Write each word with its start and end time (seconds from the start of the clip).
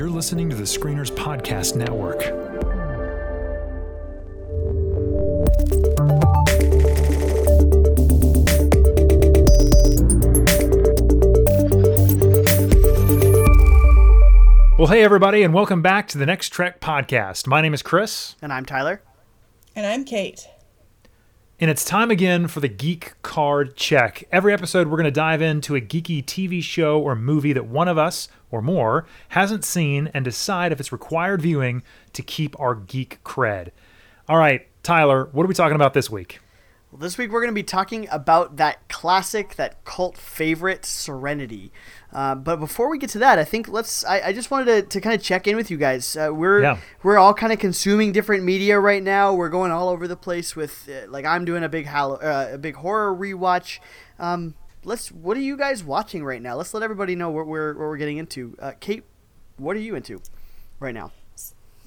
You're 0.00 0.08
listening 0.08 0.48
to 0.48 0.56
the 0.56 0.62
Screeners 0.62 1.10
Podcast 1.10 1.76
Network. 1.76 2.20
Well, 14.78 14.88
hey, 14.88 15.02
everybody, 15.02 15.42
and 15.42 15.52
welcome 15.52 15.82
back 15.82 16.08
to 16.08 16.16
the 16.16 16.24
Next 16.24 16.48
Trek 16.48 16.80
podcast. 16.80 17.46
My 17.46 17.60
name 17.60 17.74
is 17.74 17.82
Chris, 17.82 18.36
And 18.40 18.54
I'm 18.54 18.64
Tyler. 18.64 19.02
And 19.76 19.84
I'm 19.84 20.06
Kate. 20.06 20.48
And 21.60 21.70
it's 21.70 21.84
time 21.84 22.10
again 22.10 22.48
for 22.48 22.60
the 22.60 22.68
Geek 22.68 23.12
Card 23.20 23.76
Check. 23.76 24.26
Every 24.32 24.50
episode, 24.54 24.88
we're 24.88 24.96
going 24.96 25.04
to 25.04 25.10
dive 25.10 25.42
into 25.42 25.76
a 25.76 25.80
geeky 25.80 26.24
TV 26.24 26.62
show 26.62 26.98
or 26.98 27.14
movie 27.14 27.52
that 27.52 27.66
one 27.66 27.86
of 27.86 27.98
us 27.98 28.28
or 28.50 28.62
more 28.62 29.06
hasn't 29.28 29.66
seen 29.66 30.08
and 30.14 30.24
decide 30.24 30.72
if 30.72 30.80
it's 30.80 30.90
required 30.90 31.42
viewing 31.42 31.82
to 32.14 32.22
keep 32.22 32.58
our 32.58 32.74
geek 32.74 33.22
cred. 33.24 33.72
All 34.26 34.38
right, 34.38 34.66
Tyler, 34.82 35.28
what 35.32 35.44
are 35.44 35.48
we 35.48 35.54
talking 35.54 35.76
about 35.76 35.92
this 35.92 36.08
week? 36.08 36.40
Well, 36.90 36.98
this 36.98 37.16
week 37.16 37.30
we're 37.30 37.40
going 37.40 37.52
to 37.52 37.54
be 37.54 37.62
talking 37.62 38.08
about 38.10 38.56
that 38.56 38.88
classic, 38.88 39.54
that 39.54 39.84
cult 39.84 40.16
favorite, 40.16 40.84
Serenity. 40.84 41.72
Uh, 42.12 42.34
but 42.34 42.56
before 42.56 42.90
we 42.90 42.98
get 42.98 43.10
to 43.10 43.18
that, 43.20 43.38
I 43.38 43.44
think 43.44 43.68
let's. 43.68 44.04
I, 44.04 44.20
I 44.26 44.32
just 44.32 44.50
wanted 44.50 44.64
to, 44.66 44.82
to 44.82 45.00
kind 45.00 45.14
of 45.14 45.22
check 45.22 45.46
in 45.46 45.54
with 45.54 45.70
you 45.70 45.76
guys. 45.76 46.16
Uh, 46.16 46.30
we're 46.34 46.62
Yeah. 46.62 46.78
we're 47.04 47.16
all 47.16 47.32
kind 47.32 47.52
of 47.52 47.60
consuming 47.60 48.10
different 48.10 48.42
media 48.42 48.80
right 48.80 49.02
now. 49.04 49.32
We're 49.32 49.50
going 49.50 49.70
all 49.70 49.88
over 49.88 50.08
the 50.08 50.16
place 50.16 50.56
with 50.56 50.88
uh, 50.88 51.08
like 51.08 51.24
I'm 51.24 51.44
doing 51.44 51.62
a 51.62 51.68
big 51.68 51.86
Hall- 51.86 52.18
uh, 52.20 52.48
a 52.54 52.58
big 52.58 52.74
horror 52.74 53.14
rewatch. 53.14 53.78
Um, 54.18 54.54
let's. 54.82 55.12
What 55.12 55.36
are 55.36 55.40
you 55.40 55.56
guys 55.56 55.84
watching 55.84 56.24
right 56.24 56.42
now? 56.42 56.56
Let's 56.56 56.74
let 56.74 56.82
everybody 56.82 57.14
know 57.14 57.30
what 57.30 57.46
we're 57.46 57.68
what 57.74 57.82
we're 57.82 57.98
getting 57.98 58.18
into. 58.18 58.56
Uh, 58.58 58.72
Kate, 58.80 59.04
what 59.58 59.76
are 59.76 59.80
you 59.80 59.94
into 59.94 60.20
right 60.80 60.94
now? 60.94 61.12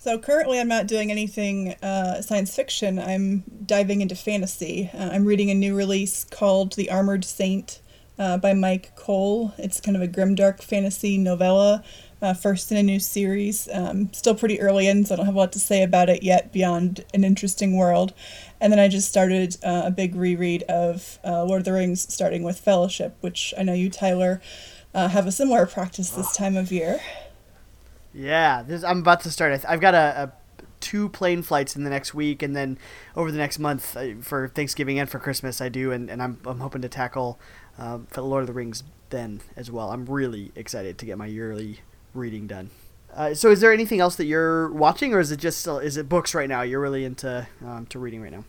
So 0.04 0.20
currently, 0.20 0.60
I'm 0.60 0.68
not 0.68 0.88
doing 0.88 1.12
anything 1.12 1.76
uh, 1.76 2.22
science 2.22 2.54
fiction. 2.54 3.00
I'm 3.00 3.46
diving 3.66 4.02
into 4.02 4.16
fantasy. 4.16 4.90
Uh, 4.94 5.12
I'm 5.14 5.24
reading 5.24 5.50
a 5.50 5.54
new 5.54 5.78
release 5.78 6.26
called 6.26 6.74
The 6.74 6.90
Armored 6.90 7.24
Saint 7.24 7.80
uh, 8.20 8.36
by 8.36 8.52
Myke 8.52 8.94
Cole. 8.98 9.54
It's 9.58 9.80
kind 9.80 9.96
of 9.96 10.04
a 10.04 10.08
grimdark 10.10 10.62
fantasy 10.62 11.18
novella, 11.18 11.86
uh, 12.22 12.34
first 12.34 12.70
in 12.70 12.78
a 12.78 12.84
new 12.84 13.00
series. 13.00 13.70
Um, 13.72 14.12
still 14.12 14.36
pretty 14.36 14.60
early 14.60 14.90
in, 14.90 15.06
so 15.06 15.14
I 15.14 15.16
don't 15.16 15.26
have 15.26 15.36
a 15.36 15.40
lot 15.40 15.54
to 15.54 15.60
say 15.60 15.84
about 15.84 16.10
it 16.10 16.22
yet 16.22 16.52
beyond 16.52 17.06
an 17.14 17.24
interesting 17.24 17.78
world. 17.78 18.14
And 18.60 18.74
then 18.74 18.80
I 18.82 18.90
just 18.90 19.08
started 19.08 19.56
uh, 19.64 19.84
a 19.86 19.92
big 19.92 20.16
reread 20.16 20.64
of 20.64 21.18
uh, 21.24 21.46
Lord 21.46 21.62
of 21.62 21.66
the 21.66 21.72
Rings, 21.72 22.14
starting 22.14 22.44
with 22.44 22.60
Fellowship, 22.60 23.16
which 23.22 23.54
I 23.58 23.64
know 23.64 23.74
you, 23.74 23.90
Tyler, 23.90 24.42
have 24.94 25.28
a 25.28 25.32
similar 25.32 25.66
practice 25.66 26.10
this 26.10 26.36
time 26.36 26.58
of 26.58 26.74
year. 26.74 27.00
Yeah, 28.14 28.64
this, 28.64 28.84
I'm 28.84 29.00
about 29.00 29.22
to 29.22 29.32
start. 29.32 29.64
I've 29.68 29.82
got 29.82 29.96
a, 29.96 30.24
a 30.24 30.32
two 30.80 31.10
plane 31.10 31.42
flights 31.42 31.76
in 31.76 31.84
the 31.84 31.90
next 31.90 32.14
week, 32.14 32.44
and 32.44 32.56
then 32.56 32.78
over 33.16 33.32
the 33.32 33.38
next 33.38 33.58
month 33.58 33.96
uh, 33.98 34.16
for 34.22 34.48
Thanksgiving 34.50 35.00
and 35.00 35.10
for 35.10 35.20
Christmas, 35.20 35.62
I 35.62 35.70
do, 35.70 35.92
and, 35.92 36.10
and 36.10 36.22
I'm 36.22 36.40
I'm 36.46 36.60
hoping 36.60 36.82
to 36.84 36.90
tackle 36.90 37.40
um, 37.78 38.08
for 38.08 38.22
the 38.22 38.28
Lord 38.28 38.42
of 38.42 38.48
the 38.48 38.54
Rings 38.54 38.84
then 39.10 39.42
as 39.56 39.72
well. 39.72 39.92
I'm 39.92 40.06
really 40.06 40.52
excited 40.56 40.98
to 41.00 41.06
get 41.06 41.18
my 41.18 41.26
yearly 41.26 41.80
reading 42.14 42.48
done. 42.48 42.70
Uh, 43.14 43.34
so, 43.34 43.52
is 43.52 43.62
there 43.62 43.72
anything 43.72 44.00
else 44.00 44.16
that 44.18 44.26
you're 44.26 44.72
watching, 44.72 45.14
or 45.14 45.20
is 45.20 45.32
it 45.32 45.38
just 45.38 45.66
is 45.68 45.98
it 45.98 46.10
books 46.10 46.34
right 46.34 46.50
now? 46.50 46.62
You're 46.62 46.82
really 46.82 47.06
into 47.06 47.48
um, 47.66 47.86
to 47.88 48.00
reading 48.00 48.22
right 48.22 48.32
now. 48.32 48.44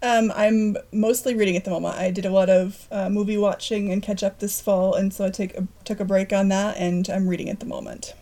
Um, 0.00 0.32
I'm 0.36 0.76
mostly 0.92 1.34
reading 1.34 1.56
at 1.56 1.64
the 1.64 1.70
moment. 1.70 1.96
I 1.96 2.10
did 2.10 2.24
a 2.24 2.30
lot 2.30 2.48
of 2.48 2.86
uh, 2.90 3.08
movie 3.08 3.36
watching 3.36 3.90
and 3.90 4.02
catch 4.02 4.22
up 4.22 4.38
this 4.38 4.60
fall, 4.60 4.94
and 4.94 5.12
so 5.12 5.26
I 5.26 5.30
take 5.30 5.56
a, 5.56 5.66
took 5.84 5.98
a 5.98 6.04
break 6.04 6.32
on 6.32 6.48
that, 6.48 6.76
and 6.76 7.08
I'm 7.08 7.28
reading 7.28 7.48
at 7.48 7.58
the 7.58 7.66
moment. 7.66 8.14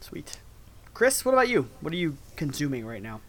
Sweet, 0.00 0.38
Chris. 0.94 1.24
What 1.24 1.32
about 1.32 1.48
you? 1.48 1.68
What 1.80 1.92
are 1.92 1.96
you 1.96 2.16
consuming 2.36 2.86
right 2.86 3.02
now? 3.02 3.20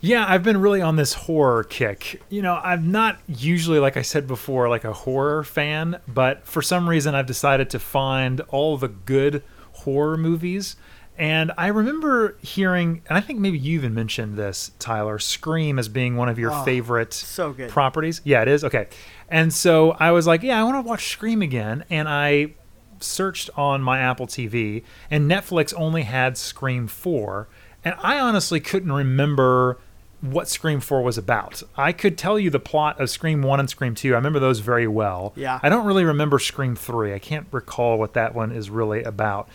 Yeah, 0.00 0.24
I've 0.26 0.42
been 0.42 0.60
really 0.60 0.80
on 0.80 0.96
this 0.96 1.12
horror 1.12 1.62
kick. 1.64 2.22
You 2.30 2.40
know, 2.40 2.54
I'm 2.54 2.90
not 2.90 3.18
usually, 3.26 3.78
like 3.78 3.98
I 3.98 4.02
said 4.02 4.26
before, 4.26 4.68
like 4.68 4.84
a 4.84 4.94
horror 4.94 5.44
fan, 5.44 6.00
but 6.08 6.46
for 6.46 6.62
some 6.62 6.88
reason 6.88 7.14
I've 7.14 7.26
decided 7.26 7.68
to 7.70 7.78
find 7.78 8.40
all 8.48 8.78
the 8.78 8.88
good 8.88 9.42
horror 9.72 10.16
movies. 10.16 10.76
And 11.20 11.52
I 11.58 11.66
remember 11.66 12.38
hearing, 12.40 13.02
and 13.06 13.18
I 13.18 13.20
think 13.20 13.40
maybe 13.40 13.58
you 13.58 13.74
even 13.74 13.92
mentioned 13.92 14.38
this, 14.38 14.70
Tyler, 14.78 15.18
Scream 15.18 15.78
as 15.78 15.86
being 15.86 16.16
one 16.16 16.30
of 16.30 16.38
your 16.38 16.50
Oh, 16.50 16.64
favorite 16.64 17.12
so 17.12 17.52
good. 17.52 17.68
properties. 17.68 18.22
Yeah, 18.24 18.40
it 18.40 18.48
is. 18.48 18.64
Okay. 18.64 18.88
And 19.28 19.52
so 19.52 19.90
I 20.00 20.12
was 20.12 20.26
like, 20.26 20.42
yeah, 20.42 20.58
I 20.58 20.64
want 20.64 20.82
to 20.82 20.88
watch 20.88 21.08
Scream 21.12 21.42
again. 21.42 21.84
And 21.90 22.08
I 22.08 22.54
searched 23.00 23.50
on 23.54 23.82
my 23.82 23.98
Apple 23.98 24.26
TV, 24.26 24.82
and 25.10 25.30
Netflix 25.30 25.74
only 25.76 26.02
had 26.04 26.38
Scream 26.38 26.86
4. 26.86 27.48
And 27.84 27.94
I 28.02 28.18
honestly 28.18 28.58
couldn't 28.58 28.90
remember 28.92 29.76
what 30.22 30.48
Scream 30.48 30.80
4 30.80 31.02
was 31.02 31.18
about. 31.18 31.62
I 31.76 31.92
could 31.92 32.16
tell 32.16 32.38
you 32.38 32.48
the 32.48 32.58
plot 32.58 32.98
of 32.98 33.10
Scream 33.10 33.42
1 33.42 33.60
and 33.60 33.68
Scream 33.68 33.94
2. 33.94 34.12
I 34.12 34.16
remember 34.16 34.38
those 34.38 34.60
very 34.60 34.86
well. 34.86 35.34
Yeah. 35.36 35.60
I 35.62 35.68
don't 35.68 35.84
really 35.84 36.04
remember 36.04 36.38
Scream 36.38 36.76
3. 36.76 37.12
I 37.12 37.18
can't 37.18 37.46
recall 37.52 37.98
what 37.98 38.14
that 38.14 38.34
one 38.34 38.52
is 38.52 38.70
really 38.70 39.02
about. 39.02 39.50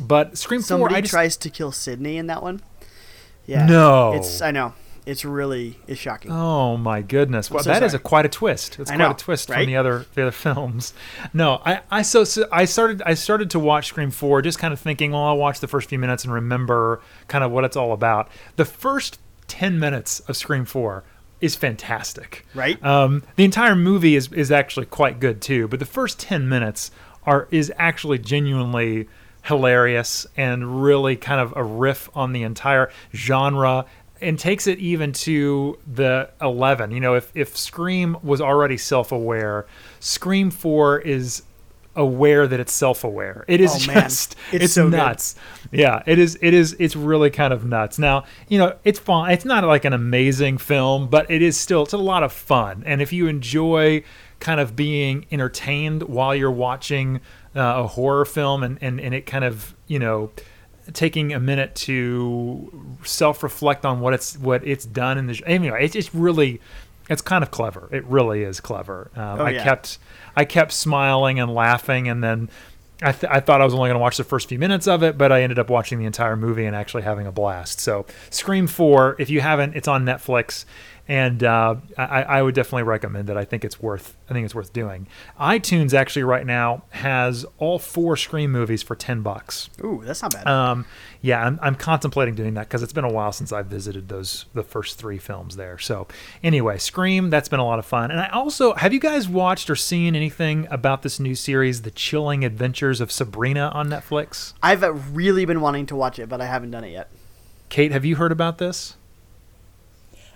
But 0.00 0.38
Scream 0.38 0.60
4, 0.60 0.66
Somebody 0.66 0.94
I 0.94 1.00
just, 1.02 1.10
tries 1.10 1.36
to 1.38 1.50
kill 1.50 1.72
Sydney 1.72 2.16
in 2.16 2.26
that 2.28 2.42
one. 2.42 2.60
Yeah. 3.46 3.66
No. 3.66 4.12
It's 4.14 4.40
I 4.40 4.50
know. 4.50 4.74
It's 5.04 5.24
really 5.24 5.78
it's 5.88 5.98
shocking. 6.00 6.30
Oh 6.30 6.76
my 6.76 7.02
goodness! 7.02 7.50
Well, 7.50 7.64
so 7.64 7.72
that 7.72 7.82
is 7.82 7.92
a 7.92 7.98
quite 7.98 8.24
a 8.24 8.28
twist. 8.28 8.78
It's 8.78 8.88
I 8.88 8.94
quite 8.94 9.04
know, 9.04 9.10
a 9.10 9.16
twist 9.16 9.48
right? 9.48 9.56
from 9.56 9.66
the 9.66 9.76
other 9.76 10.06
the 10.14 10.22
other 10.22 10.30
films. 10.30 10.94
No, 11.34 11.60
I 11.66 11.80
I 11.90 12.02
so, 12.02 12.22
so 12.22 12.46
I 12.52 12.66
started 12.66 13.02
I 13.04 13.14
started 13.14 13.50
to 13.50 13.58
watch 13.58 13.88
Scream 13.88 14.12
Four, 14.12 14.42
just 14.42 14.60
kind 14.60 14.72
of 14.72 14.78
thinking, 14.78 15.10
well, 15.10 15.24
I'll 15.24 15.36
watch 15.36 15.58
the 15.58 15.66
first 15.66 15.88
few 15.88 15.98
minutes 15.98 16.22
and 16.24 16.32
remember 16.32 17.00
kind 17.26 17.42
of 17.42 17.50
what 17.50 17.64
it's 17.64 17.76
all 17.76 17.92
about. 17.92 18.28
The 18.54 18.64
first 18.64 19.18
ten 19.48 19.80
minutes 19.80 20.20
of 20.20 20.36
Scream 20.36 20.64
Four 20.64 21.02
is 21.40 21.56
fantastic. 21.56 22.46
Right. 22.54 22.82
Um, 22.84 23.24
the 23.34 23.44
entire 23.44 23.74
movie 23.74 24.14
is 24.14 24.32
is 24.32 24.52
actually 24.52 24.86
quite 24.86 25.18
good 25.18 25.42
too, 25.42 25.66
but 25.66 25.80
the 25.80 25.86
first 25.86 26.20
ten 26.20 26.48
minutes 26.48 26.92
are 27.24 27.48
is 27.50 27.72
actually 27.76 28.18
genuinely 28.18 29.08
hilarious 29.42 30.26
and 30.36 30.82
really 30.82 31.16
kind 31.16 31.40
of 31.40 31.52
a 31.56 31.62
riff 31.64 32.08
on 32.14 32.32
the 32.32 32.42
entire 32.42 32.90
genre 33.14 33.84
and 34.20 34.38
takes 34.38 34.66
it 34.68 34.78
even 34.78 35.12
to 35.12 35.76
the 35.92 36.30
11 36.40 36.92
you 36.92 37.00
know 37.00 37.14
if 37.14 37.32
if 37.34 37.56
scream 37.56 38.16
was 38.22 38.40
already 38.40 38.76
self-aware 38.76 39.66
scream 39.98 40.50
4 40.50 41.00
is 41.00 41.42
aware 41.94 42.46
that 42.46 42.58
it's 42.58 42.72
self-aware. 42.72 43.44
It 43.48 43.60
is 43.60 43.70
Oh, 43.74 43.78
just 43.78 44.36
It's 44.50 44.64
it's, 44.64 44.72
so 44.72 44.88
good. 44.88 44.96
nuts. 44.96 45.34
Yeah 45.70 46.02
it 46.06 46.18
is 46.18 46.38
it 46.40 46.54
is 46.54 46.74
it's 46.78 46.96
really 46.96 47.28
kind 47.28 47.52
of 47.52 47.66
nuts. 47.66 47.98
Now 47.98 48.24
you 48.48 48.58
know 48.58 48.76
it's 48.84 48.98
fun 48.98 49.30
it's 49.30 49.44
not 49.44 49.62
like 49.64 49.84
an 49.84 49.92
amazing 49.92 50.56
film 50.56 51.08
but 51.08 51.30
it 51.30 51.42
is 51.42 51.58
still 51.58 51.82
it's 51.82 51.92
a 51.92 51.98
lot 51.98 52.22
of 52.22 52.32
fun. 52.32 52.82
And 52.86 53.02
if 53.02 53.12
you 53.12 53.26
enjoy 53.26 54.04
kind 54.40 54.58
of 54.58 54.74
being 54.74 55.26
entertained 55.30 56.04
while 56.04 56.34
you're 56.34 56.50
watching 56.50 57.20
uh, 57.54 57.82
a 57.84 57.86
horror 57.86 58.24
film 58.24 58.62
and, 58.62 58.78
and 58.80 59.00
and 59.00 59.14
it 59.14 59.26
kind 59.26 59.44
of 59.44 59.74
you 59.86 59.98
know 59.98 60.30
taking 60.92 61.32
a 61.32 61.38
minute 61.40 61.74
to 61.76 62.96
self-reflect 63.04 63.84
on 63.84 64.00
what 64.00 64.14
it's 64.14 64.36
what 64.38 64.66
it's 64.66 64.84
done 64.84 65.18
in 65.18 65.26
the 65.26 65.40
anyway 65.46 65.84
it's 65.84 65.92
just 65.92 66.12
really 66.12 66.60
it's 67.08 67.22
kind 67.22 67.42
of 67.44 67.50
clever 67.50 67.88
it 67.92 68.04
really 68.06 68.42
is 68.42 68.60
clever 68.60 69.10
um, 69.14 69.40
Oh, 69.40 69.44
i 69.44 69.50
yeah. 69.50 69.62
kept 69.64 69.98
i 70.34 70.44
kept 70.44 70.72
smiling 70.72 71.38
and 71.38 71.54
laughing 71.54 72.08
and 72.08 72.22
then 72.22 72.48
I, 73.04 73.10
th- 73.10 73.32
I 73.32 73.40
thought 73.40 73.60
I 73.60 73.64
was 73.64 73.74
only 73.74 73.88
going 73.88 73.96
to 73.96 74.00
watch 74.00 74.16
the 74.16 74.22
first 74.22 74.48
few 74.48 74.60
minutes 74.60 74.86
of 74.86 75.02
it, 75.02 75.18
but 75.18 75.32
I 75.32 75.42
ended 75.42 75.58
up 75.58 75.68
watching 75.68 75.98
the 75.98 76.04
entire 76.04 76.36
movie 76.36 76.66
and 76.66 76.76
actually 76.76 77.02
having 77.02 77.26
a 77.26 77.32
blast. 77.32 77.80
So, 77.80 78.06
Scream 78.30 78.68
4, 78.68 79.16
if 79.18 79.28
you 79.28 79.40
haven't, 79.40 79.74
it's 79.74 79.88
on 79.88 80.04
Netflix, 80.04 80.64
and 81.08 81.42
uh, 81.42 81.76
I, 81.98 82.22
I 82.22 82.42
would 82.42 82.54
definitely 82.54 82.84
recommend 82.84 83.28
it. 83.28 83.36
I 83.36 83.44
think 83.44 83.64
it's 83.64 83.80
worth. 83.80 84.16
I 84.30 84.32
think 84.32 84.44
it's 84.44 84.54
worth 84.54 84.72
doing. 84.72 85.06
iTunes 85.38 85.94
actually 85.94 86.22
right 86.22 86.46
now 86.46 86.84
has 86.90 87.44
all 87.58 87.78
four 87.78 88.16
Scream 88.16 88.52
movies 88.52 88.82
for 88.82 88.94
ten 88.94 89.22
bucks. 89.22 89.68
Ooh, 89.84 90.02
that's 90.04 90.22
not 90.22 90.32
bad. 90.32 90.46
Um, 90.46 90.86
yeah, 91.20 91.44
I'm, 91.44 91.58
I'm 91.62 91.74
contemplating 91.74 92.34
doing 92.34 92.54
that 92.54 92.68
because 92.68 92.82
it's 92.82 92.92
been 92.92 93.04
a 93.04 93.12
while 93.12 93.32
since 93.32 93.52
I've 93.52 93.66
visited 93.66 94.08
those 94.08 94.46
the 94.54 94.62
first 94.62 94.98
three 94.98 95.18
films 95.18 95.56
there. 95.56 95.78
So 95.78 96.06
anyway, 96.42 96.78
Scream 96.78 97.30
that's 97.30 97.48
been 97.48 97.60
a 97.60 97.66
lot 97.66 97.78
of 97.78 97.86
fun. 97.86 98.10
And 98.10 98.20
I 98.20 98.28
also 98.28 98.74
have 98.74 98.92
you 98.92 99.00
guys 99.00 99.28
watched 99.28 99.70
or 99.70 99.76
seen 99.76 100.14
anything 100.14 100.66
about 100.70 101.02
this 101.02 101.18
new 101.18 101.34
series, 101.34 101.82
The 101.82 101.90
Chilling 101.90 102.44
Adventures 102.44 103.00
of 103.00 103.10
Sabrina 103.10 103.70
on 103.74 103.88
Netflix? 103.88 104.54
I've 104.62 105.16
really 105.16 105.44
been 105.44 105.60
wanting 105.60 105.86
to 105.86 105.96
watch 105.96 106.18
it, 106.18 106.28
but 106.28 106.40
I 106.40 106.46
haven't 106.46 106.70
done 106.70 106.84
it 106.84 106.92
yet. 106.92 107.10
Kate, 107.68 107.92
have 107.92 108.04
you 108.04 108.16
heard 108.16 108.32
about 108.32 108.58
this? 108.58 108.96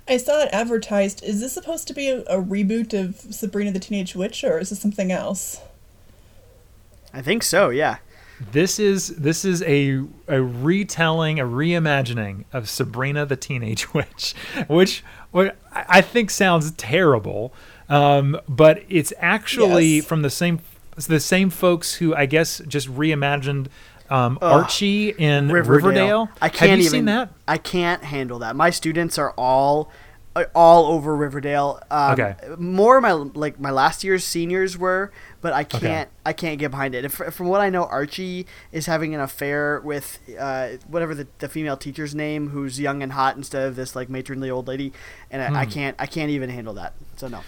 I 0.08 0.16
saw 0.18 0.42
it 0.42 0.48
advertised. 0.52 1.22
Is 1.24 1.40
this 1.40 1.52
supposed 1.52 1.88
to 1.88 1.94
be 1.94 2.08
a, 2.08 2.20
a 2.22 2.40
reboot 2.42 2.92
of 2.94 3.16
Sabrina 3.34 3.72
the 3.72 3.80
Teenage 3.80 4.14
Witch, 4.14 4.44
or 4.44 4.58
is 4.58 4.70
this 4.70 4.80
something 4.80 5.10
else? 5.10 5.60
I 7.12 7.22
think 7.22 7.42
so. 7.42 7.70
Yeah. 7.70 7.98
This 8.52 8.78
is 8.78 9.08
this 9.16 9.44
is 9.46 9.62
a 9.62 10.02
a 10.28 10.42
retelling, 10.42 11.40
a 11.40 11.44
reimagining 11.44 12.44
of 12.52 12.68
Sabrina 12.68 13.24
the 13.24 13.36
Teenage 13.36 13.92
Witch, 13.94 14.34
which 14.68 15.02
what 15.30 15.56
I 15.72 15.84
I 15.88 16.00
think 16.02 16.30
sounds 16.30 16.70
terrible, 16.72 17.54
um, 17.88 18.38
but 18.46 18.82
it's 18.90 19.12
actually 19.18 19.96
Yes. 19.96 20.04
from 20.04 20.20
the 20.22 20.28
same 20.30 20.60
the 20.96 21.20
same 21.20 21.48
folks 21.50 21.94
who 21.94 22.14
I 22.14 22.26
guess 22.26 22.60
just 22.68 22.88
reimagined 22.88 23.68
um, 24.10 24.38
Archie 24.42 25.10
in 25.10 25.48
Riverdale. 25.50 26.28
I 26.40 26.48
can't 26.48 26.70
Have 26.70 26.78
you 26.78 26.84
even. 26.86 26.90
seen 26.90 27.04
that? 27.06 27.30
I 27.48 27.58
can't 27.58 28.04
handle 28.04 28.38
that. 28.40 28.56
My 28.56 28.70
students 28.70 29.18
are 29.18 29.32
all 29.32 29.90
uh, 30.34 30.44
all 30.54 30.86
over 30.92 31.16
Riverdale. 31.16 31.80
Um, 31.90 32.12
Okay. 32.12 32.34
More 32.58 33.00
my 33.00 33.12
like 33.12 33.58
my 33.58 33.70
last 33.70 34.04
year's 34.04 34.22
seniors 34.24 34.76
were, 34.76 35.10
but 35.40 35.52
I 35.54 35.64
can't. 35.64 36.10
I 36.26 36.32
can't 36.34 36.58
get 36.58 36.70
behind 36.72 36.94
it. 36.94 37.04
If, 37.06 37.14
from 37.14 37.46
what 37.48 37.60
I 37.60 37.70
know, 37.70 37.84
Archie 37.84 38.46
is 38.72 38.84
having 38.86 39.14
an 39.14 39.20
affair 39.20 39.80
with 39.82 40.18
uh, 40.38 40.70
whatever 40.88 41.14
the, 41.14 41.26
the 41.38 41.48
female 41.48 41.76
teacher's 41.76 42.14
name, 42.14 42.50
who's 42.50 42.78
young 42.78 43.02
and 43.02 43.12
hot 43.12 43.36
instead 43.36 43.66
of 43.66 43.76
this 43.76 43.96
like 43.96 44.10
matronly 44.10 44.50
old 44.50 44.68
lady, 44.68 44.92
and 45.30 45.40
I, 45.40 45.60
I 45.60 45.64
Hmm. 45.64 45.70
can't. 45.70 45.96
I 45.98 46.06
can't 46.06 46.30
even 46.30 46.50
handle 46.50 46.74
that. 46.74 46.92
So 47.16 47.28
no. 47.28 47.40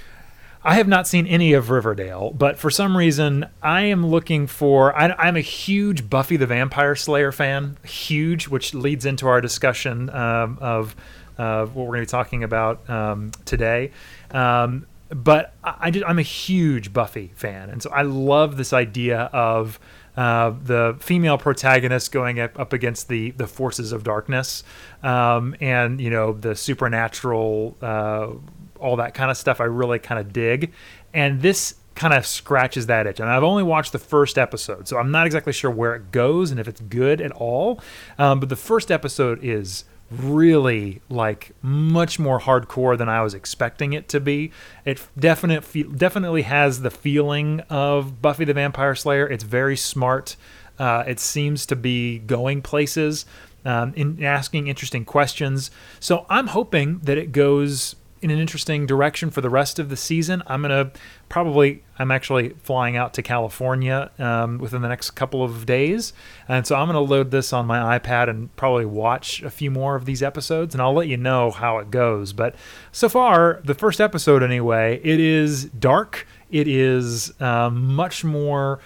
I 0.64 0.74
have 0.74 0.88
not 0.88 1.06
seen 1.06 1.26
any 1.26 1.52
of 1.52 1.70
Riverdale, 1.70 2.30
but 2.30 2.58
for 2.58 2.70
some 2.70 2.96
reason, 2.96 3.46
I 3.62 3.82
am 3.82 4.06
looking 4.06 4.46
for. 4.46 4.96
I, 4.96 5.12
I'm 5.12 5.36
a 5.36 5.40
huge 5.40 6.10
Buffy 6.10 6.36
the 6.36 6.46
Vampire 6.46 6.96
Slayer 6.96 7.32
fan, 7.32 7.78
huge, 7.84 8.48
which 8.48 8.74
leads 8.74 9.06
into 9.06 9.28
our 9.28 9.40
discussion 9.40 10.10
um, 10.10 10.58
of 10.60 10.96
uh, 11.38 11.66
what 11.66 11.86
we're 11.86 11.96
going 11.96 12.06
to 12.06 12.06
be 12.06 12.10
talking 12.10 12.42
about 12.42 12.88
um, 12.90 13.30
today. 13.44 13.92
Um, 14.32 14.86
but 15.10 15.54
I, 15.62 15.92
I 16.04 16.10
am 16.10 16.18
a 16.18 16.22
huge 16.22 16.92
Buffy 16.92 17.32
fan, 17.34 17.70
and 17.70 17.82
so 17.82 17.90
I 17.90 18.02
love 18.02 18.56
this 18.56 18.72
idea 18.72 19.30
of 19.32 19.78
uh, 20.16 20.50
the 20.64 20.96
female 20.98 21.38
protagonist 21.38 22.10
going 22.10 22.40
up, 22.40 22.58
up 22.58 22.72
against 22.72 23.08
the 23.08 23.30
the 23.32 23.46
forces 23.46 23.92
of 23.92 24.02
darkness, 24.02 24.64
um, 25.04 25.54
and 25.60 26.00
you 26.00 26.10
know 26.10 26.32
the 26.32 26.56
supernatural, 26.56 27.76
uh, 27.80 28.30
all 28.80 28.96
that 28.96 29.14
kind 29.14 29.30
of 29.30 29.36
stuff. 29.36 29.60
I 29.60 29.64
really 29.64 29.98
kind 29.98 30.20
of 30.20 30.32
dig, 30.32 30.72
and 31.12 31.42
this 31.42 31.74
kind 31.94 32.14
of 32.14 32.24
scratches 32.24 32.86
that 32.86 33.06
itch. 33.06 33.18
And 33.18 33.28
I've 33.28 33.42
only 33.42 33.64
watched 33.64 33.92
the 33.92 33.98
first 33.98 34.38
episode, 34.38 34.86
so 34.86 34.98
I'm 34.98 35.10
not 35.10 35.26
exactly 35.26 35.52
sure 35.52 35.70
where 35.70 35.96
it 35.96 36.12
goes 36.12 36.50
and 36.52 36.60
if 36.60 36.68
it's 36.68 36.80
good 36.80 37.20
at 37.20 37.32
all. 37.32 37.80
Um, 38.18 38.38
but 38.38 38.48
the 38.48 38.56
first 38.56 38.92
episode 38.92 39.42
is 39.42 39.84
really 40.10 41.02
like 41.10 41.50
much 41.60 42.18
more 42.18 42.40
hardcore 42.40 42.96
than 42.96 43.08
I 43.08 43.22
was 43.22 43.34
expecting 43.34 43.92
it 43.92 44.08
to 44.10 44.20
be. 44.20 44.52
It 44.84 45.06
definite 45.18 45.64
definitely 45.98 46.42
has 46.42 46.80
the 46.80 46.90
feeling 46.90 47.60
of 47.68 48.22
Buffy 48.22 48.44
the 48.44 48.54
Vampire 48.54 48.94
Slayer. 48.94 49.28
It's 49.28 49.44
very 49.44 49.76
smart. 49.76 50.36
Uh, 50.78 51.02
it 51.06 51.18
seems 51.18 51.66
to 51.66 51.76
be 51.76 52.20
going 52.20 52.62
places, 52.62 53.26
um, 53.64 53.92
in 53.96 54.22
asking 54.22 54.68
interesting 54.68 55.04
questions. 55.04 55.70
So 55.98 56.24
I'm 56.30 56.46
hoping 56.46 57.00
that 57.00 57.18
it 57.18 57.32
goes 57.32 57.96
in 58.20 58.30
an 58.30 58.38
interesting 58.38 58.86
direction 58.86 59.30
for 59.30 59.40
the 59.40 59.50
rest 59.50 59.78
of 59.78 59.88
the 59.88 59.96
season. 59.96 60.42
I'm 60.46 60.62
gonna 60.62 60.90
probably 61.28 61.82
I'm 61.98 62.10
actually 62.10 62.50
flying 62.62 62.96
out 62.96 63.14
to 63.14 63.22
California 63.22 64.10
um, 64.18 64.58
within 64.58 64.82
the 64.82 64.88
next 64.88 65.12
couple 65.12 65.42
of 65.42 65.66
days, 65.66 66.12
and 66.48 66.66
so 66.66 66.76
I'm 66.76 66.86
gonna 66.86 67.00
load 67.00 67.30
this 67.30 67.52
on 67.52 67.66
my 67.66 67.98
iPad 67.98 68.28
and 68.28 68.54
probably 68.56 68.86
watch 68.86 69.42
a 69.42 69.50
few 69.50 69.70
more 69.70 69.96
of 69.96 70.04
these 70.04 70.22
episodes, 70.22 70.74
and 70.74 70.82
I'll 70.82 70.94
let 70.94 71.08
you 71.08 71.16
know 71.16 71.50
how 71.50 71.78
it 71.78 71.90
goes. 71.90 72.32
But 72.32 72.54
so 72.92 73.08
far, 73.08 73.60
the 73.64 73.74
first 73.74 74.00
episode 74.00 74.42
anyway, 74.42 75.00
it 75.02 75.20
is 75.20 75.64
dark. 75.66 76.26
It 76.50 76.66
is 76.66 77.38
um, 77.40 77.94
much 77.94 78.24
more 78.24 78.80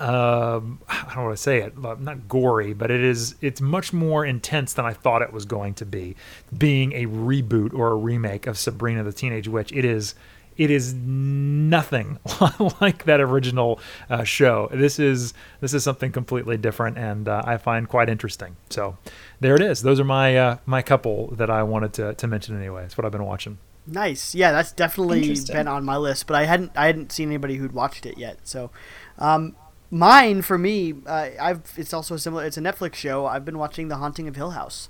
um, 0.00 0.80
I 0.88 1.12
don't 1.14 1.24
want 1.24 1.36
to 1.36 1.42
say 1.42 1.58
it, 1.58 1.78
not 1.78 2.28
gory, 2.28 2.72
but 2.72 2.90
it 2.90 3.02
is. 3.02 3.36
It's 3.40 3.60
much 3.60 3.92
more 3.92 4.24
intense 4.24 4.72
than 4.72 4.84
I 4.84 4.92
thought 4.92 5.22
it 5.22 5.32
was 5.32 5.44
going 5.44 5.74
to 5.74 5.86
be. 5.86 6.16
Being 6.56 6.92
a 6.92 7.06
reboot 7.06 7.74
or 7.74 7.92
a 7.92 7.96
remake 7.96 8.46
of 8.46 8.58
Sabrina 8.58 9.04
the 9.04 9.12
Teenage 9.12 9.48
Witch, 9.48 9.72
it 9.72 9.84
is. 9.84 10.14
It 10.56 10.70
is 10.70 10.92
nothing 10.92 12.18
like 12.82 13.04
that 13.04 13.18
original 13.20 13.80
uh, 14.10 14.24
show. 14.24 14.68
This 14.70 14.98
is 14.98 15.32
this 15.60 15.72
is 15.72 15.84
something 15.84 16.12
completely 16.12 16.58
different, 16.58 16.98
and 16.98 17.28
uh, 17.28 17.40
I 17.46 17.56
find 17.56 17.88
quite 17.88 18.10
interesting. 18.10 18.56
So, 18.68 18.98
there 19.38 19.54
it 19.54 19.62
is. 19.62 19.80
Those 19.80 20.00
are 20.00 20.04
my 20.04 20.36
uh, 20.36 20.56
my 20.66 20.82
couple 20.82 21.28
that 21.36 21.48
I 21.48 21.62
wanted 21.62 21.94
to, 21.94 22.14
to 22.14 22.26
mention 22.26 22.58
anyway. 22.58 22.84
It's 22.84 22.98
what 22.98 23.06
I've 23.06 23.12
been 23.12 23.24
watching. 23.24 23.56
Nice. 23.86 24.34
Yeah, 24.34 24.52
that's 24.52 24.72
definitely 24.72 25.34
been 25.46 25.66
on 25.66 25.84
my 25.84 25.96
list, 25.96 26.26
but 26.26 26.36
I 26.36 26.44
hadn't 26.44 26.72
I 26.76 26.86
hadn't 26.86 27.12
seen 27.12 27.28
anybody 27.28 27.56
who'd 27.56 27.72
watched 27.72 28.04
it 28.04 28.18
yet. 28.18 28.40
So, 28.44 28.70
um, 29.18 29.56
mine 29.90 30.42
for 30.42 30.58
me, 30.58 30.94
uh, 31.06 31.28
I've 31.40 31.62
it's 31.76 31.92
also 31.92 32.14
a 32.14 32.18
similar. 32.18 32.44
It's 32.44 32.56
a 32.56 32.60
Netflix 32.60 32.94
show. 32.94 33.26
I've 33.26 33.44
been 33.44 33.58
watching 33.58 33.88
The 33.88 33.96
Haunting 33.96 34.28
of 34.28 34.36
Hill 34.36 34.50
House, 34.50 34.88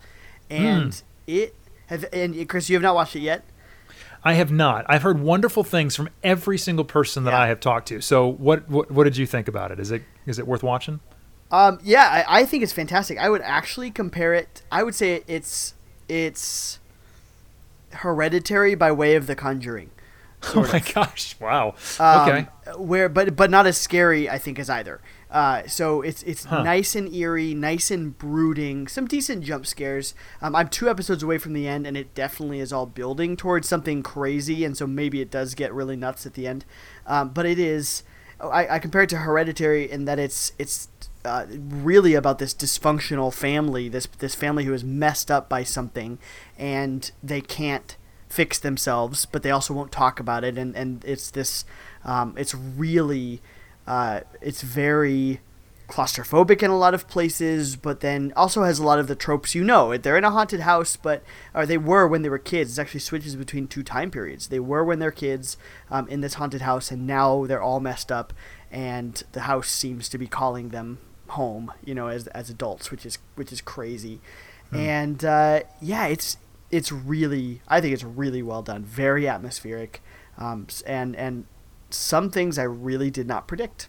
and 0.48 1.00
it 1.26 1.54
have 1.86 2.04
and 2.12 2.48
Chris, 2.48 2.68
you 2.68 2.76
have 2.76 2.82
not 2.82 2.94
watched 2.94 3.16
it 3.16 3.20
yet. 3.20 3.44
I 4.22 4.34
have 4.34 4.52
not. 4.52 4.84
I've 4.86 5.02
heard 5.02 5.18
wonderful 5.20 5.64
things 5.64 5.96
from 5.96 6.10
every 6.22 6.58
single 6.58 6.84
person 6.84 7.24
that 7.24 7.30
Yeah. 7.30 7.40
I 7.40 7.46
have 7.48 7.58
talked 7.58 7.88
to. 7.88 8.02
So, 8.02 8.26
what, 8.26 8.68
what 8.68 8.90
what 8.90 9.04
did 9.04 9.16
you 9.16 9.26
think 9.26 9.48
about 9.48 9.70
it? 9.70 9.80
Is 9.80 9.90
it 9.90 10.02
is 10.26 10.38
it 10.38 10.46
worth 10.46 10.62
watching? 10.62 11.00
Um, 11.50 11.80
yeah, 11.82 12.24
I, 12.28 12.40
I 12.40 12.44
think 12.44 12.62
it's 12.62 12.72
fantastic. 12.72 13.18
I 13.18 13.28
would 13.28 13.40
actually 13.42 13.90
compare 13.90 14.34
it. 14.34 14.62
I 14.70 14.82
would 14.82 14.94
say 14.94 15.22
it's 15.26 15.74
it's 16.08 16.78
hereditary 17.90 18.74
by 18.74 18.92
way 18.92 19.16
of 19.16 19.26
The 19.26 19.34
Conjuring. 19.34 19.90
Oh 20.56 20.62
my 20.72 20.80
gosh! 20.80 21.36
Wow. 21.38 21.74
Um, 21.98 22.28
okay. 22.28 22.48
Where, 22.76 23.08
but 23.08 23.36
but 23.36 23.50
not 23.50 23.66
as 23.66 23.76
scary, 23.76 24.28
I 24.28 24.38
think, 24.38 24.58
as 24.58 24.70
either. 24.70 25.00
Uh, 25.30 25.66
so 25.66 26.00
it's 26.02 26.22
it's 26.22 26.44
Huh. 26.44 26.62
nice 26.62 26.96
and 26.96 27.12
eerie, 27.14 27.54
nice 27.54 27.90
and 27.90 28.16
brooding. 28.16 28.88
Some 28.88 29.06
decent 29.06 29.44
jump 29.44 29.66
scares. 29.66 30.14
Um, 30.40 30.56
I'm 30.56 30.68
two 30.68 30.88
episodes 30.88 31.22
away 31.22 31.38
from 31.38 31.52
the 31.52 31.68
end, 31.68 31.86
and 31.86 31.96
it 31.96 32.14
definitely 32.14 32.58
is 32.60 32.72
all 32.72 32.86
building 32.86 33.36
towards 33.36 33.68
something 33.68 34.02
crazy. 34.02 34.64
And 34.64 34.76
so 34.76 34.86
maybe 34.86 35.20
it 35.20 35.30
does 35.30 35.54
get 35.54 35.72
really 35.74 35.94
nuts 35.96 36.24
at 36.26 36.34
the 36.34 36.46
end. 36.46 36.64
Um, 37.06 37.28
but 37.30 37.44
it 37.46 37.58
is. 37.58 38.02
I, 38.40 38.76
I 38.76 38.78
compare 38.78 39.02
it 39.02 39.10
to 39.10 39.18
Hereditary 39.18 39.90
in 39.90 40.06
that 40.06 40.18
it's 40.18 40.52
it's 40.58 40.88
uh, 41.26 41.44
really 41.50 42.14
about 42.14 42.38
this 42.38 42.54
dysfunctional 42.54 43.32
family, 43.32 43.90
this 43.90 44.06
this 44.18 44.34
family 44.34 44.64
who 44.64 44.72
is 44.72 44.82
messed 44.82 45.30
up 45.30 45.50
by 45.50 45.62
something, 45.64 46.18
and 46.58 47.10
they 47.22 47.42
can't 47.42 47.96
fix 48.30 48.58
themselves, 48.60 49.26
but 49.26 49.42
they 49.42 49.50
also 49.50 49.74
won't 49.74 49.92
talk 49.92 50.18
about 50.18 50.44
it, 50.44 50.56
and 50.56 50.74
and 50.74 51.04
it's 51.04 51.30
this, 51.30 51.66
um, 52.04 52.34
it's 52.38 52.54
really, 52.54 53.42
uh, 53.86 54.20
it's 54.40 54.62
very 54.62 55.40
claustrophobic 55.88 56.62
in 56.62 56.70
a 56.70 56.78
lot 56.78 56.94
of 56.94 57.08
places, 57.08 57.74
but 57.74 57.98
then 57.98 58.32
also 58.36 58.62
has 58.62 58.78
a 58.78 58.84
lot 58.84 59.00
of 59.00 59.08
the 59.08 59.16
tropes 59.16 59.56
you 59.56 59.64
know. 59.64 59.96
They're 59.96 60.16
in 60.16 60.24
a 60.24 60.30
haunted 60.30 60.60
house, 60.60 60.96
but 60.96 61.24
or 61.52 61.66
they 61.66 61.76
were 61.76 62.06
when 62.06 62.22
they 62.22 62.28
were 62.28 62.38
kids. 62.38 62.78
It 62.78 62.80
actually 62.80 63.00
switches 63.00 63.34
between 63.36 63.66
two 63.66 63.82
time 63.82 64.10
periods. 64.10 64.46
They 64.46 64.60
were 64.60 64.84
when 64.84 65.00
they're 65.00 65.10
kids 65.10 65.56
um, 65.90 66.08
in 66.08 66.20
this 66.20 66.34
haunted 66.34 66.62
house, 66.62 66.90
and 66.92 67.06
now 67.06 67.44
they're 67.46 67.62
all 67.62 67.80
messed 67.80 68.12
up, 68.12 68.32
and 68.70 69.22
the 69.32 69.42
house 69.42 69.68
seems 69.68 70.08
to 70.10 70.18
be 70.18 70.28
calling 70.28 70.68
them 70.68 70.98
home. 71.30 71.72
You 71.84 71.96
know, 71.96 72.06
as 72.06 72.28
as 72.28 72.48
adults, 72.48 72.92
which 72.92 73.04
is 73.04 73.18
which 73.34 73.52
is 73.52 73.60
crazy. 73.60 74.20
And 74.72 75.24
uh, 75.24 75.62
yeah, 75.80 76.06
it's 76.06 76.36
it's 76.70 76.92
really 76.92 77.62
I 77.68 77.80
think 77.80 77.94
it's 77.94 78.04
really 78.04 78.42
well 78.42 78.62
done. 78.62 78.84
Very 78.84 79.26
atmospheric, 79.28 80.02
um, 80.38 80.66
and 80.86 81.16
and 81.16 81.46
some 81.90 82.30
things 82.30 82.58
I 82.58 82.64
really 82.64 83.10
did 83.10 83.26
not 83.26 83.46
predict. 83.46 83.88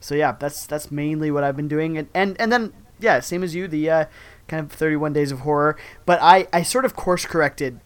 So 0.00 0.14
yeah, 0.14 0.32
that's 0.32 0.66
that's 0.66 0.90
mainly 0.90 1.30
what 1.30 1.44
I've 1.44 1.56
been 1.56 1.68
doing, 1.68 1.98
and 1.98 2.08
and, 2.14 2.40
and 2.40 2.50
then 2.50 2.72
yeah, 2.98 3.20
same 3.20 3.42
as 3.42 3.54
you, 3.54 3.68
the 3.68 3.90
uh, 3.90 4.04
kind 4.48 4.64
of 4.64 4.72
31 4.72 5.12
days 5.12 5.32
of 5.32 5.40
horror. 5.40 5.76
But 6.06 6.20
I 6.22 6.46
I 6.52 6.62
sort 6.62 6.84
of 6.84 6.94
course 6.94 7.26
corrected 7.26 7.80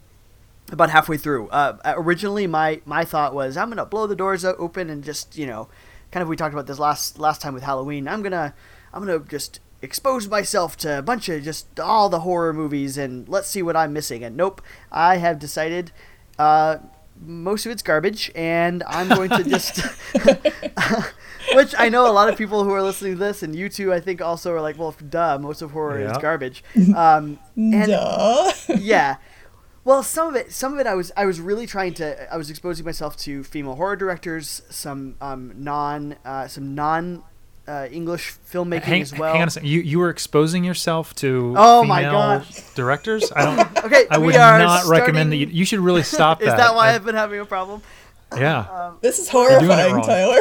about 0.71 0.91
halfway 0.91 1.17
through. 1.17 1.49
Uh, 1.49 1.77
originally, 1.85 2.47
my 2.47 2.81
my 2.85 3.05
thought 3.05 3.35
was 3.35 3.57
I'm 3.57 3.69
gonna 3.69 3.87
blow 3.87 4.07
the 4.07 4.17
doors 4.17 4.45
open 4.45 4.91
and 4.91 5.03
just 5.03 5.37
you 5.37 5.47
know, 5.47 5.69
kind 6.11 6.23
of 6.23 6.29
we 6.29 6.37
talked 6.37 6.55
about 6.55 6.67
this 6.67 6.79
last 6.79 7.19
last 7.19 7.41
time 7.41 7.55
with 7.55 7.63
Halloween. 7.63 8.07
I'm 8.07 8.23
gonna 8.23 8.55
I'm 8.93 9.05
gonna 9.05 9.21
just 9.21 9.61
expose 9.85 10.26
myself 10.29 10.76
to 10.79 10.99
a 10.99 11.03
bunch 11.03 11.29
of 11.29 11.43
just 11.43 11.79
all 11.79 12.09
the 12.09 12.21
horror 12.21 12.53
movies 12.53 12.99
and 12.99 13.29
let's 13.29 13.49
see 13.49 13.62
what 13.62 13.76
I'm 13.76 13.93
missing. 13.93 14.25
And 14.25 14.37
nope, 14.37 14.61
I 14.91 15.19
have 15.19 15.38
decided. 15.38 15.93
Uh, 16.38 16.79
most 17.21 17.64
of 17.64 17.73
it's 17.73 17.83
garbage, 17.83 18.31
and 18.35 18.83
I'm 18.87 19.09
going 19.09 19.31
to 19.31 19.45
just. 19.45 19.81
Which 21.55 21.75
I 21.79 21.88
know 21.88 22.11
a 22.11 22.12
lot 22.12 22.29
of 22.29 22.37
people 22.37 22.64
who 22.64 22.71
are 22.71 22.83
listening 22.83 23.12
to 23.12 23.19
this, 23.19 23.43
and 23.43 23.55
you 23.55 23.69
two, 23.69 23.93
I 23.93 24.00
think, 24.00 24.21
also 24.23 24.53
are 24.53 24.61
like, 24.61 24.79
well, 24.79 24.95
duh, 25.09 25.38
most 25.38 25.62
of 25.62 25.73
horror 25.73 26.00
is 26.00 26.17
garbage. 26.19 26.64
Um, 26.95 27.38
and 27.57 27.88
Duh. 27.88 28.53
yeah. 28.79 29.17
Well, 29.85 30.03
some 30.03 30.29
of 30.29 30.37
it, 30.37 30.53
some 30.53 30.73
of 30.73 30.79
it, 30.79 30.87
I 30.87 30.95
was, 30.95 31.12
I 31.17 31.26
was 31.26 31.41
really 31.41 31.67
trying 31.67 31.93
to, 31.95 32.33
I 32.33 32.37
was 32.37 32.50
exposing 32.50 32.85
myself 32.85 33.17
to 33.19 33.43
female 33.45 33.75
horror 33.75 33.97
directors, 33.97 34.62
some 34.71 35.17
um, 35.21 35.53
non, 35.57 36.17
uh, 36.25 36.47
some 36.47 36.75
non 36.75 37.23
uh, 37.66 37.88
English 37.90 38.35
filmmaking 38.52 38.83
hang, 38.83 39.02
as 39.02 39.12
well. 39.16 39.33
hang 39.33 39.42
on 39.42 39.49
a 39.49 39.50
second. 39.50 39.68
You 39.68 39.80
you 39.80 39.99
were 39.99 40.11
exposing 40.11 40.64
yourself 40.64 41.14
to 41.16 41.54
Oh 41.56 41.83
my 41.85 42.00
female 42.02 42.12
gosh. 42.12 42.75
directors. 42.75 43.33
I 43.35 43.44
don't. 43.44 43.64
Okay, 43.85 44.06
I 44.11 44.18
we 44.18 44.26
would 44.26 44.37
are 44.37 44.59
not 44.59 44.87
recommend 44.87 45.30
that 45.33 45.37
you. 45.37 45.44
starting- 45.44 45.59
You 45.59 45.64
should 45.66 45.80
really 45.80 46.02
stop 46.02 46.40
Is 46.42 46.47
that. 46.49 46.56
that 46.56 46.75
why 46.75 46.88
I- 46.90 46.94
I've 46.94 47.04
been 47.04 47.14
having 47.14 47.40
a 47.40 47.44
problem? 47.44 47.83
yeah. 48.37 48.92
This 49.00 49.18
is 49.18 49.28
horrifying. 49.28 50.02
Tyler. 50.02 50.40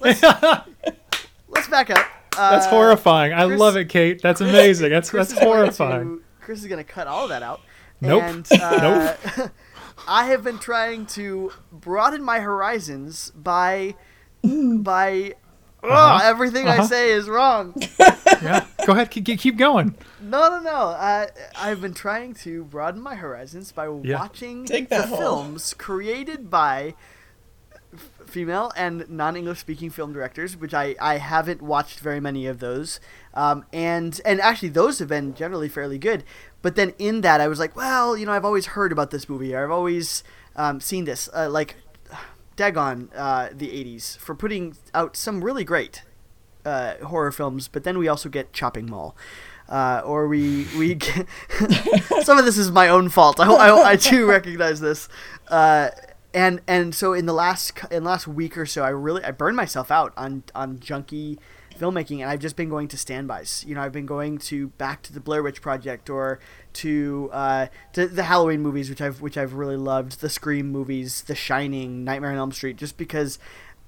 Let's 1.48 1.68
back 1.68 1.90
up. 1.90 2.06
Uh, 2.36 2.50
That's 2.50 2.66
horrifying. 2.66 3.32
I 3.32 3.46
Chris- 3.46 3.60
love 3.60 3.76
it, 3.76 3.88
Kate. 3.88 4.20
That's 4.20 4.40
amazing. 4.40 4.90
That's 4.90 5.08
Chris 5.10 5.28
that's 5.28 5.40
horrifying. 5.40 6.18
to- 6.18 6.22
Chris 6.40 6.60
is 6.60 6.66
going 6.66 6.84
to 6.84 6.90
cut 6.90 7.06
all 7.06 7.28
that 7.28 7.42
out. 7.42 7.60
Nope. 8.00 8.22
And, 8.22 8.46
uh, 8.60 9.14
I 10.06 10.26
have 10.26 10.42
been 10.44 10.58
trying 10.58 11.06
to 11.06 11.52
broaden 11.72 12.22
my 12.22 12.40
horizons 12.40 13.30
by 13.30 13.94
by 14.42 15.34
Ugh, 15.84 16.20
everything 16.24 16.66
I 16.68 16.78
Uh-huh. 16.78 16.86
say 16.86 17.10
is 17.12 17.28
wrong. 17.28 17.74
Yeah, 18.42 18.66
go 18.84 18.92
ahead, 18.92 19.10
keep, 19.10 19.24
keep 19.38 19.56
going. 19.56 19.94
No, 20.20 20.48
no, 20.50 20.58
no. 20.60 20.70
Uh, 20.88 21.26
I've 21.56 21.80
been 21.80 21.94
trying 21.94 22.34
to 22.42 22.64
broaden 22.64 23.00
my 23.00 23.14
horizons 23.14 23.72
by 23.72 23.86
Yeah. 24.02 24.18
watching 24.18 24.64
Dig 24.64 24.88
the 24.90 24.96
that 24.96 25.08
hole. 25.08 25.18
films 25.18 25.72
created 25.78 26.50
by 26.50 26.94
f- 27.94 28.10
female 28.26 28.70
and 28.76 29.08
non-English 29.08 29.60
speaking 29.60 29.88
film 29.88 30.12
directors, 30.12 30.56
which 30.58 30.74
I, 30.74 30.94
I 31.00 31.18
haven't 31.18 31.62
watched 31.62 32.00
very 32.00 32.20
many 32.20 32.46
of 32.46 32.58
those. 32.58 33.00
Um, 33.32 33.64
and 33.72 34.20
and 34.26 34.40
actually 34.42 34.70
those 34.70 34.98
have 34.98 35.08
been 35.08 35.34
generally 35.34 35.68
fairly 35.68 35.98
good. 35.98 36.22
But 36.60 36.76
then 36.76 36.92
in 36.98 37.22
that 37.22 37.40
I 37.40 37.48
was 37.48 37.58
like, 37.58 37.74
well, 37.76 38.14
you 38.16 38.26
know, 38.26 38.32
I've 38.32 38.44
always 38.44 38.66
heard 38.66 38.92
about 38.92 39.10
this 39.10 39.26
movie. 39.28 39.56
I've 39.56 39.70
always 39.70 40.22
um, 40.56 40.80
seen 40.80 41.04
this. 41.04 41.30
Uh, 41.32 41.48
like 41.48 41.76
Dagon, 42.56 43.10
uh, 43.14 43.48
the 43.52 43.68
'80s, 43.68 44.16
for 44.18 44.34
putting 44.34 44.76
out 44.94 45.16
some 45.16 45.42
really 45.42 45.64
great 45.64 46.02
uh, 46.64 46.96
horror 47.04 47.32
films, 47.32 47.68
but 47.68 47.84
then 47.84 47.98
we 47.98 48.08
also 48.08 48.28
get 48.28 48.52
Chopping 48.52 48.86
Mall. 48.86 49.16
Uh, 49.68 50.02
or 50.04 50.28
we 50.28 50.66
we 50.76 50.94
get 50.94 51.26
some 52.22 52.38
of 52.38 52.44
this 52.44 52.58
is 52.58 52.70
my 52.70 52.88
own 52.88 53.08
fault. 53.08 53.40
I, 53.40 53.46
I, 53.46 53.90
I 53.92 53.96
too 53.96 54.26
recognize 54.28 54.80
this, 54.80 55.08
uh, 55.48 55.88
and 56.34 56.60
and 56.66 56.94
so 56.94 57.14
in 57.14 57.24
the 57.24 57.32
last 57.32 57.72
in 57.90 58.04
the 58.04 58.10
last 58.10 58.28
week 58.28 58.58
or 58.58 58.66
so, 58.66 58.82
I 58.82 58.90
really 58.90 59.24
I 59.24 59.30
burned 59.30 59.56
myself 59.56 59.90
out 59.90 60.12
on 60.18 60.44
on 60.54 60.78
junky 60.78 61.38
filmmaking, 61.78 62.20
and 62.20 62.30
I've 62.30 62.40
just 62.40 62.56
been 62.56 62.68
going 62.68 62.88
to 62.88 62.98
standbys. 62.98 63.64
You 63.66 63.74
know, 63.74 63.82
I've 63.82 63.92
been 63.92 64.06
going 64.06 64.38
to 64.38 64.68
back 64.68 65.02
to 65.02 65.12
the 65.12 65.20
Blair 65.20 65.42
Witch 65.42 65.62
Project 65.62 66.10
or 66.10 66.40
to 66.74 67.30
uh, 67.32 67.66
to 67.92 68.06
the 68.06 68.24
Halloween 68.24 68.60
movies, 68.60 68.90
which 68.90 69.00
I've 69.00 69.20
which 69.20 69.36
I've 69.36 69.54
really 69.54 69.76
loved, 69.76 70.20
the 70.20 70.28
Scream 70.28 70.70
movies, 70.70 71.22
The 71.22 71.34
Shining, 71.34 72.04
Nightmare 72.04 72.30
on 72.30 72.36
Elm 72.36 72.52
Street, 72.52 72.76
just 72.76 72.96
because 72.96 73.38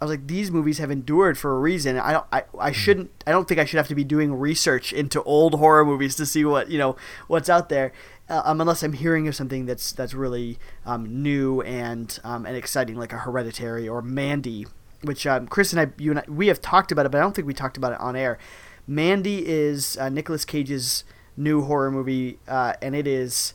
I 0.00 0.04
was 0.04 0.10
like, 0.10 0.26
these 0.26 0.50
movies 0.50 0.78
have 0.78 0.90
endured 0.90 1.38
for 1.38 1.56
a 1.56 1.58
reason. 1.58 1.98
I 1.98 2.12
don't, 2.12 2.26
I, 2.30 2.44
I 2.58 2.70
shouldn't, 2.70 3.10
I 3.26 3.32
don't 3.32 3.48
think 3.48 3.58
I 3.58 3.64
should 3.64 3.78
have 3.78 3.88
to 3.88 3.94
be 3.94 4.04
doing 4.04 4.34
research 4.34 4.92
into 4.92 5.22
old 5.22 5.54
horror 5.54 5.86
movies 5.86 6.16
to 6.16 6.26
see 6.26 6.44
what 6.44 6.70
you 6.70 6.78
know 6.78 6.96
what's 7.28 7.48
out 7.48 7.70
there, 7.70 7.92
uh, 8.28 8.42
um, 8.44 8.60
unless 8.60 8.82
I'm 8.82 8.92
hearing 8.92 9.26
of 9.26 9.34
something 9.34 9.64
that's 9.64 9.92
that's 9.92 10.12
really 10.12 10.58
um, 10.84 11.22
new 11.22 11.62
and 11.62 12.18
um, 12.24 12.44
and 12.44 12.56
exciting, 12.56 12.96
like 12.96 13.12
a 13.12 13.18
Hereditary 13.18 13.88
or 13.88 14.02
Mandy, 14.02 14.66
which 15.02 15.26
um, 15.26 15.48
Chris 15.48 15.72
and 15.72 15.80
I, 15.80 15.88
you 15.96 16.10
and 16.10 16.20
I, 16.20 16.24
we 16.28 16.48
have 16.48 16.60
talked 16.60 16.92
about 16.92 17.06
it, 17.06 17.08
but 17.10 17.18
I 17.18 17.22
don't 17.22 17.34
think 17.34 17.46
we 17.46 17.54
talked 17.54 17.78
about 17.78 17.92
it 17.92 18.00
on 18.00 18.16
air. 18.16 18.38
Mandy 18.86 19.46
is 19.46 19.96
uh, 19.96 20.08
Nicolas 20.10 20.44
Cage's 20.44 21.04
new 21.36 21.62
horror 21.62 21.90
movie, 21.90 22.38
uh, 22.48 22.74
and 22.80 22.94
it 22.94 23.06
is 23.06 23.54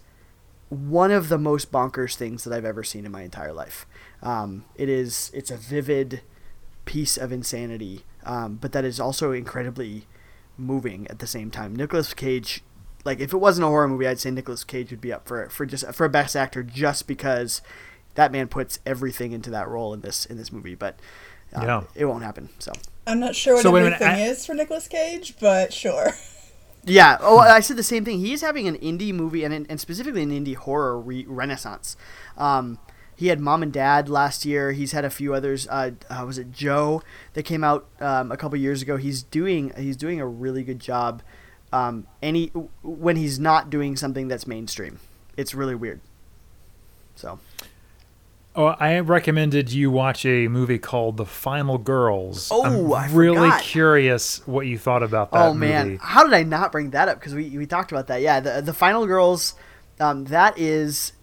one 0.70 1.12
of 1.12 1.28
the 1.30 1.38
most 1.38 1.72
bonkers 1.72 2.16
things 2.16 2.44
that 2.44 2.54
I've 2.54 2.66
ever 2.66 2.84
seen 2.84 3.06
in 3.06 3.12
my 3.12 3.24
entire 3.24 3.52
life. 3.54 3.86
Um, 4.22 4.66
it 4.76 4.88
is 4.90 5.32
it's 5.34 5.52
a 5.52 5.58
vivid 5.58 6.22
piece 6.86 7.18
of 7.18 7.32
insanity, 7.32 8.04
um, 8.26 8.56
but 8.62 8.72
that 8.72 8.86
is 8.86 9.00
also 9.00 9.32
incredibly 9.32 10.06
moving 10.58 11.08
at 11.08 11.20
the 11.20 11.28
same 11.28 11.50
time. 11.52 11.76
Nicolas 11.76 12.14
Cage, 12.14 12.64
like 13.04 13.20
if 13.20 13.34
it 13.34 13.38
wasn't 13.38 13.66
a 13.66 13.68
horror 13.68 13.88
movie, 13.88 14.08
I'd 14.08 14.20
say 14.20 14.32
Nicolas 14.32 14.64
Cage 14.64 14.92
would 14.92 15.02
be 15.02 15.12
up 15.12 15.28
for 15.28 15.50
for 15.50 15.66
just 15.66 15.92
for 15.94 16.06
a 16.06 16.10
best 16.10 16.36
actor 16.36 16.64
just 16.64 17.08
because 17.08 17.62
that 18.16 18.32
man 18.32 18.48
puts 18.48 18.80
everything 18.86 19.32
into 19.32 19.50
that 19.50 19.68
role 19.68 19.94
in 19.94 20.02
this 20.02 20.26
in 20.26 20.38
this 20.38 20.52
movie. 20.52 20.76
But 20.76 21.00
uh, 21.56 21.62
Yeah. 21.64 21.84
it 21.96 22.06
won't 22.06 22.24
happen. 22.24 22.50
So 22.60 22.72
I'm 23.08 23.20
not 23.20 23.36
sure 23.36 23.56
what 23.56 23.64
So 23.64 23.72
wait 23.72 23.82
a 23.82 23.84
minute, 23.86 24.02
everything 24.02 24.24
I- 24.26 24.28
is 24.30 24.46
for 24.46 24.54
Nicolas 24.54 24.88
Cage, 24.88 25.36
but 25.40 25.74
sure. 25.74 26.12
Yeah. 26.86 27.18
Oh, 27.22 27.40
I 27.40 27.60
said 27.60 27.78
the 27.78 27.84
same 27.84 28.06
thing. 28.06 28.20
He's 28.20 28.42
having 28.42 28.68
an 28.68 28.78
indie 28.78 29.14
movie 29.14 29.44
and, 29.44 29.68
and 29.70 29.80
specifically 29.80 30.24
an 30.24 30.32
indie 30.32 30.56
horror 30.56 31.00
re- 31.00 31.26
renaissance. 31.28 31.96
Um, 32.38 32.80
he 33.16 33.28
had 33.28 33.40
Mom 33.40 33.62
and 33.62 33.72
Dad 33.72 34.10
last 34.10 34.46
year. 34.46 34.72
He's 34.72 34.94
had 34.94 35.06
a 35.06 35.10
few 35.12 35.34
others. 35.36 35.68
Uh, 35.68 35.92
uh, 36.10 36.24
was 36.26 36.40
it 36.40 36.52
Joe 36.52 37.04
that 37.34 37.44
came 37.44 37.64
out 37.64 37.88
um, 38.00 38.32
a 38.32 38.38
couple 38.38 38.58
years 38.58 38.82
ago? 38.82 38.98
He's 38.98 39.22
doing 39.22 39.72
he's 39.78 39.96
doing 39.96 40.20
a 40.20 40.26
really 40.26 40.64
good 40.64 40.80
job. 40.80 41.22
Um, 41.72 42.08
he 42.20 42.48
when 42.82 43.18
he's 43.18 43.40
not 43.40 43.70
doing 43.70 43.96
something 43.96 44.28
that's 44.28 44.48
mainstream, 44.48 45.00
it's 45.38 45.54
really 45.54 45.76
weird. 45.76 46.02
So 47.16 47.40
Oh, 48.54 48.66
I 48.66 49.00
recommended 49.00 49.72
you 49.72 49.90
watch 49.90 50.26
a 50.26 50.50
movie 50.50 50.78
called 50.78 51.16
The 51.16 51.26
Final 51.26 51.78
Girls. 51.78 52.50
Oh, 52.52 52.64
I'm 52.66 52.92
I 52.94 53.08
really 53.14 53.36
forgot. 53.50 53.62
curious 53.62 54.46
what 54.46 54.68
you 54.68 54.78
thought 54.78 55.04
about 55.04 55.32
that 55.32 55.42
oh 55.42 55.54
man, 55.54 55.86
movie. 55.88 56.00
how 56.02 56.24
did 56.26 56.34
I 56.34 56.44
not 56.44 56.72
bring 56.74 56.90
that 56.90 57.08
up? 57.08 57.20
Because 57.20 57.34
we, 57.34 57.58
we 57.58 57.66
talked 57.66 57.92
about 57.94 58.08
that. 58.08 58.22
Yeah, 58.22 58.42
the 58.42 58.62
the 58.62 58.74
Final 58.74 59.06
Girls, 59.08 59.56
um, 60.02 60.26
that 60.26 60.58
is, 60.60 61.14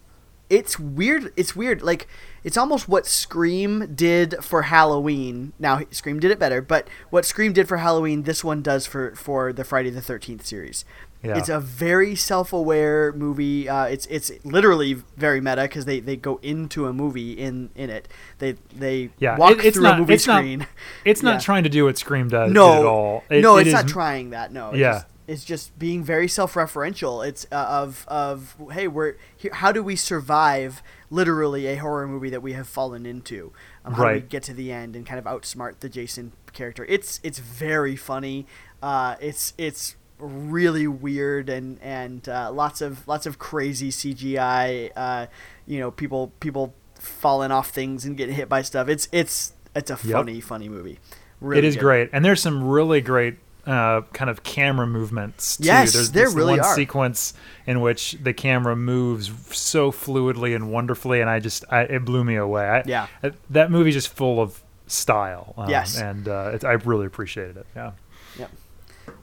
it's 0.49 0.79
weird. 0.79 1.31
It's 1.37 1.55
weird. 1.55 1.83
Like 1.83 2.09
it's 2.45 2.57
almost 2.57 2.89
what 2.89 3.05
Scream 3.05 3.95
did 3.95 4.37
for 4.43 4.63
Halloween. 4.63 5.53
Now 5.59 5.83
Scream 5.91 6.21
did 6.21 6.31
it 6.31 6.39
better, 6.39 6.63
but 6.63 6.89
what 7.11 7.27
Scream 7.27 7.53
did 7.53 7.69
for 7.69 7.77
Halloween, 7.77 8.23
this 8.23 8.43
one 8.43 8.63
does 8.63 8.87
for 8.87 9.15
for 9.17 9.53
the 9.53 9.65
Friday 9.65 9.91
the 9.91 10.01
Thirteenth 10.01 10.47
series. 10.47 10.87
Yeah. 11.23 11.37
It's 11.37 11.49
a 11.49 11.59
very 11.59 12.15
self-aware 12.15 13.13
movie. 13.13 13.69
Uh, 13.69 13.85
it's 13.87 14.07
it's 14.07 14.31
literally 14.45 14.95
very 15.17 15.41
meta 15.41 15.63
because 15.63 15.85
they, 15.85 15.99
they 15.99 16.15
go 16.17 16.39
into 16.43 16.87
a 16.87 16.93
movie 16.93 17.33
in, 17.33 17.71
in 17.75 17.91
it. 17.91 18.07
They 18.39 18.53
they 18.77 19.11
Yeah, 19.19 19.37
walk 19.37 19.53
it- 19.59 19.65
it's 19.67 19.77
through 19.77 19.83
not- 19.85 19.97
a 19.97 20.01
movie 20.01 20.15
it's 20.15 20.27
not- 20.29 20.39
screen. 20.43 20.67
It's 21.05 21.23
not 21.23 21.35
Yeah. 21.35 21.39
trying 21.41 21.63
to 21.65 21.69
do 21.69 21.85
what 21.87 21.99
Scream 21.99 22.29
does 22.29 22.53
no, 22.53 22.73
at 22.81 22.87
all. 22.87 23.25
It- 23.31 23.43
no, 23.43 23.57
it 23.57 23.63
it's 23.63 23.69
is- 23.69 23.75
not 23.75 23.89
trying 23.89 24.31
that. 24.31 24.53
No, 24.53 24.69
it's 24.71 24.79
Yeah. 24.79 24.93
just, 24.93 25.07
it's 25.27 25.45
just 25.45 25.79
being 25.79 26.05
very 26.05 26.29
self-referential. 26.29 27.27
It's 27.27 27.47
uh, 27.51 27.57
of 27.69 28.05
of 28.09 28.55
hey, 28.71 28.87
we're 28.87 29.15
here, 29.37 29.53
how 29.55 29.73
do 29.73 29.83
we 29.83 29.97
survive 29.97 30.83
literally 31.11 31.67
a 31.67 31.77
horror 31.77 32.07
movie 32.07 32.31
that 32.31 32.43
we 32.43 32.53
have 32.53 32.69
fallen 32.69 33.05
into? 33.07 33.53
Um, 33.85 33.95
how 33.95 34.07
do 34.09 34.15
we 34.15 34.21
get 34.21 34.43
to 34.45 34.55
the 34.55 34.71
end 34.71 34.95
and 34.95 35.05
kind 35.05 35.19
of 35.19 35.25
outsmart 35.25 35.81
the 35.81 35.89
Jason 35.89 36.31
character? 36.53 36.85
It's 36.89 37.19
it's 37.25 37.41
very 37.41 37.97
funny. 37.97 38.47
Uh, 38.83 39.17
it's 39.21 39.53
it's 39.59 39.97
really 40.19 40.87
weird 40.87 41.49
and 41.49 41.79
and 41.83 42.29
uh, 42.29 42.51
lots 42.53 42.81
of 42.81 43.07
lots 43.09 43.27
of 43.27 43.39
crazy 43.39 43.91
CGI. 43.91 44.91
Uh, 44.97 45.27
you 45.67 45.79
know, 45.81 45.91
people 45.91 46.33
people 46.41 46.75
falling 46.95 47.51
off 47.53 47.71
things 47.71 48.05
and 48.05 48.17
getting 48.17 48.35
hit 48.35 48.49
by 48.49 48.63
stuff. 48.63 48.89
It's 48.89 49.09
it's 49.13 49.53
it's 49.75 49.91
a 49.91 49.99
Yep. 50.03 50.13
funny 50.17 50.41
funny 50.41 50.69
movie. 50.69 50.99
Really 51.41 51.59
it 51.59 51.65
is 51.65 51.77
good. 51.77 51.81
great, 51.83 52.11
and 52.13 52.25
there's 52.25 52.43
some 52.43 52.65
really 52.67 53.01
great 53.01 53.37
uh, 53.65 54.01
kind 54.13 54.29
of 54.31 54.43
camera 54.43 54.87
movements 54.87 55.57
too. 55.59 55.65
Yes, 55.67 55.93
there's 55.93 56.11
there 56.13 56.31
really 56.31 56.53
one 56.55 56.61
are. 56.61 56.75
sequence 56.75 57.35
in 57.67 57.81
which 57.81 58.17
the 58.21 58.33
camera 58.33 58.75
moves 58.75 59.31
so 59.57 59.93
fluidly 59.93 60.57
and 60.57 60.73
wonderfully, 60.73 61.21
and 61.21 61.29
I 61.31 61.39
just 61.39 61.65
I, 61.71 61.83
it 61.83 62.05
blew 62.05 62.25
me 62.25 62.35
away. 62.37 62.67
I, 62.67 62.83
Yeah. 62.87 63.07
uh, 63.23 63.31
that 63.51 63.71
movie's 63.71 63.95
just 63.95 64.09
full 64.09 64.41
of 64.41 64.63
style. 64.89 65.55
Um, 65.59 65.69
Yes. 65.71 65.97
and 65.99 66.27
uh, 66.27 66.53
it, 66.55 66.65
I 66.65 66.73
really 66.73 67.07
appreciated 67.07 67.59
it. 67.59 67.67
Yeah. 67.77 67.93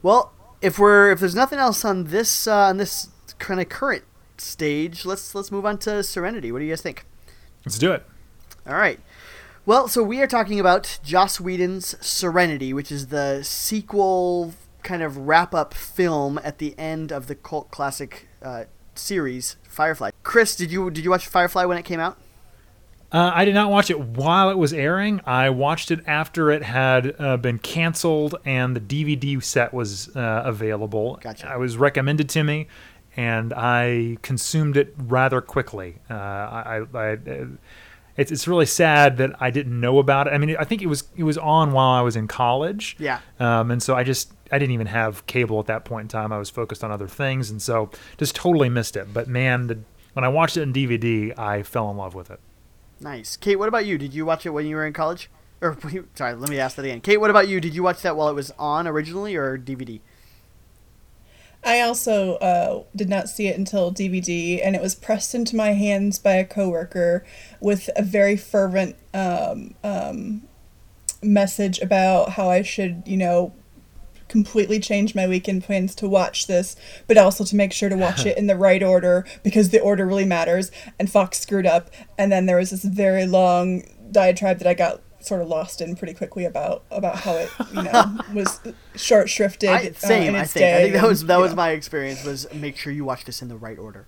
Well, 0.04 0.32
if 0.62 0.80
we're 0.80 1.12
if 1.12 1.20
there's 1.20 1.36
nothing 1.36 1.60
else 1.60 1.86
on 1.86 2.06
this 2.06 2.48
uh, 2.48 2.68
on 2.68 2.78
this 2.78 3.10
kind 3.40 3.60
of 3.60 3.70
current 3.70 4.04
stage, 4.38 5.06
let's 5.06 5.36
let's 5.36 5.52
move 5.52 5.66
on 5.66 5.78
to 5.80 6.04
Serenity. 6.04 6.52
What 6.52 6.60
do 6.60 6.66
you 6.66 6.72
guys 6.72 6.82
think? 6.82 7.06
Let's 7.66 7.78
do 7.78 7.92
it. 7.92 8.06
All 8.68 8.76
right. 8.76 9.00
Well, 9.66 9.88
so 9.88 10.04
we 10.04 10.22
are 10.22 10.28
talking 10.28 10.60
about 10.60 11.00
Joss 11.04 11.40
Whedon's 11.40 11.96
Serenity, 12.06 12.72
which 12.72 12.92
is 12.92 13.08
the 13.08 13.42
sequel 13.44 14.54
kind 14.84 15.02
of 15.02 15.18
wrap 15.18 15.56
up 15.56 15.74
film 15.74 16.40
at 16.44 16.60
the 16.60 16.78
end 16.78 17.12
of 17.12 17.26
the 17.26 17.34
cult 17.34 17.72
classic 17.72 18.28
uh, 18.44 18.66
series 18.94 19.56
Firefly. 19.68 20.12
Chris, 20.24 20.56
did 20.56 20.72
you 20.72 20.90
did 20.92 21.04
you 21.04 21.10
watch 21.10 21.28
Firefly 21.28 21.66
when 21.66 21.78
it 21.78 21.86
came 21.86 22.00
out? 22.00 22.20
Uh, 23.12 23.32
I 23.34 23.46
did 23.46 23.54
not 23.54 23.72
watch 23.72 23.90
it 23.90 24.00
while 24.00 24.50
it 24.50 24.58
was 24.58 24.74
airing. 24.74 25.22
I 25.26 25.50
watched 25.50 25.92
it 25.92 26.02
after 26.08 26.52
it 26.52 26.64
had 26.64 27.16
uh, 27.20 27.38
been 27.38 27.60
canceled 27.60 28.36
and 28.46 28.76
the 28.76 28.82
DVD 28.82 29.42
set 29.42 29.74
was 29.74 30.16
uh, 30.16 30.42
available. 30.46 31.20
Gotcha. 31.22 31.48
I 31.48 31.58
was 31.58 31.78
recommended 31.78 32.30
to 32.30 32.44
me, 32.44 32.68
and 33.16 33.54
I 33.54 34.18
consumed 34.22 34.76
it 34.76 34.94
rather 34.98 35.40
quickly. 35.42 36.00
Uh, 36.10 36.14
I, 36.14 36.82
I, 36.94 37.12
I 37.12 37.48
it's 38.18 38.32
it's 38.32 38.48
really 38.48 38.66
sad 38.66 39.18
that 39.18 39.32
I 39.42 39.50
didn't 39.50 39.78
know 39.80 40.00
about 40.00 40.28
it. 40.28 40.34
I 40.34 40.38
mean, 40.38 40.56
I 40.58 40.64
think 40.64 40.82
it 40.82 40.88
was 40.88 41.04
it 41.16 41.24
was 41.24 41.38
on 41.38 41.74
while 41.74 42.00
I 42.00 42.02
was 42.02 42.16
in 42.16 42.28
college. 42.28 42.96
Yeah. 43.00 43.20
Um, 43.40 43.72
and 43.72 43.84
so 43.84 43.96
I 43.96 44.04
just 44.04 44.32
I 44.52 44.58
didn't 44.58 44.74
even 44.74 44.88
have 44.88 45.26
cable 45.26 45.60
at 45.60 45.66
that 45.68 45.86
point 45.86 46.04
in 46.04 46.08
time. 46.08 46.32
I 46.32 46.38
was 46.38 46.50
focused 46.50 46.84
on 46.84 46.92
other 46.92 47.08
things, 47.08 47.50
and 47.50 47.62
so 47.62 47.90
just 48.18 48.36
totally 48.36 48.70
missed 48.70 48.96
it. 48.96 49.14
But 49.14 49.28
man, 49.28 49.68
the, 49.68 49.80
when 50.14 50.24
I 50.24 50.30
watched 50.30 50.56
it 50.56 50.62
in 50.62 50.72
DVD, 50.72 51.38
I 51.38 51.64
fell 51.64 51.92
in 51.92 51.98
love 51.98 52.16
with 52.16 52.32
it. 52.32 52.40
Nice. 53.00 53.38
Kate, 53.38 53.58
what 53.58 53.68
about 53.68 53.86
you? 53.86 53.98
Did 53.98 54.14
you 54.14 54.26
watch 54.26 54.46
it 54.46 54.52
when 54.52 54.66
you 54.66 54.76
were 54.76 54.86
in 54.86 54.94
college? 54.94 55.30
Or 55.62 55.78
sorry, 56.16 56.34
let 56.34 56.50
me 56.50 56.60
ask 56.60 56.76
that 56.76 56.86
again. 56.86 57.02
Kate, 57.02 57.18
what 57.18 57.30
about 57.30 57.48
you? 57.48 57.60
Did 57.60 57.76
you 57.76 57.84
watch 57.84 58.02
that 58.02 58.16
while 58.16 58.30
it 58.30 58.34
was 58.34 58.52
on 58.58 58.88
originally 58.88 59.36
or 59.36 59.58
DVD? 59.58 60.00
I 61.64 61.82
also 61.82 62.36
uh, 62.36 62.84
did 62.96 63.10
not 63.10 63.28
see 63.28 63.48
it 63.48 63.58
until 63.58 63.92
DVD, 63.92 64.62
and 64.64 64.76
it 64.76 64.82
was 64.84 64.94
pressed 64.94 65.34
into 65.34 65.56
my 65.56 65.74
hands 65.74 66.20
by 66.20 66.34
a 66.34 66.46
coworker 66.46 67.26
with 67.60 67.90
a 67.96 68.04
very 68.04 68.38
fervent 68.38 68.96
um, 69.16 69.74
um, 69.84 70.44
message 71.24 71.80
about 71.80 72.34
how 72.34 72.52
I 72.52 72.62
should, 72.62 73.02
you 73.08 73.18
know, 73.18 73.52
completely 74.28 74.80
change 74.80 75.16
my 75.16 75.28
weekend 75.28 75.64
plans 75.64 75.96
to 75.96 76.10
watch 76.10 76.48
this, 76.48 76.76
but 77.08 77.18
also 77.18 77.44
to 77.44 77.56
make 77.56 77.74
sure 77.74 77.90
to 77.90 77.96
watch 77.96 78.26
it 78.26 78.38
in 78.38 78.48
the 78.48 78.56
right 78.56 78.84
order 78.84 79.26
because 79.44 79.70
the 79.70 79.80
order 79.80 80.06
really 80.06 80.26
matters. 80.26 80.72
And 81.00 81.10
Fox 81.10 81.40
screwed 81.40 81.66
up, 81.66 81.90
and 82.18 82.32
then 82.32 82.46
there 82.46 82.58
was 82.58 82.72
this 82.72 82.84
very 82.84 83.26
long 83.26 83.84
diatribe 84.12 84.60
that 84.60 84.68
I 84.68 84.74
got 84.74 85.02
sort 85.20 85.42
of 85.42 85.48
lost 85.48 85.82
in 85.82 85.96
pretty 85.96 86.14
quickly 86.14 86.46
about 86.46 86.84
about 86.92 87.16
how 87.18 87.34
it 87.34 87.50
you 87.74 87.82
know 87.82 88.18
was 88.34 88.60
short 88.96 89.28
shrifted. 89.28 89.70
I, 89.70 89.92
same, 89.92 90.36
uh, 90.36 90.40
I 90.40 90.44
think. 90.44 90.66
I 90.66 90.82
think 90.82 90.94
that 90.94 91.08
was 91.08 91.26
that 91.26 91.40
was 91.40 91.52
know. 91.52 91.58
my 91.58 91.72
experience. 91.72 92.24
Was 92.24 92.52
make 92.54 92.78
sure 92.78 92.94
you 92.94 93.06
watch 93.06 93.26
this 93.26 93.42
in 93.42 93.48
the 93.48 93.58
right 93.58 93.78
order. 93.78 94.08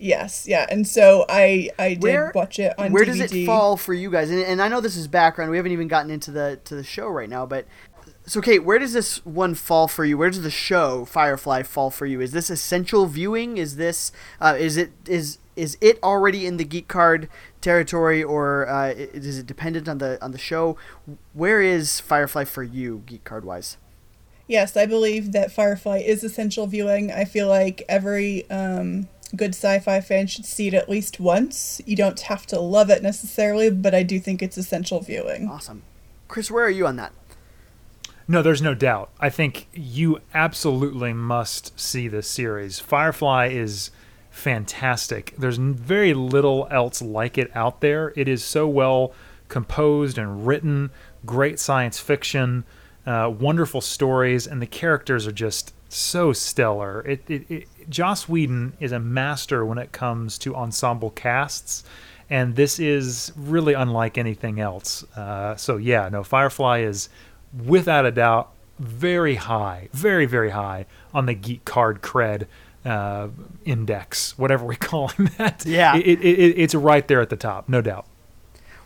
Yes, 0.00 0.46
yeah, 0.46 0.66
and 0.70 0.86
so 0.86 1.24
I 1.28 1.70
I 1.78 1.90
did 1.94 2.02
Where- 2.02 2.32
watch 2.34 2.58
it 2.58 2.72
on 2.78 2.92
Where 2.92 3.04
DVD. 3.04 3.18
does 3.18 3.32
it 3.32 3.46
fall 3.46 3.76
for 3.76 3.92
you 3.92 4.10
guys? 4.10 4.30
And, 4.30 4.40
and 4.40 4.62
I 4.62 4.68
know 4.68 4.80
this 4.80 4.96
is 4.96 5.08
background. 5.08 5.50
We 5.50 5.56
haven't 5.56 5.72
even 5.72 5.88
gotten 5.88 6.10
into 6.10 6.30
the 6.30 6.60
to 6.64 6.74
the 6.74 6.84
show 6.84 7.08
right 7.08 7.28
now, 7.28 7.46
but 7.46 7.66
so 8.28 8.42
Kate, 8.42 8.62
where 8.62 8.78
does 8.78 8.92
this 8.92 9.24
one 9.24 9.54
fall 9.54 9.88
for 9.88 10.04
you? 10.04 10.18
Where 10.18 10.28
does 10.28 10.42
the 10.42 10.50
show 10.50 11.06
Firefly 11.06 11.62
fall 11.62 11.90
for 11.90 12.04
you? 12.04 12.20
Is 12.20 12.32
this 12.32 12.50
essential 12.50 13.06
viewing? 13.06 13.56
Is 13.56 13.76
this 13.76 14.12
uh, 14.40 14.54
is 14.58 14.76
it 14.76 14.92
is 15.06 15.38
is 15.56 15.76
it 15.80 15.98
already 16.02 16.46
in 16.46 16.58
the 16.58 16.64
geek 16.64 16.88
card 16.88 17.28
territory, 17.60 18.22
or 18.22 18.68
uh, 18.68 18.90
is 18.90 19.38
it 19.38 19.46
dependent 19.46 19.88
on 19.88 19.98
the 19.98 20.22
on 20.22 20.32
the 20.32 20.38
show? 20.38 20.76
Where 21.32 21.62
is 21.62 22.00
Firefly 22.00 22.44
for 22.44 22.62
you, 22.62 23.02
geek 23.06 23.24
card 23.24 23.44
wise? 23.44 23.78
Yes, 24.46 24.76
I 24.76 24.86
believe 24.86 25.32
that 25.32 25.50
Firefly 25.50 25.98
is 25.98 26.22
essential 26.22 26.66
viewing. 26.66 27.10
I 27.10 27.24
feel 27.24 27.48
like 27.48 27.82
every 27.88 28.48
um, 28.50 29.08
good 29.36 29.50
sci-fi 29.50 30.00
fan 30.00 30.26
should 30.26 30.46
see 30.46 30.68
it 30.68 30.74
at 30.74 30.88
least 30.88 31.20
once. 31.20 31.82
You 31.84 31.96
don't 31.96 32.18
have 32.20 32.46
to 32.46 32.60
love 32.60 32.88
it 32.88 33.02
necessarily, 33.02 33.70
but 33.70 33.94
I 33.94 34.02
do 34.02 34.18
think 34.18 34.42
it's 34.42 34.56
essential 34.56 35.00
viewing. 35.00 35.48
Awesome, 35.48 35.82
Chris. 36.28 36.50
Where 36.50 36.64
are 36.64 36.70
you 36.70 36.86
on 36.86 36.96
that? 36.96 37.12
No, 38.30 38.42
there's 38.42 38.60
no 38.60 38.74
doubt. 38.74 39.10
I 39.18 39.30
think 39.30 39.68
you 39.72 40.20
absolutely 40.34 41.14
must 41.14 41.80
see 41.80 42.08
this 42.08 42.28
series. 42.28 42.78
Firefly 42.78 43.46
is 43.46 43.90
fantastic. 44.30 45.34
There's 45.38 45.56
very 45.56 46.12
little 46.12 46.68
else 46.70 47.00
like 47.00 47.38
it 47.38 47.50
out 47.56 47.80
there. 47.80 48.12
It 48.16 48.28
is 48.28 48.44
so 48.44 48.68
well 48.68 49.14
composed 49.48 50.18
and 50.18 50.46
written, 50.46 50.90
great 51.24 51.58
science 51.58 51.98
fiction, 51.98 52.64
uh, 53.06 53.32
wonderful 53.36 53.80
stories, 53.80 54.46
and 54.46 54.60
the 54.60 54.66
characters 54.66 55.26
are 55.26 55.32
just 55.32 55.72
so 55.88 56.34
stellar. 56.34 57.00
It, 57.06 57.24
it, 57.30 57.50
it, 57.50 57.68
Joss 57.88 58.28
Whedon 58.28 58.74
is 58.78 58.92
a 58.92 59.00
master 59.00 59.64
when 59.64 59.78
it 59.78 59.92
comes 59.92 60.36
to 60.40 60.54
ensemble 60.54 61.10
casts, 61.10 61.82
and 62.28 62.56
this 62.56 62.78
is 62.78 63.32
really 63.34 63.72
unlike 63.72 64.18
anything 64.18 64.60
else. 64.60 65.02
Uh, 65.16 65.56
so 65.56 65.78
yeah, 65.78 66.10
no, 66.10 66.22
Firefly 66.22 66.80
is 66.80 67.08
without 67.52 68.06
a 68.06 68.10
doubt 68.10 68.52
very 68.78 69.36
high, 69.36 69.88
very 69.92 70.26
very 70.26 70.50
high 70.50 70.86
on 71.12 71.26
the 71.26 71.34
geek 71.34 71.64
card 71.64 72.02
cred 72.02 72.46
uh, 72.84 73.28
index, 73.64 74.38
whatever 74.38 74.64
we 74.64 74.76
call 74.90 75.12
that. 75.36 75.64
Yeah. 75.66 75.96
it, 75.96 76.06
it, 76.06 76.20
it, 76.20 76.58
it's 76.58 76.74
right 76.74 77.06
there 77.06 77.20
at 77.20 77.30
the 77.30 77.36
top, 77.36 77.68
no 77.68 77.80
doubt. 77.80 78.06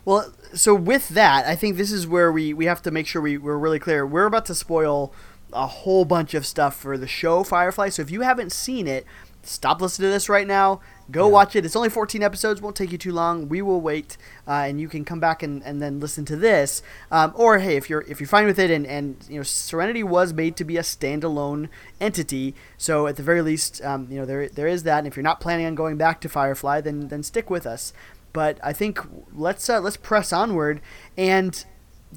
Well, 0.05 0.33
so 0.53 0.75
with 0.75 1.09
that, 1.09 1.45
I 1.45 1.55
think 1.55 1.77
this 1.77 1.91
is 1.91 2.05
where 2.05 2.31
we, 2.31 2.53
we 2.53 2.65
have 2.65 2.81
to 2.81 2.91
make 2.91 3.07
sure 3.07 3.21
we, 3.21 3.37
we're 3.37 3.57
really 3.57 3.79
clear. 3.79 4.05
We're 4.05 4.25
about 4.25 4.45
to 4.47 4.55
spoil 4.55 5.13
a 5.53 5.67
whole 5.67 6.03
bunch 6.03 6.33
of 6.33 6.45
stuff 6.45 6.75
for 6.75 6.97
the 6.97 7.07
show 7.07 7.43
Firefly. 7.43 7.89
So 7.89 8.01
if 8.01 8.11
you 8.11 8.21
haven't 8.21 8.51
seen 8.51 8.87
it, 8.87 9.05
stop 9.43 9.81
listening 9.81 10.09
to 10.09 10.11
this 10.11 10.27
right 10.27 10.47
now. 10.47 10.81
Go 11.11 11.27
watch 11.27 11.55
it. 11.55 11.65
It's 11.65 11.75
only 11.75 11.89
14 11.89 12.23
episodes. 12.23 12.61
Won't 12.61 12.75
take 12.75 12.91
you 12.91 12.97
too 12.97 13.11
long. 13.11 13.49
We 13.49 13.61
will 13.61 13.81
wait, 13.81 14.17
uh, 14.47 14.51
and 14.51 14.79
you 14.79 14.87
can 14.87 15.03
come 15.03 15.19
back 15.19 15.43
and, 15.43 15.61
and 15.63 15.81
then 15.81 15.99
listen 15.99 16.23
to 16.25 16.35
this. 16.35 16.81
Um, 17.11 17.33
or 17.35 17.59
hey, 17.59 17.75
if 17.75 17.89
you're 17.89 18.01
if 18.03 18.21
you're 18.21 18.27
fine 18.27 18.45
with 18.45 18.57
it, 18.57 18.71
and, 18.71 18.87
and 18.87 19.17
you 19.29 19.37
know 19.37 19.43
Serenity 19.43 20.03
was 20.03 20.31
made 20.33 20.55
to 20.57 20.63
be 20.63 20.77
a 20.77 20.81
standalone 20.81 21.67
entity, 21.99 22.55
so 22.77 23.07
at 23.07 23.17
the 23.17 23.23
very 23.23 23.41
least, 23.41 23.83
um, 23.83 24.07
you 24.09 24.17
know 24.17 24.25
there 24.25 24.47
there 24.47 24.67
is 24.67 24.83
that. 24.83 24.99
And 24.99 25.07
if 25.07 25.17
you're 25.17 25.23
not 25.23 25.41
planning 25.41 25.65
on 25.65 25.75
going 25.75 25.97
back 25.97 26.21
to 26.21 26.29
Firefly, 26.29 26.79
then 26.81 27.09
then 27.09 27.21
stick 27.21 27.49
with 27.49 27.67
us. 27.67 27.91
But 28.31 28.57
I 28.63 28.73
think 28.73 28.99
let's 29.33 29.69
uh, 29.69 29.81
let's 29.81 29.97
press 29.97 30.31
onward 30.31 30.81
and 31.17 31.65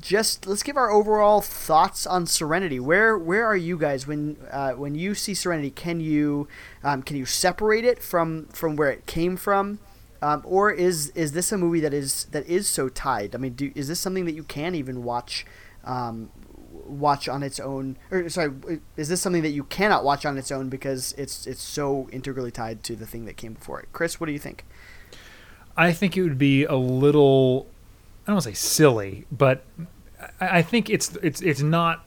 just 0.01 0.47
let's 0.47 0.63
give 0.63 0.77
our 0.77 0.91
overall 0.91 1.41
thoughts 1.41 2.07
on 2.07 2.27
Serenity. 2.27 2.81
Where 2.81 3.17
where 3.17 3.45
are 3.45 3.57
you 3.57 3.79
guys 3.79 4.07
when 4.07 4.37
uh, 4.51 4.73
when 4.73 4.95
you 4.95 5.15
see 5.15 5.35
Serenity? 5.35 5.71
Can 5.71 6.01
you 6.01 6.49
um, 6.83 7.03
can 7.03 7.17
you 7.17 7.27
separate 7.27 7.85
it 7.85 8.03
from 8.03 8.47
from 8.47 8.77
where 8.77 8.91
it 8.91 9.07
came 9.07 9.37
from, 9.37 9.79
um, 10.23 10.43
or 10.45 10.71
is 10.71 11.11
is 11.11 11.33
this 11.33 11.53
a 11.53 11.59
movie 11.59 11.81
that 11.81 11.95
is 11.95 12.25
that 12.27 12.47
is 12.47 12.69
so 12.69 12.89
tied? 12.89 13.35
I 13.35 13.39
mean, 13.39 13.55
do, 13.55 13.73
is 13.75 13.89
this 13.89 14.01
something 14.01 14.25
that 14.27 14.35
you 14.35 14.45
can 14.45 14.75
even 14.75 15.03
watch? 15.05 15.47
Um, 15.85 16.31
watch 16.85 17.29
on 17.29 17.43
its 17.43 17.59
own 17.59 17.97
or 18.13 18.29
sorry 18.29 18.53
is 18.97 19.09
this 19.09 19.21
something 19.21 19.43
that 19.43 19.51
you 19.51 19.65
cannot 19.65 20.05
watch 20.05 20.25
on 20.25 20.39
its 20.39 20.53
own 20.53 20.69
because 20.69 21.13
it's 21.19 21.45
it's 21.47 21.63
so 21.63 22.09
integrally 22.13 22.51
tied 22.51 22.85
to 22.85 22.95
the 22.95 23.07
thing 23.07 23.25
that 23.25 23.37
came 23.37 23.55
before 23.55 23.81
it 23.81 23.89
chris 23.93 24.21
what 24.21 24.27
do 24.27 24.33
you 24.33 24.39
think 24.39 24.65
I 25.77 25.93
think 25.93 26.17
it 26.17 26.23
would 26.23 26.39
be 26.39 26.65
a 26.65 26.77
little 26.77 27.67
I 28.27 28.31
don't 28.33 28.35
want 28.37 28.45
to 28.45 28.51
say 28.51 28.55
silly, 28.55 29.25
but 29.31 29.63
I 30.41 30.61
think 30.61 30.91
it's 30.91 31.15
it's 31.23 31.41
it's 31.43 31.61
not 31.63 32.05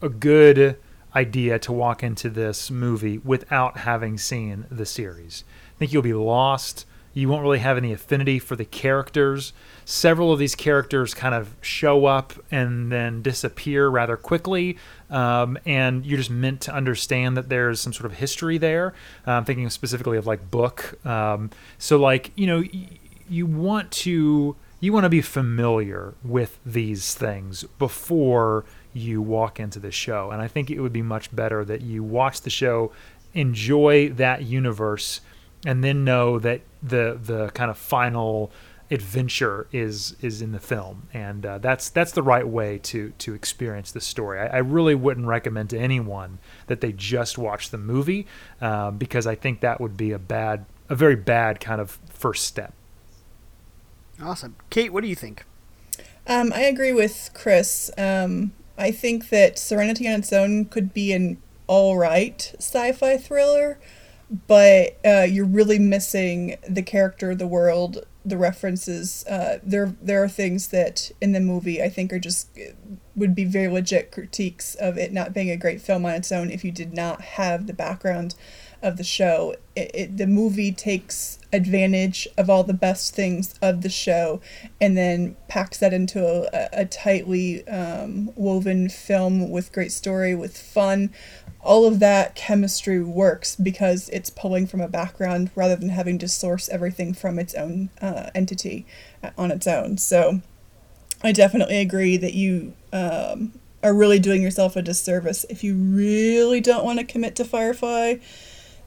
a 0.00 0.08
good 0.08 0.78
idea 1.14 1.58
to 1.58 1.72
walk 1.72 2.02
into 2.02 2.30
this 2.30 2.70
movie 2.70 3.18
without 3.18 3.78
having 3.78 4.16
seen 4.16 4.64
the 4.70 4.86
series. 4.86 5.44
I 5.76 5.78
think 5.78 5.92
you'll 5.92 6.02
be 6.02 6.14
lost. 6.14 6.86
You 7.12 7.28
won't 7.28 7.42
really 7.42 7.58
have 7.58 7.76
any 7.76 7.92
affinity 7.92 8.38
for 8.38 8.56
the 8.56 8.64
characters. 8.64 9.52
Several 9.84 10.32
of 10.32 10.38
these 10.38 10.54
characters 10.54 11.12
kind 11.12 11.34
of 11.34 11.54
show 11.60 12.06
up 12.06 12.32
and 12.50 12.90
then 12.90 13.20
disappear 13.20 13.88
rather 13.88 14.16
quickly, 14.16 14.78
um, 15.10 15.58
and 15.66 16.06
you're 16.06 16.18
just 16.18 16.30
meant 16.30 16.62
to 16.62 16.74
understand 16.74 17.36
that 17.36 17.50
there's 17.50 17.80
some 17.82 17.92
sort 17.92 18.06
of 18.06 18.14
history 18.18 18.56
there. 18.56 18.94
Uh, 19.26 19.32
I'm 19.32 19.44
thinking 19.44 19.68
specifically 19.68 20.16
of 20.16 20.26
like 20.26 20.50
book. 20.50 20.98
Um, 21.06 21.50
so 21.78 21.98
like 21.98 22.32
you 22.34 22.46
know, 22.46 22.60
y- 22.60 22.88
you 23.28 23.44
want 23.46 23.90
to 23.92 24.56
you 24.84 24.92
want 24.92 25.04
to 25.04 25.10
be 25.10 25.22
familiar 25.22 26.14
with 26.22 26.58
these 26.64 27.14
things 27.14 27.64
before 27.78 28.66
you 28.92 29.22
walk 29.22 29.58
into 29.58 29.80
the 29.80 29.90
show. 29.90 30.30
And 30.30 30.42
I 30.42 30.46
think 30.46 30.70
it 30.70 30.78
would 30.78 30.92
be 30.92 31.02
much 31.02 31.34
better 31.34 31.64
that 31.64 31.80
you 31.80 32.04
watch 32.04 32.42
the 32.42 32.50
show, 32.50 32.92
enjoy 33.32 34.10
that 34.10 34.42
universe, 34.42 35.22
and 35.64 35.82
then 35.82 36.04
know 36.04 36.38
that 36.38 36.60
the 36.82 37.18
the 37.20 37.48
kind 37.54 37.70
of 37.70 37.78
final 37.78 38.52
adventure 38.90 39.66
is 39.72 40.16
is 40.20 40.42
in 40.42 40.52
the 40.52 40.60
film. 40.60 41.08
And 41.14 41.46
uh, 41.46 41.58
that's 41.58 41.88
that's 41.88 42.12
the 42.12 42.22
right 42.22 42.46
way 42.46 42.76
to 42.78 43.14
to 43.20 43.32
experience 43.32 43.90
the 43.90 44.02
story. 44.02 44.38
I, 44.38 44.46
I 44.46 44.58
really 44.58 44.94
wouldn't 44.94 45.26
recommend 45.26 45.70
to 45.70 45.78
anyone 45.78 46.40
that 46.66 46.82
they 46.82 46.92
just 46.92 47.38
watch 47.38 47.70
the 47.70 47.78
movie 47.78 48.26
uh, 48.60 48.90
because 48.90 49.26
I 49.26 49.34
think 49.34 49.60
that 49.60 49.80
would 49.80 49.96
be 49.96 50.12
a 50.12 50.18
bad 50.18 50.66
a 50.90 50.94
very 50.94 51.16
bad 51.16 51.58
kind 51.58 51.80
of 51.80 51.98
first 52.10 52.44
step. 52.44 52.74
Awesome 54.22 54.56
kate 54.70 54.92
what 54.92 55.02
do 55.02 55.08
you 55.08 55.16
think 55.16 55.44
Um, 56.26 56.52
I 56.54 56.62
agree 56.62 56.92
with 56.92 57.30
Chris. 57.34 57.90
Um, 57.98 58.52
I 58.78 58.90
think 58.92 59.28
that 59.28 59.58
Serenity 59.58 60.08
on 60.08 60.20
its 60.20 60.32
own 60.32 60.64
could 60.64 60.94
be 60.94 61.12
an 61.12 61.36
all 61.66 61.98
right 61.98 62.52
sci-fi 62.58 63.18
thriller, 63.18 63.78
but 64.48 64.98
uh, 65.04 65.26
you're 65.28 65.44
really 65.44 65.78
missing 65.78 66.56
the 66.66 66.82
character, 66.82 67.34
the 67.34 67.46
world, 67.46 68.06
the 68.24 68.38
references. 68.38 69.24
Uh, 69.28 69.58
there, 69.62 69.94
there 70.00 70.22
are 70.24 70.28
things 70.28 70.68
that 70.68 71.10
in 71.20 71.32
the 71.32 71.40
movie 71.40 71.82
I 71.82 71.90
think 71.90 72.10
are 72.12 72.18
just 72.18 72.48
would 73.14 73.34
be 73.34 73.44
very 73.44 73.68
legit 73.68 74.10
critiques 74.10 74.74
of 74.76 74.96
it 74.96 75.12
not 75.12 75.34
being 75.34 75.50
a 75.50 75.56
great 75.58 75.80
film 75.82 76.06
on 76.06 76.14
its 76.14 76.32
own 76.32 76.50
if 76.50 76.64
you 76.64 76.72
did 76.72 76.94
not 76.94 77.20
have 77.20 77.66
the 77.66 77.74
background 77.74 78.34
of 78.82 78.96
the 78.96 79.04
show. 79.04 79.54
It, 79.76 79.90
it, 79.94 80.16
the 80.16 80.26
movie 80.26 80.72
takes 80.72 81.38
advantage 81.54 82.26
of 82.36 82.50
all 82.50 82.64
the 82.64 82.74
best 82.74 83.14
things 83.14 83.54
of 83.62 83.82
the 83.82 83.88
show 83.88 84.40
and 84.80 84.96
then 84.96 85.36
packs 85.48 85.78
that 85.78 85.92
into 85.92 86.48
a, 86.52 86.80
a 86.80 86.84
tightly 86.84 87.66
um, 87.68 88.30
woven 88.34 88.88
film 88.88 89.50
with 89.50 89.72
great 89.72 89.92
story, 89.92 90.34
with 90.34 90.56
fun. 90.56 91.12
All 91.60 91.86
of 91.86 92.00
that 92.00 92.34
chemistry 92.34 93.02
works 93.02 93.56
because 93.56 94.08
it's 94.10 94.28
pulling 94.28 94.66
from 94.66 94.80
a 94.80 94.88
background 94.88 95.50
rather 95.54 95.76
than 95.76 95.90
having 95.90 96.18
to 96.18 96.28
source 96.28 96.68
everything 96.68 97.14
from 97.14 97.38
its 97.38 97.54
own 97.54 97.90
uh, 98.02 98.30
entity 98.34 98.84
uh, 99.22 99.30
on 99.38 99.50
its 99.50 99.66
own. 99.66 99.96
So 99.96 100.40
I 101.22 101.32
definitely 101.32 101.78
agree 101.80 102.16
that 102.18 102.34
you 102.34 102.74
um, 102.92 103.52
are 103.82 103.94
really 103.94 104.18
doing 104.18 104.42
yourself 104.42 104.76
a 104.76 104.82
disservice 104.82 105.46
if 105.48 105.62
you 105.62 105.76
really 105.76 106.60
don't 106.60 106.84
want 106.84 106.98
to 106.98 107.04
commit 107.04 107.36
to 107.36 107.44
Firefly 107.44 108.16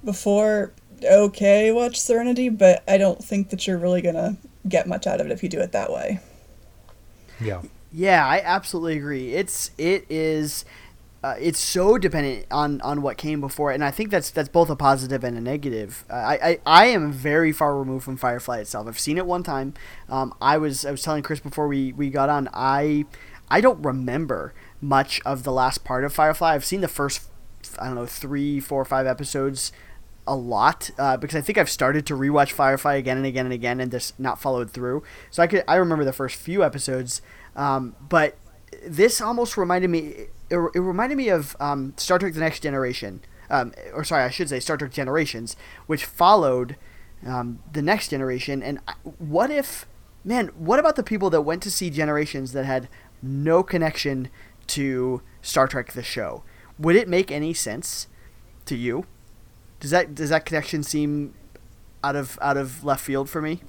before. 0.04 0.74
Okay, 1.04 1.72
watch 1.72 2.00
Serenity, 2.00 2.50
but 2.50 2.84
I 2.88 2.98
don't 2.98 3.24
think 3.24 3.50
that 3.50 3.68
you're 3.68 3.78
really 3.78 4.02
gonna 4.02 4.38
get 4.68 4.88
much 4.88 5.08
out 5.08 5.22
of 5.22 5.28
it 5.28 5.32
if 5.32 5.44
you 5.44 5.50
do 5.50 5.60
it 5.60 5.72
that 5.72 5.92
way. 5.92 6.20
Yeah. 7.40 7.62
Yeah, 7.92 8.26
I 8.26 8.42
absolutely 8.44 8.98
agree. 8.98 9.34
It's 9.34 9.72
it 9.78 10.06
is 10.10 10.66
uh, 11.24 11.36
it's 11.40 11.60
so 11.60 11.98
dependent 11.98 12.46
on 12.52 12.82
on 12.82 13.02
what 13.02 13.18
came 13.18 13.42
before, 13.42 13.72
and 13.72 13.84
I 13.84 13.92
think 13.92 14.12
that's 14.12 14.30
that's 14.30 14.50
both 14.50 14.70
a 14.70 14.76
positive 14.76 15.24
and 15.24 15.38
a 15.38 15.42
negative. 15.42 16.06
Uh, 16.10 16.14
I, 16.14 16.34
I 16.44 16.60
I 16.66 16.86
am 16.88 17.12
very 17.12 17.52
far 17.52 17.78
removed 17.78 18.06
from 18.06 18.18
Firefly 18.18 18.60
itself. 18.60 18.88
I've 18.88 19.00
seen 19.00 19.18
it 19.18 19.26
one 19.26 19.44
time. 19.44 19.74
Um, 20.10 20.34
I 20.42 20.58
was 20.58 20.86
I 20.86 20.92
was 20.92 21.02
telling 21.02 21.24
Chris 21.24 21.40
before 21.40 21.68
we 21.68 21.94
we 21.94 22.10
got 22.10 22.30
on. 22.30 22.50
I 22.54 23.06
I 23.50 23.62
don't 23.62 23.84
remember 23.84 24.54
much 24.82 25.22
of 25.26 25.44
the 25.44 25.52
last 25.52 25.84
part 25.84 26.04
of 26.04 26.14
Firefly. 26.14 26.54
I've 26.54 26.66
seen 26.66 26.82
the 26.82 26.88
first 26.88 27.24
I 27.80 27.86
don't 27.86 27.96
know 27.96 28.06
three, 28.06 28.60
four, 28.60 28.86
five 28.86 29.08
episodes 29.08 29.72
a 30.28 30.36
lot 30.36 30.92
uh, 30.98 31.18
because 31.18 31.36
I 31.36 31.42
think 31.42 31.58
I've 31.58 31.70
started 31.70 32.06
to 32.08 32.14
rewatch 32.14 32.52
Firefly 32.52 32.96
again 32.96 33.18
and 33.18 33.26
again 33.26 33.46
and 33.46 33.54
again 33.54 33.80
and 33.80 33.92
just 33.92 34.20
not 34.20 34.40
followed 34.40 34.70
through. 34.70 35.04
So 35.32 35.42
I 35.42 35.48
could 35.48 35.64
I 35.68 35.76
remember 35.76 36.06
the 36.06 36.14
first 36.14 36.36
few 36.36 36.64
episodes, 36.64 37.22
um, 37.56 37.96
but 38.08 38.38
this 38.86 39.22
almost 39.22 39.58
reminded 39.58 39.90
me. 39.90 40.28
It, 40.50 40.58
it 40.76 40.80
reminded 40.80 41.18
me 41.18 41.30
of 41.30 41.56
um, 41.60 41.94
Star 41.98 42.20
Trek: 42.20 42.34
The 42.34 42.40
Next 42.40 42.62
Generation, 42.62 43.22
um, 43.50 43.74
or 43.94 44.04
sorry, 44.04 44.24
I 44.24 44.30
should 44.30 44.50
say 44.50 44.60
Star 44.60 44.78
Trek 44.78 44.92
Generations, 44.92 45.56
which 45.88 46.06
followed 46.06 46.76
um, 47.26 47.60
the 47.72 47.82
Next 47.82 48.10
Generation. 48.10 48.62
And 48.62 48.80
what 49.18 49.50
if, 49.50 49.88
man, 50.24 50.48
what 50.50 50.80
about 50.80 50.96
the 50.96 51.04
people 51.04 51.30
that 51.32 51.42
went 51.42 51.64
to 51.64 51.72
see 51.72 51.90
Generations 51.90 52.52
that 52.54 52.66
had 52.66 52.90
no 53.22 53.64
connection 53.64 54.30
to 54.68 55.22
Star 55.42 55.68
Trek 55.68 55.94
the 55.94 56.04
show? 56.04 56.44
Would 56.80 56.96
it 56.96 57.08
make 57.08 57.32
any 57.32 57.54
sense 57.54 58.08
to 58.66 58.76
you? 58.76 59.06
Does 59.80 59.92
that 59.92 60.16
does 60.16 60.30
that 60.30 60.46
connection 60.46 60.84
seem 60.84 61.34
out 62.04 62.16
of 62.16 62.38
out 62.42 62.58
of 62.58 62.84
left 62.84 63.04
field 63.04 63.30
for 63.30 63.42
me? 63.42 63.62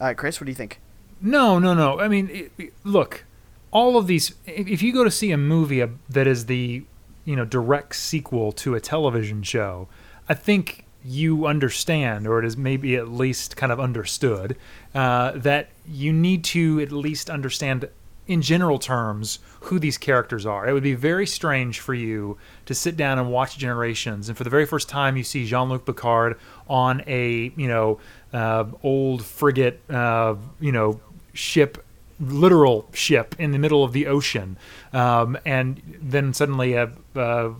Uh, 0.00 0.14
Chris, 0.14 0.40
what 0.40 0.46
do 0.46 0.50
you 0.50 0.56
think? 0.56 0.80
No, 1.20 1.58
no, 1.58 1.74
no. 1.74 1.98
I 1.98 2.08
mean, 2.08 2.28
it, 2.30 2.52
it, 2.58 2.72
look, 2.84 3.24
all 3.70 3.96
of 3.96 4.06
these. 4.06 4.34
If 4.44 4.82
you 4.82 4.92
go 4.92 5.04
to 5.04 5.10
see 5.10 5.32
a 5.32 5.36
movie 5.36 5.84
that 6.08 6.26
is 6.26 6.46
the 6.46 6.84
you 7.24 7.36
know 7.36 7.44
direct 7.44 7.96
sequel 7.96 8.52
to 8.52 8.74
a 8.74 8.80
television 8.80 9.42
show, 9.42 9.88
I 10.28 10.34
think 10.34 10.84
you 11.04 11.46
understand, 11.46 12.26
or 12.26 12.40
it 12.40 12.44
is 12.44 12.56
maybe 12.56 12.96
at 12.96 13.08
least 13.08 13.56
kind 13.56 13.70
of 13.70 13.78
understood, 13.78 14.56
uh, 14.94 15.32
that 15.36 15.68
you 15.86 16.12
need 16.12 16.42
to 16.42 16.80
at 16.80 16.90
least 16.90 17.30
understand 17.30 17.88
in 18.26 18.42
general 18.42 18.78
terms 18.78 19.38
who 19.60 19.78
these 19.78 19.98
characters 19.98 20.44
are. 20.46 20.68
It 20.68 20.72
would 20.72 20.82
be 20.82 20.94
very 20.94 21.26
strange 21.26 21.80
for 21.80 21.94
you 21.94 22.38
to 22.66 22.74
sit 22.74 22.96
down 22.96 23.18
and 23.18 23.30
watch 23.30 23.58
Generations, 23.58 24.28
and 24.28 24.36
for 24.36 24.44
the 24.44 24.50
very 24.50 24.66
first 24.66 24.88
time 24.88 25.16
you 25.16 25.24
see 25.24 25.46
Jean-Luc 25.46 25.84
Picard 25.84 26.38
on 26.68 27.02
a 27.06 27.52
you 27.56 27.68
know 27.68 27.98
uh, 28.32 28.64
old 28.82 29.24
frigate 29.24 29.80
uh, 29.90 30.36
you 30.60 30.72
know 30.72 31.00
ship 31.32 31.84
literal 32.18 32.88
ship 32.92 33.34
in 33.38 33.52
the 33.52 33.58
middle 33.58 33.84
of 33.84 33.92
the 33.92 34.06
ocean, 34.06 34.56
um, 34.92 35.38
and 35.44 35.98
then 36.00 36.32
suddenly 36.32 36.74
a, 36.74 36.90
a, 37.14 37.52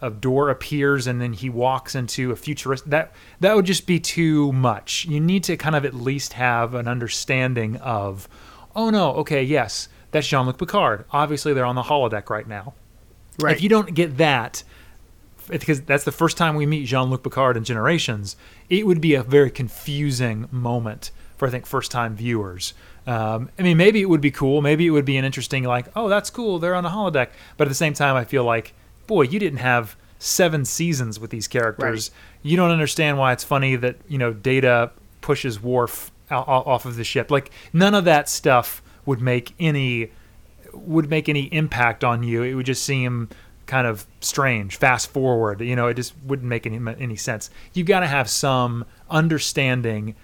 a 0.00 0.10
door 0.10 0.50
appears, 0.50 1.06
and 1.06 1.20
then 1.20 1.32
he 1.32 1.48
walks 1.48 1.94
into 1.94 2.30
a 2.32 2.36
futurist. 2.36 2.88
That 2.90 3.12
that 3.40 3.54
would 3.56 3.66
just 3.66 3.86
be 3.86 4.00
too 4.00 4.52
much. 4.52 5.04
You 5.06 5.20
need 5.20 5.44
to 5.44 5.56
kind 5.56 5.76
of 5.76 5.84
at 5.84 5.94
least 5.94 6.34
have 6.34 6.74
an 6.74 6.88
understanding 6.88 7.76
of, 7.76 8.28
oh 8.74 8.90
no, 8.90 9.14
okay, 9.14 9.42
yes, 9.42 9.88
that's 10.10 10.26
Jean 10.26 10.46
Luc 10.46 10.58
Picard. 10.58 11.04
Obviously, 11.10 11.52
they're 11.54 11.64
on 11.64 11.76
the 11.76 11.82
holodeck 11.82 12.30
right 12.30 12.46
now. 12.46 12.74
Right. 13.38 13.56
If 13.56 13.62
you 13.62 13.68
don't 13.68 13.94
get 13.94 14.18
that, 14.18 14.62
because 15.48 15.80
that's 15.82 16.04
the 16.04 16.12
first 16.12 16.36
time 16.36 16.54
we 16.54 16.66
meet 16.66 16.86
Jean 16.86 17.10
Luc 17.10 17.22
Picard 17.22 17.56
in 17.56 17.64
Generations, 17.64 18.36
it 18.68 18.86
would 18.86 19.00
be 19.00 19.14
a 19.14 19.22
very 19.22 19.50
confusing 19.50 20.48
moment 20.50 21.10
for 21.36 21.48
I 21.48 21.50
think 21.50 21.66
first 21.66 21.90
time 21.90 22.14
viewers. 22.14 22.74
Um, 23.06 23.50
I 23.58 23.62
mean, 23.62 23.76
maybe 23.76 24.02
it 24.02 24.08
would 24.08 24.20
be 24.20 24.30
cool. 24.30 24.60
Maybe 24.60 24.86
it 24.86 24.90
would 24.90 25.06
be 25.06 25.16
an 25.16 25.24
interesting, 25.24 25.64
like, 25.64 25.86
oh, 25.96 26.08
that's 26.08 26.28
cool. 26.28 26.58
They're 26.58 26.74
on 26.74 26.84
a 26.84 26.90
holodeck. 26.90 27.30
But 27.56 27.66
at 27.66 27.70
the 27.70 27.74
same 27.74 27.94
time, 27.94 28.14
I 28.14 28.24
feel 28.24 28.44
like, 28.44 28.74
boy, 29.06 29.22
you 29.22 29.38
didn't 29.38 29.58
have 29.58 29.96
seven 30.18 30.66
seasons 30.66 31.18
with 31.18 31.30
these 31.30 31.48
characters. 31.48 32.10
Right. 32.10 32.50
You 32.50 32.56
don't 32.56 32.70
understand 32.70 33.18
why 33.18 33.32
it's 33.32 33.42
funny 33.42 33.74
that 33.76 33.96
you 34.06 34.18
know 34.18 34.32
Data 34.32 34.92
pushes 35.22 35.60
Worf 35.60 36.12
off 36.30 36.86
of 36.86 36.96
the 36.96 37.04
ship. 37.04 37.30
Like 37.30 37.50
none 37.72 37.94
of 37.94 38.04
that 38.04 38.28
stuff 38.28 38.82
would 39.06 39.20
make 39.20 39.54
any 39.58 40.10
would 40.72 41.10
make 41.10 41.28
any 41.28 41.44
impact 41.52 42.04
on 42.04 42.22
you. 42.22 42.42
It 42.42 42.54
would 42.54 42.66
just 42.66 42.84
seem 42.84 43.28
kind 43.66 43.86
of 43.86 44.06
strange. 44.20 44.76
Fast 44.76 45.10
forward, 45.10 45.60
you 45.60 45.76
know, 45.76 45.86
it 45.86 45.94
just 45.94 46.14
wouldn't 46.24 46.48
make 46.48 46.66
any 46.66 46.78
any 46.98 47.16
sense. 47.16 47.50
You've 47.72 47.86
got 47.86 48.00
to 48.00 48.06
have 48.06 48.28
some 48.28 48.84
understanding 49.08 50.14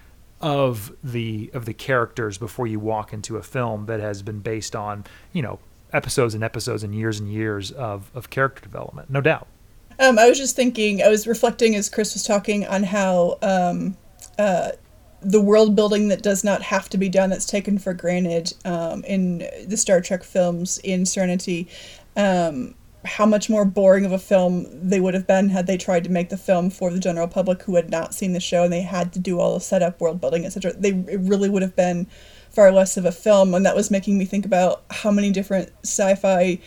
of 0.41 0.93
the 1.03 1.51
of 1.55 1.65
the 1.65 1.73
characters 1.73 2.37
before 2.39 2.67
you 2.67 2.79
walk 2.79 3.13
into 3.13 3.37
a 3.37 3.43
film 3.43 3.87
that 3.87 4.01
has 4.01 4.23
been 4.23 4.41
based 4.41 4.77
on 4.77 5.05
you 5.33 5.43
know 5.43 5.59
episodes 5.93 6.35
and 6.35 6.45
episodes 6.45 6.83
and 6.83 6.95
years 6.95 7.19
and 7.19 7.33
years 7.33 7.73
of 7.73 8.11
of 8.15 8.29
character 8.29 8.61
development 8.61 9.09
no 9.09 9.21
doubt 9.23 9.47
um, 9.99 10.19
i 10.19 10.29
was 10.29 10.37
just 10.37 10.55
thinking 10.55 11.03
i 11.03 11.09
was 11.09 11.27
reflecting 11.27 11.75
as 11.75 11.89
chris 11.89 12.13
was 12.13 12.23
talking 12.23 12.67
on 12.67 12.83
how 12.83 13.39
um, 13.41 13.97
uh, 14.39 14.73
the 15.23 15.41
world 15.41 15.75
building 15.75 16.09
that 16.09 16.23
does 16.23 16.45
not 16.45 16.63
have 16.63 16.89
to 16.91 16.99
be 16.99 17.09
done 17.09 17.31
that's 17.31 17.47
taken 17.47 17.79
for 17.79 17.95
granted 17.95 18.53
um, 18.65 19.03
in 19.05 19.39
the 19.67 19.77
star 19.77 20.01
trek 20.01 20.23
films 20.23 20.79
in 20.85 21.07
serenity 21.07 21.69
um, 22.17 22.75
how 23.07 23.25
much 23.25 23.49
more 23.49 23.65
boring 23.65 24.05
of 24.05 24.13
a 24.13 24.19
film 24.19 24.67
they 24.73 25.01
would 25.01 25.15
have 25.15 25.27
been 25.27 25.49
had 25.49 25.67
they 25.67 25.77
tried 25.77 26.05
to 26.05 26.11
make 26.11 26.29
the 26.29 26.37
film 26.37 26.69
for 26.71 26.91
the 26.91 26.99
general 26.99 27.29
public 27.29 27.63
who 27.63 27.77
had 27.77 27.91
not 27.91 28.15
seen 28.15 28.33
the 28.33 28.41
show 28.41 28.65
and 28.65 28.73
they 28.73 28.83
had 28.83 29.13
to 29.13 29.19
do 29.19 29.39
all 29.39 29.55
the 29.55 29.61
setup, 29.61 30.01
world 30.01 30.21
building, 30.21 30.45
etc. 30.45 30.73
They 30.73 30.91
it 30.91 31.21
really 31.21 31.49
would 31.49 31.63
have 31.63 31.77
been 31.77 32.07
far 32.51 32.73
less 32.73 32.97
of 32.97 33.05
a 33.05 33.13
film, 33.13 33.55
and 33.55 33.65
that 33.65 33.77
was 33.77 33.91
making 33.91 34.19
me 34.19 34.25
think 34.25 34.45
about 34.45 34.83
how 34.91 35.11
many 35.11 35.31
different 35.31 35.71
sci-fi 35.83 36.59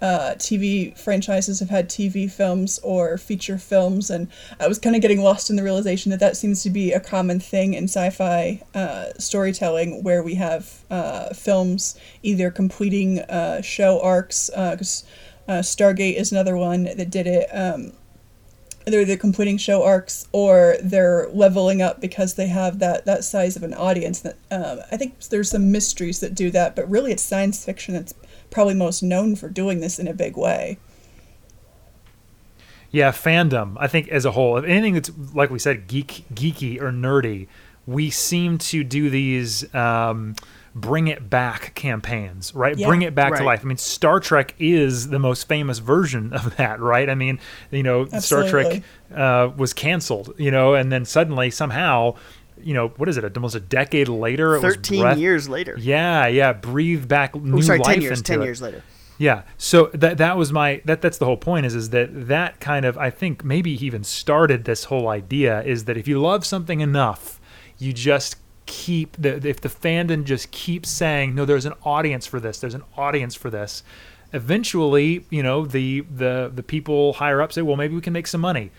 uh, 0.00 0.34
TV 0.36 0.96
franchises 0.96 1.60
have 1.60 1.70
had 1.70 1.88
TV 1.88 2.30
films 2.30 2.78
or 2.82 3.18
feature 3.18 3.58
films, 3.58 4.10
and 4.10 4.28
I 4.60 4.68
was 4.68 4.78
kind 4.78 4.94
of 4.94 5.02
getting 5.02 5.20
lost 5.20 5.50
in 5.50 5.56
the 5.56 5.62
realization 5.62 6.10
that 6.10 6.20
that 6.20 6.36
seems 6.36 6.62
to 6.62 6.70
be 6.70 6.92
a 6.92 7.00
common 7.00 7.40
thing 7.40 7.74
in 7.74 7.84
sci-fi 7.84 8.62
uh, 8.74 9.06
storytelling, 9.18 10.02
where 10.02 10.22
we 10.22 10.36
have 10.36 10.84
uh, 10.90 11.34
films 11.34 11.98
either 12.22 12.50
completing 12.50 13.20
uh, 13.20 13.60
show 13.60 14.00
arcs, 14.00 14.48
because 14.50 15.04
uh, 15.48 15.52
uh, 15.52 15.62
Stargate 15.62 16.14
is 16.14 16.30
another 16.30 16.56
one 16.56 16.84
that 16.84 17.10
did 17.10 17.26
it. 17.26 17.48
Um, 17.52 17.92
they're 18.86 19.02
either 19.02 19.16
completing 19.16 19.58
show 19.58 19.84
arcs 19.84 20.26
or 20.32 20.76
they're 20.82 21.28
leveling 21.32 21.82
up 21.82 22.00
because 22.00 22.34
they 22.34 22.46
have 22.46 22.78
that, 22.78 23.04
that 23.04 23.24
size 23.24 23.56
of 23.56 23.62
an 23.62 23.74
audience. 23.74 24.20
That 24.20 24.36
um, 24.50 24.80
I 24.90 24.96
think 24.96 25.20
there's 25.28 25.50
some 25.50 25.70
mysteries 25.70 26.20
that 26.20 26.34
do 26.34 26.50
that, 26.52 26.74
but 26.74 26.88
really 26.88 27.12
it's 27.12 27.22
science 27.22 27.64
fiction 27.64 27.94
that's 27.94 28.14
probably 28.50 28.74
most 28.74 29.02
known 29.02 29.36
for 29.36 29.48
doing 29.48 29.80
this 29.80 29.98
in 29.98 30.08
a 30.08 30.14
big 30.14 30.36
way. 30.36 30.78
Yeah, 32.90 33.12
fandom. 33.12 33.76
I 33.78 33.86
think 33.86 34.08
as 34.08 34.24
a 34.24 34.30
whole, 34.30 34.56
if 34.56 34.64
anything 34.64 34.94
that's 34.94 35.10
like 35.34 35.50
we 35.50 35.58
said, 35.58 35.86
geek, 35.86 36.24
geeky 36.32 36.80
or 36.80 36.90
nerdy, 36.90 37.48
we 37.86 38.10
seem 38.10 38.58
to 38.58 38.82
do 38.84 39.10
these. 39.10 39.72
Um, 39.74 40.34
bring 40.74 41.08
it 41.08 41.28
back 41.28 41.74
campaigns, 41.74 42.54
right? 42.54 42.76
Yeah, 42.76 42.86
bring 42.86 43.02
it 43.02 43.14
back 43.14 43.32
right. 43.32 43.38
to 43.38 43.44
life. 43.44 43.60
I 43.62 43.64
mean, 43.64 43.78
Star 43.78 44.20
Trek 44.20 44.54
is 44.58 45.08
the 45.08 45.18
most 45.18 45.48
famous 45.48 45.78
version 45.78 46.32
of 46.32 46.56
that, 46.56 46.80
right? 46.80 47.08
I 47.08 47.14
mean, 47.14 47.40
you 47.70 47.82
know, 47.82 48.02
Absolutely. 48.12 48.20
Star 48.20 48.48
Trek 48.48 48.82
uh, 49.14 49.52
was 49.56 49.72
canceled, 49.72 50.34
you 50.38 50.50
know, 50.50 50.74
and 50.74 50.92
then 50.92 51.04
suddenly 51.04 51.50
somehow 51.50 52.14
you 52.62 52.74
know 52.74 52.88
what 52.96 53.08
is 53.08 53.16
it 53.16 53.36
almost 53.36 53.54
a 53.54 53.60
decade 53.60 54.08
later 54.08 54.56
it 54.56 54.60
13 54.60 55.00
breath- 55.02 55.18
years 55.18 55.48
later. 55.48 55.76
Yeah 55.78 56.26
yeah 56.26 56.52
breathe 56.52 57.08
back 57.08 57.34
oh, 57.34 57.40
new 57.40 57.58
oh, 57.58 57.60
sorry, 57.60 57.78
life 57.78 57.94
10 57.94 58.02
years, 58.02 58.18
into 58.18 58.32
10 58.32 58.42
it. 58.42 58.44
years 58.44 58.62
later. 58.62 58.82
Yeah 59.18 59.42
so 59.56 59.90
that 59.94 60.18
that 60.18 60.36
was 60.36 60.52
my 60.52 60.80
that 60.84 61.02
that's 61.02 61.18
the 61.18 61.24
whole 61.24 61.36
point 61.36 61.66
is 61.66 61.74
is 61.74 61.90
that 61.90 62.28
that 62.28 62.60
kind 62.60 62.84
of 62.84 62.96
i 62.98 63.10
think 63.10 63.42
maybe 63.44 63.72
even 63.84 64.04
started 64.04 64.64
this 64.64 64.84
whole 64.84 65.08
idea 65.08 65.62
is 65.62 65.84
that 65.86 65.96
if 65.96 66.06
you 66.06 66.20
love 66.20 66.46
something 66.46 66.80
enough 66.80 67.40
you 67.78 67.92
just 67.92 68.36
keep 68.66 69.16
the 69.16 69.34
if 69.48 69.60
the 69.60 69.68
fandom 69.68 70.24
just 70.24 70.50
keeps 70.50 70.88
saying 70.88 71.34
no 71.34 71.44
there's 71.44 71.64
an 71.64 71.72
audience 71.84 72.26
for 72.26 72.38
this 72.38 72.60
there's 72.60 72.74
an 72.74 72.84
audience 72.96 73.34
for 73.34 73.50
this 73.50 73.82
eventually 74.32 75.24
you 75.30 75.42
know 75.42 75.64
the 75.64 76.02
the 76.14 76.50
the 76.54 76.62
people 76.62 77.14
higher 77.14 77.40
up 77.40 77.52
say 77.52 77.62
well 77.62 77.76
maybe 77.76 77.94
we 77.94 78.00
can 78.00 78.12
make 78.12 78.26
some 78.26 78.42
money 78.42 78.70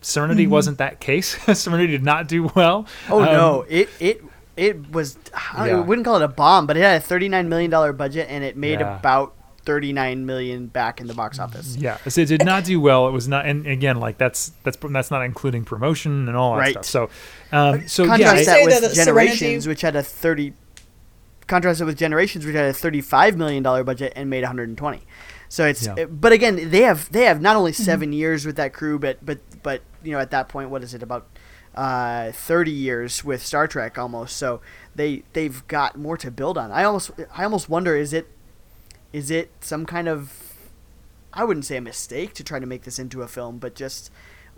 serenity 0.00 0.44
mm-hmm. 0.44 0.52
wasn't 0.52 0.78
that 0.78 1.00
case 1.00 1.36
serenity 1.58 1.92
did 1.92 2.02
not 2.02 2.26
do 2.28 2.50
well 2.54 2.86
oh 3.08 3.20
um, 3.20 3.26
no 3.26 3.66
it 3.68 3.88
it 4.00 4.22
it 4.56 4.90
was 4.90 5.18
I 5.54 5.68
yeah. 5.68 5.80
wouldn't 5.80 6.04
call 6.04 6.16
it 6.16 6.22
a 6.22 6.28
bomb 6.28 6.66
but 6.66 6.76
it 6.76 6.80
had 6.80 6.96
a 6.96 7.00
39 7.00 7.48
million 7.48 7.70
dollar 7.70 7.92
budget 7.92 8.26
and 8.30 8.42
it 8.42 8.56
made 8.56 8.80
yeah. 8.80 8.98
about 8.98 9.36
39 9.66 10.24
million 10.24 10.68
back 10.68 11.00
in 11.00 11.08
the 11.08 11.14
box 11.14 11.38
office. 11.38 11.76
Yeah, 11.76 11.98
so 12.08 12.22
it 12.22 12.28
did 12.28 12.44
not 12.44 12.64
do 12.64 12.80
well. 12.80 13.08
It 13.08 13.10
was 13.10 13.28
not, 13.28 13.46
and 13.46 13.66
again, 13.66 13.98
like 13.98 14.16
that's 14.16 14.52
that's 14.62 14.78
that's 14.80 15.10
not 15.10 15.22
including 15.24 15.64
promotion 15.64 16.28
and 16.28 16.36
all 16.36 16.54
that 16.54 16.60
right. 16.60 16.72
stuff. 16.72 16.86
So, 16.86 17.10
um, 17.52 17.86
so 17.88 18.06
contrast 18.06 18.46
yeah, 18.46 18.54
that 18.54 18.64
with 18.64 18.80
that 18.80 18.94
Generations, 18.94 19.64
Serenity... 19.64 19.68
which 19.68 19.80
had 19.82 19.96
a 19.96 20.02
30. 20.02 20.54
Contrast 21.48 21.80
it 21.80 21.84
with 21.84 21.98
Generations, 21.98 22.46
which 22.46 22.54
had 22.54 22.70
a 22.70 22.72
35 22.72 23.36
million 23.36 23.62
dollar 23.62 23.84
budget 23.84 24.12
and 24.16 24.30
made 24.30 24.42
120. 24.42 25.02
So 25.48 25.64
it's, 25.64 25.86
yeah. 25.86 25.94
it, 25.96 26.20
but 26.20 26.32
again, 26.32 26.70
they 26.70 26.82
have 26.82 27.10
they 27.12 27.24
have 27.24 27.40
not 27.40 27.56
only 27.56 27.72
mm-hmm. 27.72 27.82
7 27.82 28.08
mm-hmm. 28.08 28.12
years 28.12 28.46
with 28.46 28.56
that 28.56 28.72
crew, 28.72 28.98
but 28.98 29.24
but 29.24 29.38
but 29.66 29.82
you 30.04 30.12
know 30.12 30.20
at 30.20 30.30
that 30.30 30.48
point, 30.48 30.70
what 30.70 30.84
is 30.84 30.94
it 30.94 31.02
about? 31.02 31.26
Uh, 31.74 32.30
30 32.32 32.70
years 32.70 33.24
with 33.24 33.44
Star 33.44 33.66
Trek 33.66 33.98
almost. 33.98 34.36
So 34.36 34.60
they 34.94 35.24
they've 35.32 35.66
got 35.66 35.98
more 35.98 36.16
to 36.18 36.30
build 36.30 36.56
on. 36.56 36.70
I 36.70 36.84
almost 36.84 37.10
I 37.36 37.42
almost 37.42 37.68
wonder 37.68 37.96
is 37.96 38.12
it 38.12 38.28
is 39.12 39.28
it 39.28 39.50
some 39.60 39.84
kind 39.84 40.08
of 40.08 40.54
I 41.32 41.42
wouldn't 41.42 41.66
say 41.66 41.76
a 41.76 41.80
mistake 41.80 42.32
to 42.34 42.44
try 42.44 42.60
to 42.60 42.64
make 42.64 42.84
this 42.84 43.00
into 43.00 43.22
a 43.22 43.28
film, 43.28 43.58
but 43.58 43.74
just 43.74 44.10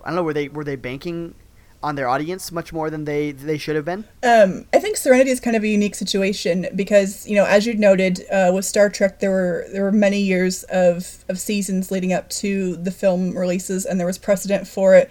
I 0.05 0.11
don't 0.11 0.16
know 0.16 0.23
were 0.23 0.35
they 0.35 0.49
were 0.49 0.62
they 0.62 0.77
banking 0.77 1.35
on 1.82 1.94
their 1.94 2.08
audience 2.08 2.50
much 2.50 2.72
more 2.72 2.90
than 2.90 3.04
they 3.04 3.32
they 3.32 3.58
should 3.58 3.76
have 3.76 3.84
been? 3.84 4.04
Um, 4.22 4.66
I 4.72 4.78
think 4.78 4.96
Serenity 4.96 5.30
is 5.30 5.40
kind 5.40 5.56
of 5.56 5.62
a 5.62 5.68
unique 5.68 5.94
situation 5.94 6.66
because 6.74 7.26
you 7.26 7.36
know, 7.36 7.44
as 7.44 7.66
you 7.66 7.74
noted, 7.74 8.24
uh, 8.30 8.50
with 8.54 8.64
Star 8.64 8.88
Trek, 8.88 9.20
there 9.20 9.30
were 9.30 9.66
there 9.72 9.82
were 9.82 9.92
many 9.92 10.20
years 10.20 10.64
of 10.64 11.24
of 11.28 11.38
seasons 11.38 11.90
leading 11.90 12.12
up 12.12 12.28
to 12.30 12.76
the 12.76 12.90
film 12.90 13.36
releases, 13.36 13.86
and 13.86 13.98
there 13.98 14.06
was 14.06 14.18
precedent 14.18 14.66
for 14.66 14.94
it. 14.94 15.10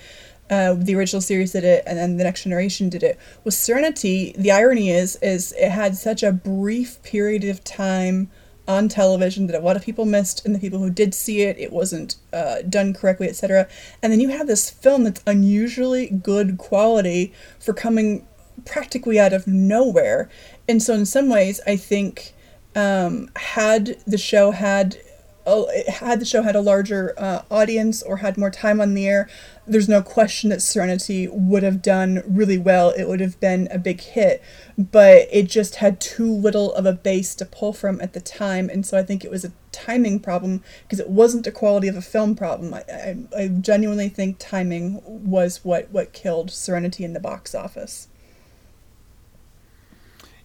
Uh, 0.49 0.75
the 0.75 0.95
original 0.95 1.21
series 1.21 1.51
did 1.51 1.65
it, 1.65 1.83
and 1.85 1.97
then 1.97 2.17
the 2.17 2.23
next 2.23 2.43
generation 2.43 2.87
did 2.87 3.03
it. 3.03 3.19
With 3.43 3.53
Serenity, 3.53 4.33
the 4.37 4.51
irony 4.51 4.89
is, 4.91 5.17
is 5.21 5.51
it 5.57 5.71
had 5.71 5.97
such 5.97 6.23
a 6.23 6.31
brief 6.31 7.03
period 7.03 7.43
of 7.43 7.65
time 7.65 8.29
on 8.67 8.89
television 8.89 9.47
that 9.47 9.55
a 9.55 9.63
lot 9.63 9.75
of 9.75 9.83
people 9.83 10.05
missed, 10.05 10.45
and 10.45 10.53
the 10.53 10.59
people 10.59 10.79
who 10.79 10.89
did 10.89 11.13
see 11.13 11.41
it, 11.41 11.57
it 11.57 11.71
wasn't 11.71 12.15
uh, 12.33 12.61
done 12.63 12.93
correctly, 12.93 13.27
etc. 13.29 13.67
And 14.01 14.11
then 14.11 14.19
you 14.19 14.29
have 14.29 14.47
this 14.47 14.69
film 14.69 15.03
that's 15.03 15.23
unusually 15.25 16.07
good 16.07 16.57
quality 16.57 17.33
for 17.59 17.73
coming 17.73 18.27
practically 18.65 19.19
out 19.19 19.33
of 19.33 19.47
nowhere. 19.47 20.29
And 20.67 20.81
so, 20.81 20.93
in 20.93 21.05
some 21.05 21.29
ways, 21.29 21.61
I 21.65 21.75
think 21.77 22.33
um, 22.75 23.29
had 23.35 23.97
the 24.05 24.17
show 24.17 24.51
had 24.51 24.97
had 25.87 26.19
the 26.19 26.25
show 26.25 26.41
had 26.41 26.55
a 26.55 26.61
larger 26.61 27.13
uh, 27.17 27.43
audience 27.49 28.03
or 28.03 28.17
had 28.17 28.37
more 28.37 28.51
time 28.51 28.81
on 28.81 28.93
the 28.93 29.07
air, 29.07 29.29
there's 29.65 29.87
no 29.87 30.01
question 30.01 30.49
that 30.49 30.61
Serenity 30.61 31.27
would 31.27 31.63
have 31.63 31.81
done 31.81 32.21
really 32.27 32.57
well. 32.57 32.89
It 32.89 33.07
would 33.07 33.21
have 33.21 33.39
been 33.39 33.67
a 33.71 33.77
big 33.77 34.01
hit, 34.01 34.43
but 34.77 35.27
it 35.31 35.43
just 35.43 35.75
had 35.75 36.01
too 36.01 36.31
little 36.31 36.73
of 36.73 36.85
a 36.85 36.93
base 36.93 37.33
to 37.35 37.45
pull 37.45 37.73
from 37.73 38.01
at 38.01 38.13
the 38.13 38.21
time, 38.21 38.69
and 38.69 38.85
so 38.85 38.97
I 38.97 39.03
think 39.03 39.23
it 39.23 39.31
was 39.31 39.45
a 39.45 39.53
timing 39.71 40.19
problem 40.19 40.63
because 40.83 40.99
it 40.99 41.09
wasn't 41.09 41.47
a 41.47 41.51
quality 41.51 41.87
of 41.87 41.95
a 41.95 42.01
film 42.01 42.35
problem. 42.35 42.73
I, 42.73 42.83
I, 42.89 43.17
I 43.37 43.47
genuinely 43.47 44.09
think 44.09 44.37
timing 44.39 45.01
was 45.05 45.63
what 45.63 45.89
what 45.91 46.13
killed 46.13 46.51
Serenity 46.51 47.03
in 47.03 47.13
the 47.13 47.19
box 47.19 47.55
office. 47.55 48.07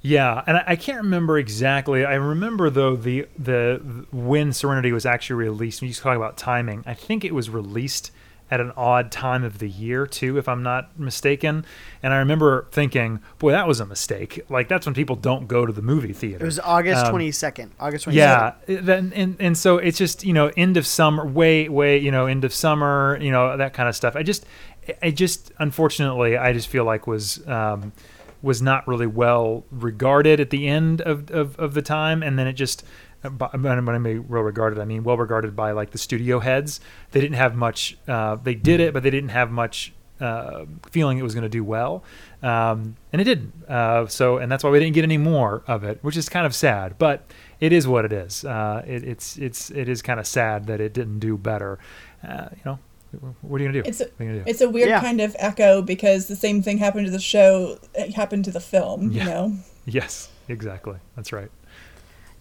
Yeah, 0.03 0.43
and 0.47 0.57
I, 0.57 0.65
I, 0.69 0.77
can't 0.77 1.03
remember 1.03 1.39
exactly. 1.39 2.05
I 2.05 2.15
remember 2.15 2.71
though 2.71 2.97
the 2.97 3.29
the 3.39 4.07
when 4.11 4.53
Serenity 4.53 4.93
was 4.93 5.07
actually 5.07 5.37
released. 5.37 5.81
When 5.81 5.89
you 5.89 5.95
talk 5.95 6.17
about 6.17 6.37
timing, 6.37 6.83
I 6.87 6.95
think 6.95 7.25
it 7.25 7.33
was 7.33 7.49
released 7.49 8.11
at 8.53 8.61
an 8.61 8.71
odd 8.77 9.11
time 9.11 9.45
of 9.45 9.61
the 9.61 9.69
year 9.69 10.07
too, 10.07 10.37
if 10.37 10.47
I'm 10.47 10.63
not 10.63 10.99
mistaken. 10.99 11.65
And 12.03 12.13
I 12.13 12.19
remember 12.19 12.67
thinking, 12.71 13.21
boy, 13.39 13.53
that 13.53 13.67
was 13.67 13.81
a 13.81 13.87
mistake. 13.87 14.45
Like 14.51 14.69
that's 14.69 14.87
when 14.87 14.95
people 14.95 15.17
don't 15.17 15.49
go 15.49 15.65
to 15.65 15.73
the 15.73 15.81
movie 15.81 16.13
theater. 16.13 16.45
It 16.45 16.47
was 16.47 16.59
August 16.59 17.07
twenty 17.07 17.27
um, 17.27 17.33
second. 17.33 17.71
August 17.79 18.05
twenty 18.05 18.19
second. 18.19 18.55
Yeah, 18.67 18.81
then 18.81 19.13
and 19.15 19.37
and 19.39 19.57
so 19.57 19.79
it's 19.79 19.97
just 19.97 20.25
you 20.25 20.33
know 20.33 20.51
end 20.57 20.77
of 20.77 20.87
summer, 20.87 21.25
way 21.25 21.69
way 21.69 21.97
you 21.97 22.11
know 22.11 22.27
end 22.27 22.45
of 22.45 22.53
summer, 22.53 23.19
you 23.21 23.31
know 23.31 23.57
that 23.57 23.73
kind 23.73 23.89
of 23.89 23.95
stuff. 23.95 24.17
I 24.17 24.25
just 24.25 24.45
I 25.01 25.13
just 25.13 25.53
unfortunately 25.61 26.37
I 26.37 26.53
just 26.53 26.67
feel 26.69 26.85
like 26.85 27.07
was. 27.07 27.47
Um, 27.47 27.93
was 28.43 28.61
not 28.61 28.87
really 28.87 29.07
well 29.07 29.65
regarded 29.71 30.41
at 30.41 30.51
the 30.51 30.67
end 30.69 31.01
of, 31.01 31.31
of, 31.31 31.59
of 31.59 31.75
the 31.75 31.83
time, 31.83 32.23
and 32.23 32.39
then 32.39 32.47
it 32.47 32.55
just 32.55 32.85
when 33.23 33.89
I 33.89 33.99
mean 33.99 34.27
well 34.29 34.43
regarded, 34.43 34.79
I 34.79 34.85
mean 34.85 35.05
well 35.05 35.17
regarded 35.17 35.55
by 35.55 35.73
like 35.73 35.91
the 35.91 35.99
studio 35.99 36.41
heads. 36.41 36.81
They 37.13 37.21
didn't 37.21 37.37
have 37.37 37.55
much. 37.55 37.97
Uh, 38.09 38.37
they 38.37 38.55
did 38.55 38.81
it, 38.81 38.93
but 38.93 39.03
they 39.03 39.11
didn't 39.11 39.31
have 39.31 39.51
much 39.51 39.93
uh, 40.21 40.65
feeling 40.91 41.19
it 41.19 41.23
was 41.23 41.35
going 41.35 41.43
to 41.43 41.49
do 41.49 41.65
well, 41.65 42.03
um, 42.43 42.97
and 43.13 43.21
it 43.21 43.25
didn't. 43.25 43.53
Uh, 43.69 44.07
so, 44.07 44.39
and 44.39 44.51
that's 44.51 44.65
why 44.65 44.71
we 44.71 44.79
didn't 44.79 44.95
get 44.95 45.05
any 45.05 45.19
more 45.19 45.63
of 45.67 45.85
it, 45.85 45.99
which 46.03 46.17
is 46.17 46.29
kind 46.29 46.47
of 46.47 46.55
sad. 46.55 46.99
But 46.99 47.25
it 47.61 47.73
is 47.73 47.87
what 47.87 48.05
it 48.05 48.13
is. 48.13 48.45
Uh, 48.45 48.83
it, 48.87 49.05
it's 49.05 49.37
it's 49.39 49.71
it 49.71 49.89
is 49.89 50.03
kind 50.03 50.19
of 50.19 50.27
sad 50.27 50.67
that 50.67 50.81
it 50.81 50.93
didn't 50.93 51.21
do 51.21 51.37
better. 51.37 51.79
Uh, 52.27 52.49
you 52.53 52.63
know, 52.65 52.79
what 53.43 53.61
are 53.61 53.65
you 53.65 53.71
gonna 53.71 53.83
do? 53.83 53.89
It's 53.89 54.01
a, 54.01 54.07
do? 54.07 54.43
It's 54.47 54.61
a 54.61 54.69
weird 54.69 54.89
yeah. 54.89 55.01
kind 55.01 55.21
of 55.21 55.37
echo 55.39 55.83
because 55.83 56.29
the 56.29 56.37
same 56.37 56.63
thing 56.63 56.79
happened 56.79 57.07
to 57.07 57.13
the 57.13 57.21
show. 57.21 57.79
It 57.95 58.15
happened 58.15 58.45
to 58.47 58.51
the 58.51 58.61
film. 58.61 59.11
Yeah. 59.11 59.25
You 59.25 59.31
know. 59.31 59.57
Yes, 59.85 60.31
exactly. 60.47 60.95
That's 61.17 61.33
right. 61.33 61.51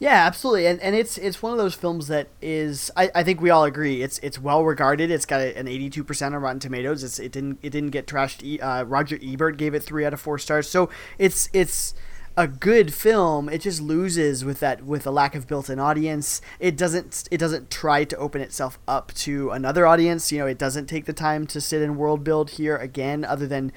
Yeah, 0.02 0.26
absolutely, 0.28 0.68
and 0.68 0.80
and 0.80 0.96
it's 0.96 1.18
it's 1.18 1.44
one 1.44 1.52
of 1.52 1.58
those 1.58 1.74
films 1.74 2.08
that 2.08 2.28
is 2.42 2.92
I, 2.96 3.10
I 3.14 3.24
think 3.24 3.42
we 3.42 3.50
all 3.50 3.66
agree 3.66 4.02
it's 4.02 4.20
it's 4.20 4.40
well 4.40 4.64
regarded. 4.64 5.12
It's 5.12 5.26
got 5.26 5.42
an 5.42 5.68
eighty 5.68 5.90
two 5.90 6.04
percent 6.04 6.34
on 6.34 6.42
Rotten 6.42 6.60
Tomatoes. 6.60 7.04
It's 7.04 7.20
it 7.20 7.32
didn't 7.32 7.60
it 7.64 7.70
didn't 7.72 7.90
get 7.90 8.08
trashed. 8.08 8.60
Uh, 8.62 8.86
Roger 8.86 9.20
Ebert 9.24 9.58
gave 9.58 9.74
it 9.74 9.82
three 9.84 10.06
out 10.06 10.14
of 10.14 10.22
four 10.22 10.38
stars. 10.38 10.70
So 10.70 10.90
it's 11.18 11.50
it's 11.54 11.94
a 12.42 12.48
good 12.48 12.92
film 12.92 13.48
it 13.48 13.62
just 13.62 13.80
loses 13.80 14.44
with 14.44 14.60
that 14.60 14.84
with 14.84 15.06
a 15.06 15.12
lack 15.12 15.36
of 15.36 15.48
built-in 15.48 15.80
audience. 15.80 16.42
It 16.60 16.76
doesn't 16.76 17.28
it 17.30 17.38
doesn't 17.38 17.70
try 17.70 18.04
to 18.04 18.18
open 18.18 18.42
itself 18.42 18.80
up 18.88 19.14
to 19.26 19.52
another 19.52 19.86
audience. 19.86 20.32
You 20.32 20.40
know 20.40 20.48
it 20.48 20.58
doesn't 20.58 20.88
take 20.88 21.06
the 21.06 21.14
time 21.14 21.46
to 21.48 21.62
sit 21.62 21.84
and 21.84 21.98
world 21.98 22.24
build 22.24 22.52
here 22.52 22.78
again 22.78 23.24
other 23.24 23.46
than 23.46 23.72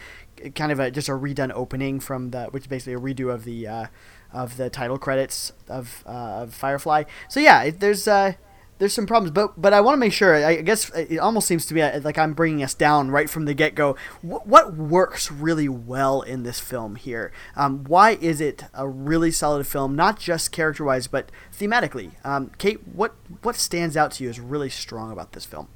kind 0.55 0.73
of 0.73 0.81
a 0.81 0.91
just 0.91 1.11
a 1.11 1.13
redone 1.13 1.53
opening 1.55 2.01
from 2.01 2.31
the 2.31 2.47
which 2.47 2.63
is 2.63 2.67
basically 2.69 2.95
a 2.95 2.99
redo 2.99 3.33
of 3.33 3.45
the 3.45 3.69
uh, 3.69 3.87
of 4.33 4.57
the 4.57 4.71
title 4.71 4.97
credits 4.97 5.53
of, 5.69 6.03
uh, 6.07 6.43
of 6.43 6.55
firefly. 6.55 7.05
So 7.29 7.41
yeah 7.41 7.69
there's 7.69 8.09
uh 8.09 8.33
there's 8.79 8.93
some 8.93 9.07
problems, 9.07 9.31
but 9.31 9.61
but 9.61 9.73
I 9.73 9.81
want 9.81 9.95
to 9.95 10.01
make 10.01 10.13
sure. 10.13 10.35
I 10.35 10.61
guess 10.61 10.91
it 10.91 11.19
almost 11.19 11.47
seems 11.47 11.67
to 11.67 11.75
be 11.75 11.83
uh, 11.83 12.01
like 12.01 12.19
I'm 12.19 12.35
bringing 12.35 12.63
us 12.63 12.75
down 12.75 13.11
right 13.11 13.31
from 13.31 13.45
the 13.45 13.55
get 13.55 13.75
go. 13.75 13.97
What, 14.23 14.47
what 14.47 14.75
works 14.75 15.31
really 15.31 15.69
well 15.69 16.23
in 16.23 16.43
this 16.43 16.61
film 16.61 16.97
here? 16.97 17.33
Um, 17.57 17.85
why 17.85 18.13
is 18.21 18.41
it 18.41 18.65
a 18.75 18.89
really 18.89 19.31
solid 19.31 19.67
film, 19.67 19.95
not 19.95 20.19
just 20.19 20.53
character 20.53 20.85
wise, 20.85 21.07
but 21.07 21.31
thematically? 21.57 22.13
Um, 22.25 22.51
Kate, 22.59 22.87
what 22.89 23.15
what 23.43 23.57
stands 23.57 23.97
out 23.97 24.13
to 24.13 24.25
you 24.25 24.31
as 24.31 24.41
really 24.41 24.71
strong 24.71 25.13
about 25.13 25.33
this 25.33 25.45
film? 25.45 25.69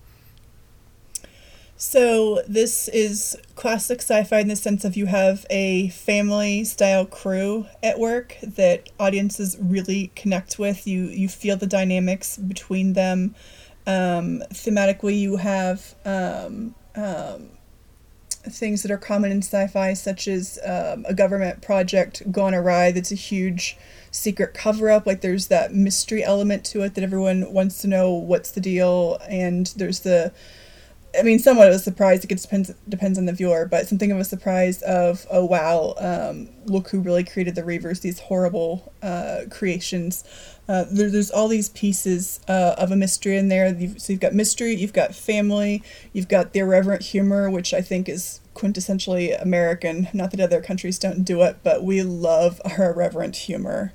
So 1.81 2.43
this 2.49 2.89
is 2.89 3.39
classic 3.55 4.01
sci-fi 4.01 4.41
in 4.41 4.49
the 4.49 4.57
sense 4.57 4.85
of 4.85 4.97
you 4.97 5.07
have 5.07 5.47
a 5.49 5.91
family-style 5.91 7.07
crew 7.07 7.67
at 7.85 8.01
work 8.01 8.37
that 8.43 8.91
audiences 8.99 9.57
really 9.61 10.11
connect 10.17 10.59
with. 10.59 10.89
You 10.89 11.05
you 11.05 11.29
feel 11.29 11.57
the 11.57 11.69
dynamics 11.69 12.37
between 12.37 12.95
them. 12.95 13.37
Um, 13.87 14.43
thematically, 14.53 15.21
you 15.21 15.37
have 15.37 15.95
um, 16.05 16.75
um, 16.97 17.51
things 18.43 18.83
that 18.83 18.91
are 18.91 18.99
common 18.99 19.31
in 19.31 19.39
sci-fi, 19.39 19.93
such 19.93 20.27
as 20.27 20.59
um, 20.65 21.07
a 21.09 21.15
government 21.15 21.63
project 21.63 22.33
gone 22.33 22.55
awry. 22.55 22.91
That's 22.91 23.13
a 23.13 23.15
huge 23.15 23.77
secret 24.11 24.53
cover-up. 24.53 25.07
Like 25.07 25.21
there's 25.21 25.47
that 25.47 25.73
mystery 25.73 26.25
element 26.25 26.65
to 26.67 26.83
it 26.83 26.97
that 26.97 27.05
everyone 27.05 27.53
wants 27.53 27.81
to 27.83 27.87
know 27.87 28.11
what's 28.15 28.51
the 28.51 28.61
deal, 28.61 29.21
and 29.29 29.73
there's 29.77 30.01
the 30.01 30.33
I 31.19 31.23
mean, 31.23 31.39
somewhat 31.39 31.69
of 31.69 31.75
a 31.75 31.79
surprise. 31.79 32.25
It 32.25 32.29
depends 32.29 32.73
depends 32.89 33.19
on 33.19 33.27
the 33.27 33.33
viewer, 33.33 33.67
but 33.67 33.87
something 33.87 34.13
of 34.13 34.19
a 34.19 34.25
surprise 34.25 34.83
of 34.83 35.27
oh 35.31 35.45
wow, 35.45 35.95
um, 35.99 36.51
look 36.67 36.89
who 36.89 37.01
really 37.01 37.25
created 37.25 37.55
the 37.55 37.63
Reavers, 37.63 38.03
these 38.03 38.21
horrible 38.21 38.93
uh, 39.03 39.43
creations. 39.51 40.25
Uh, 40.69 40.85
there, 40.91 41.09
there's 41.11 41.31
all 41.31 41.49
these 41.49 41.71
pieces 41.71 42.41
uh, 42.47 42.75
of 42.77 42.91
a 42.91 42.97
mystery 42.97 43.39
in 43.39 43.49
there. 43.49 43.75
You've, 43.75 44.01
so 44.01 44.13
you've 44.13 44.21
got 44.21 44.35
mystery, 44.35 44.75
you've 44.75 44.93
got 44.93 45.15
family, 45.15 45.83
you've 46.13 46.29
got 46.29 46.53
the 46.53 46.61
irreverent 46.61 47.03
humor, 47.03 47.49
which 47.49 47.73
I 47.73 47.81
think 47.81 48.09
is 48.09 48.41
quintessentially 48.55 49.41
American. 49.41 50.09
Not 50.13 50.31
that 50.33 50.41
other 50.41 50.61
countries 50.61 50.99
don't 50.99 51.25
do 51.25 51.43
it, 51.43 51.59
but 51.63 51.85
we 51.85 52.03
love 52.03 52.61
our 52.65 52.93
irreverent 52.93 53.37
humor. 53.37 53.95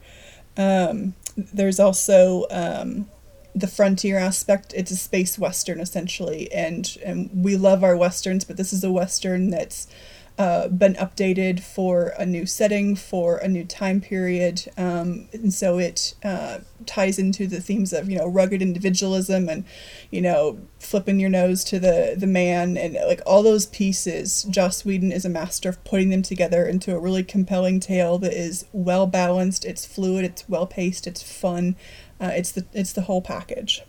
Um, 0.57 1.13
there's 1.35 1.79
also 1.79 2.45
um, 2.49 3.07
the 3.55 3.67
frontier 3.67 4.17
aspect. 4.17 4.73
It's 4.75 4.91
a 4.91 4.95
space 4.95 5.37
western 5.37 5.79
essentially, 5.79 6.51
and 6.51 6.97
and 7.03 7.29
we 7.33 7.55
love 7.57 7.83
our 7.83 7.95
westerns, 7.95 8.43
but 8.43 8.57
this 8.57 8.73
is 8.73 8.83
a 8.83 8.91
western 8.91 9.49
that's 9.49 9.87
uh, 10.35 10.67
been 10.67 10.95
updated 10.95 11.59
for 11.59 12.13
a 12.17 12.25
new 12.25 12.45
setting 12.45 12.95
for 12.95 13.37
a 13.37 13.47
new 13.47 13.63
time 13.63 14.01
period, 14.01 14.67
um, 14.77 15.27
and 15.31 15.53
so 15.53 15.77
it 15.77 16.15
uh, 16.23 16.57
ties 16.87 17.19
into 17.19 17.45
the 17.45 17.61
themes 17.61 17.93
of 17.93 18.09
you 18.09 18.17
know 18.17 18.25
rugged 18.25 18.59
individualism 18.59 19.47
and 19.47 19.63
you 20.09 20.21
know 20.21 20.57
flipping 20.79 21.19
your 21.19 21.29
nose 21.29 21.63
to 21.63 21.79
the 21.79 22.15
the 22.17 22.25
man 22.25 22.77
and 22.77 22.95
like 23.05 23.21
all 23.27 23.43
those 23.43 23.67
pieces. 23.67 24.43
Joss 24.49 24.83
Whedon 24.83 25.11
is 25.11 25.23
a 25.23 25.29
master 25.29 25.69
of 25.69 25.83
putting 25.83 26.09
them 26.09 26.23
together 26.23 26.65
into 26.65 26.95
a 26.95 26.99
really 26.99 27.23
compelling 27.23 27.79
tale 27.79 28.17
that 28.17 28.33
is 28.33 28.65
well 28.73 29.05
balanced. 29.05 29.63
It's 29.63 29.85
fluid. 29.85 30.25
It's 30.25 30.49
well 30.49 30.65
paced. 30.65 31.05
It's 31.05 31.21
fun. 31.21 31.75
Uh, 32.23 32.31
it's 32.35 32.53
the 32.53 32.65
it's 32.71 32.93
the 32.93 33.01
whole 33.01 33.21
package. 33.21 33.81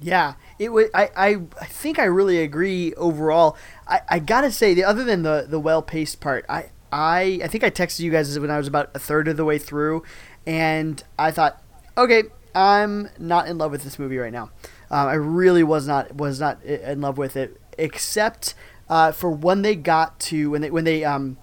Yeah, 0.00 0.34
it 0.58 0.72
would. 0.72 0.90
I, 0.94 1.10
I, 1.16 1.28
I 1.60 1.64
think 1.64 1.98
I 1.98 2.04
really 2.04 2.38
agree 2.38 2.94
overall. 2.94 3.56
I, 3.88 4.00
I 4.08 4.18
gotta 4.20 4.52
say, 4.52 4.74
the 4.74 4.84
other 4.84 5.02
than 5.02 5.22
the 5.22 5.44
the 5.48 5.58
well 5.58 5.82
paced 5.82 6.20
part, 6.20 6.44
I 6.48 6.70
I 6.92 7.40
I 7.42 7.48
think 7.48 7.64
I 7.64 7.70
texted 7.70 8.00
you 8.00 8.12
guys 8.12 8.38
when 8.38 8.50
I 8.50 8.58
was 8.58 8.68
about 8.68 8.90
a 8.94 9.00
third 9.00 9.26
of 9.26 9.36
the 9.36 9.44
way 9.44 9.58
through, 9.58 10.04
and 10.46 11.02
I 11.18 11.32
thought, 11.32 11.60
okay, 11.98 12.24
I'm 12.54 13.08
not 13.18 13.48
in 13.48 13.58
love 13.58 13.72
with 13.72 13.82
this 13.82 13.98
movie 13.98 14.18
right 14.18 14.32
now. 14.32 14.50
Um, 14.88 15.08
I 15.08 15.14
really 15.14 15.64
was 15.64 15.88
not 15.88 16.14
was 16.14 16.38
not 16.38 16.62
in 16.62 17.00
love 17.00 17.18
with 17.18 17.36
it, 17.36 17.60
except 17.76 18.54
uh, 18.88 19.10
for 19.10 19.30
when 19.30 19.62
they 19.62 19.74
got 19.74 20.20
to 20.20 20.50
when 20.50 20.60
they 20.60 20.70
when 20.70 20.84
they 20.84 21.02
um 21.04 21.38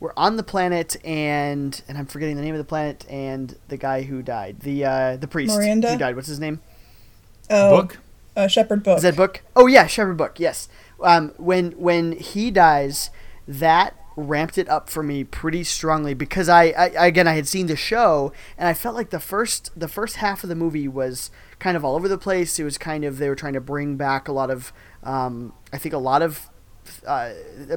we're 0.00 0.12
on 0.16 0.36
the 0.36 0.42
planet 0.42 0.96
and 1.04 1.80
and 1.88 1.98
I'm 1.98 2.06
forgetting 2.06 2.36
the 2.36 2.42
name 2.42 2.54
of 2.54 2.58
the 2.58 2.64
planet 2.64 3.04
and 3.08 3.56
the 3.68 3.76
guy 3.76 4.02
who 4.02 4.22
died. 4.22 4.60
The 4.60 4.84
uh, 4.84 5.16
the 5.16 5.28
priest 5.28 5.56
Miranda? 5.56 5.92
who 5.92 5.98
died. 5.98 6.16
What's 6.16 6.28
his 6.28 6.40
name? 6.40 6.60
Oh, 7.50 7.82
Book. 7.82 7.98
Uh, 8.36 8.46
Shepherd 8.46 8.82
Book. 8.82 8.98
Is 8.98 9.02
that 9.02 9.16
Book? 9.16 9.42
Oh 9.56 9.66
yeah, 9.66 9.86
Shepherd 9.86 10.16
Book. 10.16 10.38
Yes. 10.38 10.68
Um, 11.02 11.32
when 11.36 11.72
when 11.72 12.12
he 12.12 12.50
dies, 12.50 13.10
that 13.46 13.94
ramped 14.16 14.58
it 14.58 14.68
up 14.68 14.90
for 14.90 15.02
me 15.02 15.22
pretty 15.22 15.62
strongly 15.62 16.12
because 16.12 16.48
I, 16.48 16.64
I 16.70 17.06
again 17.06 17.28
I 17.28 17.34
had 17.34 17.46
seen 17.46 17.68
the 17.68 17.76
show 17.76 18.32
and 18.56 18.66
I 18.68 18.74
felt 18.74 18.96
like 18.96 19.10
the 19.10 19.20
first 19.20 19.70
the 19.78 19.86
first 19.86 20.16
half 20.16 20.42
of 20.42 20.48
the 20.48 20.56
movie 20.56 20.88
was 20.88 21.30
kind 21.60 21.76
of 21.76 21.84
all 21.84 21.94
over 21.94 22.08
the 22.08 22.18
place. 22.18 22.58
It 22.58 22.64
was 22.64 22.78
kind 22.78 23.04
of 23.04 23.18
they 23.18 23.28
were 23.28 23.36
trying 23.36 23.52
to 23.54 23.60
bring 23.60 23.96
back 23.96 24.28
a 24.28 24.32
lot 24.32 24.50
of 24.50 24.72
Um, 25.02 25.52
I 25.72 25.78
think 25.78 25.94
a 25.94 25.98
lot 25.98 26.22
of 26.22 26.48
uh, 27.06 27.32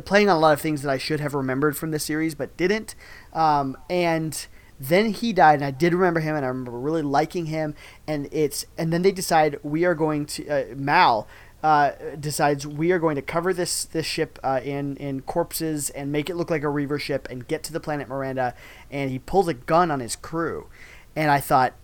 playing 0.05 0.29
on 0.29 0.37
a 0.37 0.39
lot 0.39 0.53
of 0.53 0.61
things 0.61 0.81
that 0.81 0.89
I 0.89 0.97
should 0.97 1.19
have 1.19 1.33
remembered 1.33 1.77
from 1.77 1.91
this 1.91 2.03
series 2.03 2.35
but 2.35 2.55
didn't. 2.57 2.95
Um, 3.33 3.77
and 3.89 4.47
then 4.79 5.13
he 5.13 5.31
died, 5.31 5.55
and 5.55 5.65
I 5.65 5.71
did 5.71 5.93
remember 5.93 6.21
him, 6.21 6.35
and 6.35 6.43
I 6.43 6.47
remember 6.47 6.71
really 6.71 7.03
liking 7.03 7.45
him. 7.45 7.75
And 8.07 8.27
it's 8.31 8.65
and 8.77 8.91
then 8.91 9.03
they 9.03 9.11
decide 9.11 9.59
we 9.63 9.85
are 9.85 9.95
going 9.95 10.25
to 10.27 10.47
uh, 10.47 10.75
Mal. 10.75 11.27
Uh, 11.63 11.91
decides 12.19 12.65
we 12.65 12.91
are 12.91 12.97
going 12.97 13.15
to 13.15 13.21
cover 13.21 13.53
this 13.53 13.85
this 13.85 14.07
ship 14.07 14.39
uh, 14.41 14.59
in 14.63 14.97
in 14.97 15.21
corpses 15.21 15.91
and 15.91 16.11
make 16.11 16.27
it 16.27 16.35
look 16.35 16.49
like 16.49 16.63
a 16.63 16.69
Reaver 16.69 16.97
ship 16.97 17.27
and 17.29 17.47
get 17.47 17.61
to 17.61 17.71
the 17.71 17.79
planet 17.79 18.07
Miranda, 18.07 18.55
and 18.89 19.11
he 19.11 19.19
pulls 19.19 19.47
a 19.47 19.53
gun 19.53 19.91
on 19.91 19.99
his 19.99 20.15
crew, 20.15 20.69
and 21.15 21.29
I 21.29 21.39
thought, 21.39 21.75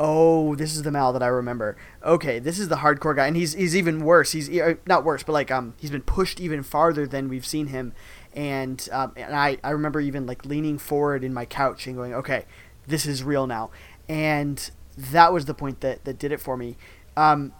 oh, 0.00 0.54
this 0.54 0.76
is 0.76 0.82
the 0.82 0.90
Mal 0.90 1.12
that 1.12 1.22
I 1.22 1.26
remember. 1.26 1.76
Okay, 2.04 2.38
this 2.38 2.58
is 2.58 2.68
the 2.68 2.76
hardcore 2.76 3.16
guy, 3.16 3.26
and 3.26 3.36
he's 3.36 3.54
he's 3.54 3.76
even 3.76 4.00
worse. 4.00 4.32
He's 4.32 4.48
uh, 4.48 4.74
not 4.86 5.04
worse, 5.04 5.22
but 5.22 5.32
like 5.32 5.50
um, 5.50 5.74
he's 5.78 5.90
been 5.90 6.02
pushed 6.02 6.40
even 6.40 6.62
farther 6.62 7.06
than 7.06 7.28
we've 7.28 7.46
seen 7.46 7.68
him, 7.68 7.92
and 8.34 8.88
um, 8.92 9.12
and 9.16 9.34
I 9.34 9.58
I 9.64 9.70
remember 9.70 10.00
even 10.00 10.26
like 10.26 10.44
leaning 10.44 10.78
forward 10.78 11.24
in 11.24 11.34
my 11.34 11.44
couch 11.44 11.86
and 11.86 11.96
going, 11.96 12.14
okay, 12.14 12.44
this 12.86 13.06
is 13.06 13.22
real 13.24 13.46
now, 13.46 13.70
and 14.08 14.70
that 14.96 15.32
was 15.32 15.46
the 15.46 15.54
point 15.54 15.80
that 15.80 16.04
that 16.04 16.18
did 16.18 16.32
it 16.32 16.40
for 16.40 16.56
me. 16.56 16.76
Um, 17.16 17.52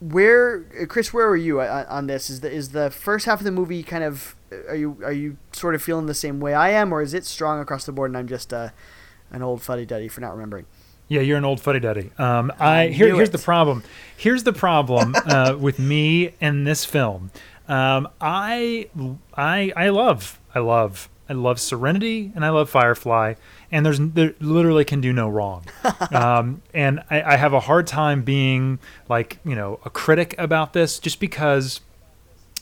where 0.00 0.60
Chris, 0.88 1.12
where 1.12 1.28
were 1.28 1.36
you 1.36 1.60
uh, 1.60 1.86
on 1.88 2.06
this? 2.06 2.30
Is 2.30 2.40
the 2.40 2.50
is 2.50 2.70
the 2.70 2.90
first 2.90 3.26
half 3.26 3.40
of 3.40 3.44
the 3.44 3.52
movie 3.52 3.82
kind 3.82 4.04
of 4.04 4.36
are 4.68 4.76
you 4.76 4.98
are 5.02 5.12
you 5.12 5.38
sort 5.52 5.74
of 5.74 5.82
feeling 5.82 6.06
the 6.06 6.14
same 6.14 6.40
way 6.40 6.54
I 6.54 6.70
am, 6.70 6.92
or 6.92 7.02
is 7.02 7.14
it 7.14 7.24
strong 7.24 7.60
across 7.60 7.84
the 7.84 7.92
board 7.92 8.10
and 8.10 8.18
I'm 8.18 8.28
just 8.28 8.52
uh, 8.52 8.70
an 9.30 9.42
old 9.42 9.62
fuddy 9.62 9.86
duddy 9.86 10.08
for 10.08 10.20
not 10.20 10.32
remembering? 10.32 10.66
Yeah, 11.08 11.20
you're 11.20 11.38
an 11.38 11.44
old 11.44 11.60
fuddy 11.60 11.80
duddy. 11.80 12.10
Um, 12.18 12.52
I, 12.58 12.88
here, 12.88 13.14
here's 13.14 13.28
it. 13.28 13.32
the 13.32 13.38
problem. 13.38 13.82
Here's 14.16 14.44
the 14.44 14.52
problem 14.52 15.14
uh, 15.26 15.56
with 15.58 15.78
me 15.78 16.34
and 16.40 16.66
this 16.66 16.84
film. 16.84 17.30
Um, 17.68 18.08
I, 18.20 18.88
I, 19.34 19.72
I 19.76 19.88
love, 19.90 20.38
I 20.54 20.60
love, 20.60 21.08
I 21.28 21.32
love 21.32 21.58
Serenity 21.58 22.32
and 22.34 22.44
I 22.44 22.50
love 22.50 22.68
Firefly, 22.68 23.34
and 23.72 23.84
there's 23.84 23.98
there 23.98 24.34
literally 24.40 24.84
can 24.84 25.00
do 25.00 25.12
no 25.12 25.28
wrong. 25.28 25.64
um, 26.12 26.62
and 26.74 27.02
I, 27.10 27.22
I 27.22 27.36
have 27.36 27.54
a 27.54 27.60
hard 27.60 27.86
time 27.86 28.22
being 28.22 28.78
like 29.08 29.38
you 29.44 29.54
know 29.54 29.80
a 29.84 29.90
critic 29.90 30.34
about 30.36 30.74
this 30.74 30.98
just 30.98 31.20
because, 31.20 31.80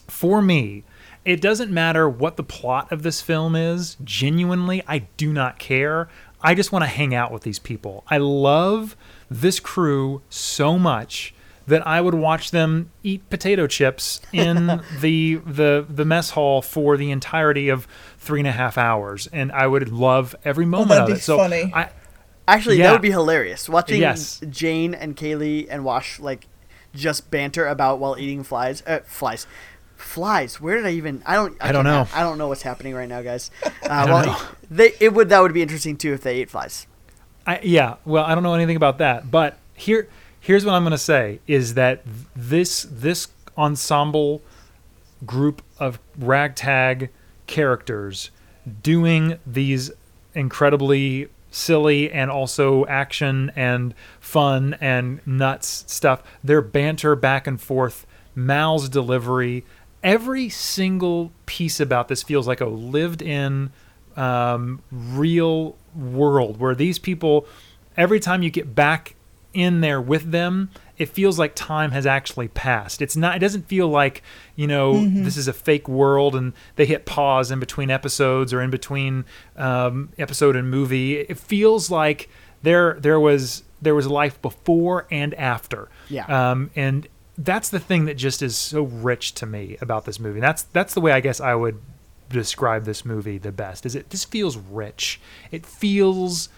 for 0.06 0.40
me, 0.40 0.84
it 1.24 1.40
doesn't 1.40 1.72
matter 1.72 2.08
what 2.08 2.36
the 2.36 2.44
plot 2.44 2.92
of 2.92 3.02
this 3.02 3.20
film 3.20 3.56
is. 3.56 3.96
Genuinely, 4.04 4.82
I 4.86 5.00
do 5.16 5.32
not 5.32 5.58
care. 5.58 6.08
I 6.42 6.54
just 6.54 6.72
want 6.72 6.82
to 6.84 6.88
hang 6.88 7.14
out 7.14 7.30
with 7.32 7.42
these 7.42 7.58
people. 7.58 8.04
I 8.08 8.18
love 8.18 8.96
this 9.30 9.60
crew 9.60 10.22
so 10.28 10.78
much 10.78 11.34
that 11.66 11.86
I 11.86 12.00
would 12.00 12.14
watch 12.14 12.50
them 12.50 12.90
eat 13.04 13.28
potato 13.30 13.66
chips 13.68 14.20
in 14.32 14.66
the 15.00 15.36
the 15.46 15.86
the 15.88 16.04
mess 16.04 16.30
hall 16.30 16.60
for 16.62 16.96
the 16.96 17.10
entirety 17.12 17.68
of 17.68 17.86
three 18.18 18.40
and 18.40 18.48
a 18.48 18.52
half 18.52 18.76
hours, 18.76 19.28
and 19.32 19.52
I 19.52 19.66
would 19.68 19.90
love 19.90 20.34
every 20.44 20.66
moment 20.66 20.88
that'd 20.90 21.02
of 21.04 21.08
be 21.08 21.12
it. 21.14 21.20
So 21.22 21.36
funny. 21.38 21.70
I, 21.74 21.90
Actually, 22.48 22.78
Yeah. 22.78 22.88
that 22.88 22.92
would 22.94 23.02
be 23.02 23.12
hilarious. 23.12 23.68
Watching 23.68 24.00
Yes. 24.00 24.40
Jayne 24.50 24.94
and 24.94 25.16
Kaylee 25.16 25.68
and 25.70 25.84
Wash 25.84 26.18
like 26.18 26.48
just 26.92 27.30
banter 27.30 27.66
about 27.68 28.00
while 28.00 28.18
eating 28.18 28.42
flies. 28.42 28.82
Uh, 28.84 28.98
flies. 29.04 29.46
Flies. 30.02 30.60
Where 30.60 30.76
did 30.76 30.86
I 30.86 30.90
even? 30.90 31.22
I 31.24 31.34
don't. 31.34 31.56
I, 31.60 31.68
I 31.68 31.72
don't 31.72 31.84
can't- 31.84 32.10
know. 32.10 32.16
I 32.18 32.22
don't 32.22 32.38
know 32.38 32.48
what's 32.48 32.62
happening 32.62 32.94
right 32.94 33.08
now, 33.08 33.22
guys. 33.22 33.50
Uh, 33.82 34.06
don't 34.06 34.14
well, 34.14 34.26
know. 34.26 34.38
they 34.70 34.92
it 35.00 35.12
would 35.12 35.28
that 35.28 35.40
would 35.40 35.52
be 35.52 35.60
interesting 35.60 35.96
too 35.96 36.12
if 36.12 36.22
they 36.22 36.36
ate 36.36 36.48
flies. 36.48 36.86
I, 37.46 37.58
yeah, 37.62 37.96
well, 38.04 38.24
I 38.24 38.34
don't 38.34 38.44
know 38.44 38.54
anything 38.54 38.76
about 38.76 38.98
that, 38.98 39.28
but 39.30 39.58
here, 39.74 40.08
here's 40.40 40.64
what 40.64 40.72
I'm 40.74 40.82
going 40.82 40.92
to 40.92 40.98
say: 40.98 41.40
is 41.48 41.74
that 41.74 42.02
this 42.36 42.86
this 42.88 43.28
ensemble 43.58 44.40
group 45.26 45.62
of 45.78 45.98
ragtag 46.16 47.10
characters 47.48 48.30
doing 48.82 49.38
these 49.46 49.90
incredibly 50.34 51.28
silly 51.50 52.10
and 52.10 52.30
also 52.30 52.86
action 52.86 53.52
and 53.56 53.94
fun 54.20 54.76
and 54.80 55.20
nuts 55.26 55.84
stuff. 55.88 56.22
Their 56.42 56.62
banter 56.62 57.14
back 57.14 57.46
and 57.46 57.60
forth, 57.60 58.06
Mal's 58.34 58.88
delivery, 58.88 59.64
every 60.02 60.48
single 60.48 61.32
piece 61.46 61.80
about 61.80 62.08
this 62.08 62.22
feels 62.22 62.46
like 62.46 62.60
a 62.60 62.66
lived-in, 62.66 63.70
um, 64.16 64.82
real 64.90 65.76
world 65.94 66.58
where 66.58 66.74
these 66.74 66.98
people, 66.98 67.46
every 67.96 68.20
time 68.20 68.42
you 68.42 68.50
get 68.50 68.74
back 68.74 69.14
in 69.54 69.80
there 69.80 70.00
with 70.00 70.30
them, 70.30 70.70
it 70.98 71.06
feels 71.06 71.38
like 71.38 71.54
time 71.54 71.90
has 71.90 72.06
actually 72.06 72.48
passed. 72.48 73.02
It's 73.02 73.16
not. 73.16 73.36
It 73.36 73.40
doesn't 73.40 73.66
feel 73.66 73.88
like 73.88 74.22
you 74.56 74.66
know 74.66 75.04
this 75.04 75.36
is 75.36 75.48
a 75.48 75.52
fake 75.52 75.88
world 75.88 76.34
and 76.34 76.52
they 76.76 76.86
hit 76.86 77.06
pause 77.06 77.50
in 77.50 77.58
between 77.58 77.90
episodes 77.90 78.52
or 78.52 78.62
in 78.62 78.70
between 78.70 79.24
um, 79.56 80.10
episode 80.18 80.56
and 80.56 80.70
movie. 80.70 81.18
It 81.18 81.38
feels 81.38 81.90
like 81.90 82.28
there 82.62 82.98
there 83.00 83.18
was 83.18 83.64
there 83.80 83.94
was 83.94 84.06
life 84.06 84.40
before 84.40 85.06
and 85.10 85.34
after. 85.34 85.88
Yeah. 86.08 86.26
Um, 86.26 86.70
and 86.76 87.08
that's 87.38 87.68
the 87.68 87.80
thing 87.80 88.04
that 88.04 88.14
just 88.14 88.42
is 88.42 88.56
so 88.56 88.82
rich 88.82 89.32
to 89.34 89.46
me 89.46 89.76
about 89.80 90.04
this 90.04 90.20
movie. 90.20 90.40
That's 90.40 90.62
that's 90.64 90.94
the 90.94 91.00
way 91.00 91.12
I 91.12 91.20
guess 91.20 91.40
I 91.40 91.54
would 91.54 91.80
describe 92.28 92.84
this 92.84 93.04
movie 93.04 93.38
the 93.38 93.52
best. 93.52 93.86
Is 93.86 93.94
it 93.94 94.10
this 94.10 94.24
feels 94.24 94.56
rich. 94.56 95.20
It 95.50 95.64
feels 95.64 96.48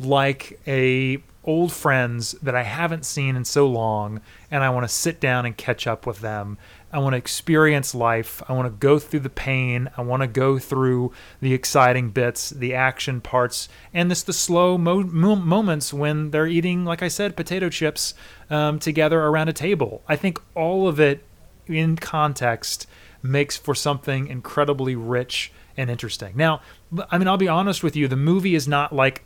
like 0.00 0.60
a 0.66 1.22
old 1.44 1.72
friends 1.72 2.32
that 2.42 2.54
I 2.54 2.62
haven't 2.62 3.06
seen 3.06 3.34
in 3.34 3.44
so 3.44 3.66
long 3.66 4.20
and 4.50 4.62
I 4.62 4.70
want 4.70 4.84
to 4.84 4.88
sit 4.88 5.18
down 5.18 5.46
and 5.46 5.56
catch 5.56 5.86
up 5.86 6.06
with 6.06 6.20
them. 6.20 6.58
I 6.92 6.98
want 7.00 7.12
to 7.12 7.18
experience 7.18 7.94
life. 7.94 8.42
I 8.48 8.54
want 8.54 8.66
to 8.66 8.78
go 8.78 8.98
through 8.98 9.20
the 9.20 9.30
pain. 9.30 9.90
I 9.96 10.02
want 10.02 10.22
to 10.22 10.26
go 10.26 10.58
through 10.58 11.12
the 11.40 11.52
exciting 11.52 12.10
bits, 12.10 12.50
the 12.50 12.74
action 12.74 13.20
parts, 13.20 13.68
and 13.92 14.10
this 14.10 14.22
the 14.22 14.32
slow 14.32 14.78
mo- 14.78 15.02
mo- 15.02 15.36
moments 15.36 15.92
when 15.92 16.30
they're 16.30 16.46
eating, 16.46 16.84
like 16.84 17.02
I 17.02 17.08
said, 17.08 17.36
potato 17.36 17.68
chips 17.68 18.14
um, 18.48 18.78
together 18.78 19.20
around 19.20 19.48
a 19.48 19.52
table. 19.52 20.02
I 20.08 20.16
think 20.16 20.40
all 20.54 20.88
of 20.88 20.98
it 20.98 21.24
in 21.66 21.96
context 21.96 22.86
makes 23.22 23.56
for 23.56 23.74
something 23.74 24.28
incredibly 24.28 24.96
rich 24.96 25.52
and 25.76 25.90
interesting. 25.90 26.32
Now, 26.36 26.62
I 27.10 27.18
mean, 27.18 27.28
I'll 27.28 27.36
be 27.36 27.48
honest 27.48 27.82
with 27.82 27.96
you, 27.96 28.08
the 28.08 28.16
movie 28.16 28.54
is 28.54 28.66
not 28.66 28.94
like 28.94 29.24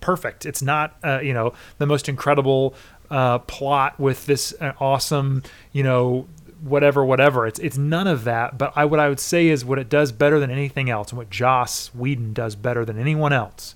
perfect. 0.00 0.44
It's 0.44 0.62
not, 0.62 0.96
uh, 1.02 1.20
you 1.20 1.32
know, 1.32 1.54
the 1.78 1.86
most 1.86 2.08
incredible 2.08 2.74
uh, 3.10 3.38
plot 3.38 3.98
with 4.00 4.26
this 4.26 4.54
uh, 4.60 4.72
awesome, 4.80 5.42
you 5.72 5.82
know, 5.82 6.26
whatever, 6.64 7.04
whatever. 7.04 7.46
It's 7.46 7.58
it's 7.60 7.76
none 7.78 8.06
of 8.06 8.24
that. 8.24 8.58
But 8.58 8.72
I 8.74 8.84
what 8.84 9.00
I 9.00 9.08
would 9.08 9.20
say 9.20 9.48
is 9.48 9.64
what 9.64 9.78
it 9.78 9.88
does 9.88 10.12
better 10.12 10.40
than 10.40 10.50
anything 10.50 10.90
else, 10.90 11.10
and 11.10 11.18
what 11.18 11.30
Joss 11.30 11.94
Whedon 11.94 12.32
does 12.32 12.56
better 12.56 12.84
than 12.84 12.98
anyone 12.98 13.32
else, 13.32 13.74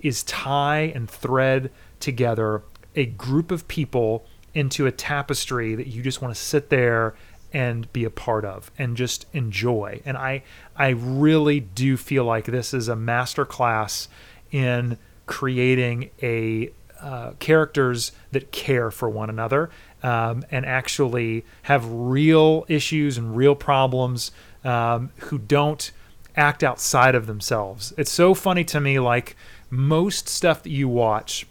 is 0.00 0.22
tie 0.24 0.92
and 0.94 1.08
thread 1.08 1.70
together 2.00 2.62
a 2.96 3.06
group 3.06 3.50
of 3.50 3.68
people 3.68 4.26
into 4.54 4.86
a 4.86 4.90
tapestry 4.90 5.74
that 5.74 5.86
you 5.86 6.02
just 6.02 6.20
want 6.20 6.34
to 6.34 6.40
sit 6.40 6.70
there 6.70 7.14
and 7.52 7.92
be 7.92 8.04
a 8.04 8.10
part 8.10 8.44
of 8.44 8.70
and 8.78 8.96
just 8.96 9.26
enjoy. 9.32 10.00
And 10.04 10.16
I 10.16 10.42
I 10.76 10.88
really 10.90 11.60
do 11.60 11.96
feel 11.96 12.24
like 12.24 12.46
this 12.46 12.72
is 12.72 12.88
a 12.88 12.96
master 12.96 13.44
class 13.44 14.08
in 14.50 14.98
creating 15.26 16.10
a 16.22 16.70
uh, 17.00 17.32
characters 17.38 18.12
that 18.32 18.52
care 18.52 18.90
for 18.90 19.08
one 19.08 19.30
another 19.30 19.70
um, 20.02 20.44
and 20.50 20.64
actually 20.66 21.44
have 21.62 21.90
real 21.90 22.64
issues 22.68 23.18
and 23.18 23.36
real 23.36 23.54
problems 23.54 24.30
um, 24.64 25.10
who 25.18 25.38
don't 25.38 25.92
act 26.36 26.62
outside 26.62 27.14
of 27.14 27.26
themselves. 27.26 27.92
It's 27.98 28.10
so 28.10 28.34
funny 28.34 28.64
to 28.64 28.80
me, 28.80 28.98
like 28.98 29.36
most 29.68 30.28
stuff 30.28 30.62
that 30.62 30.70
you 30.70 30.88
watch, 30.88 31.46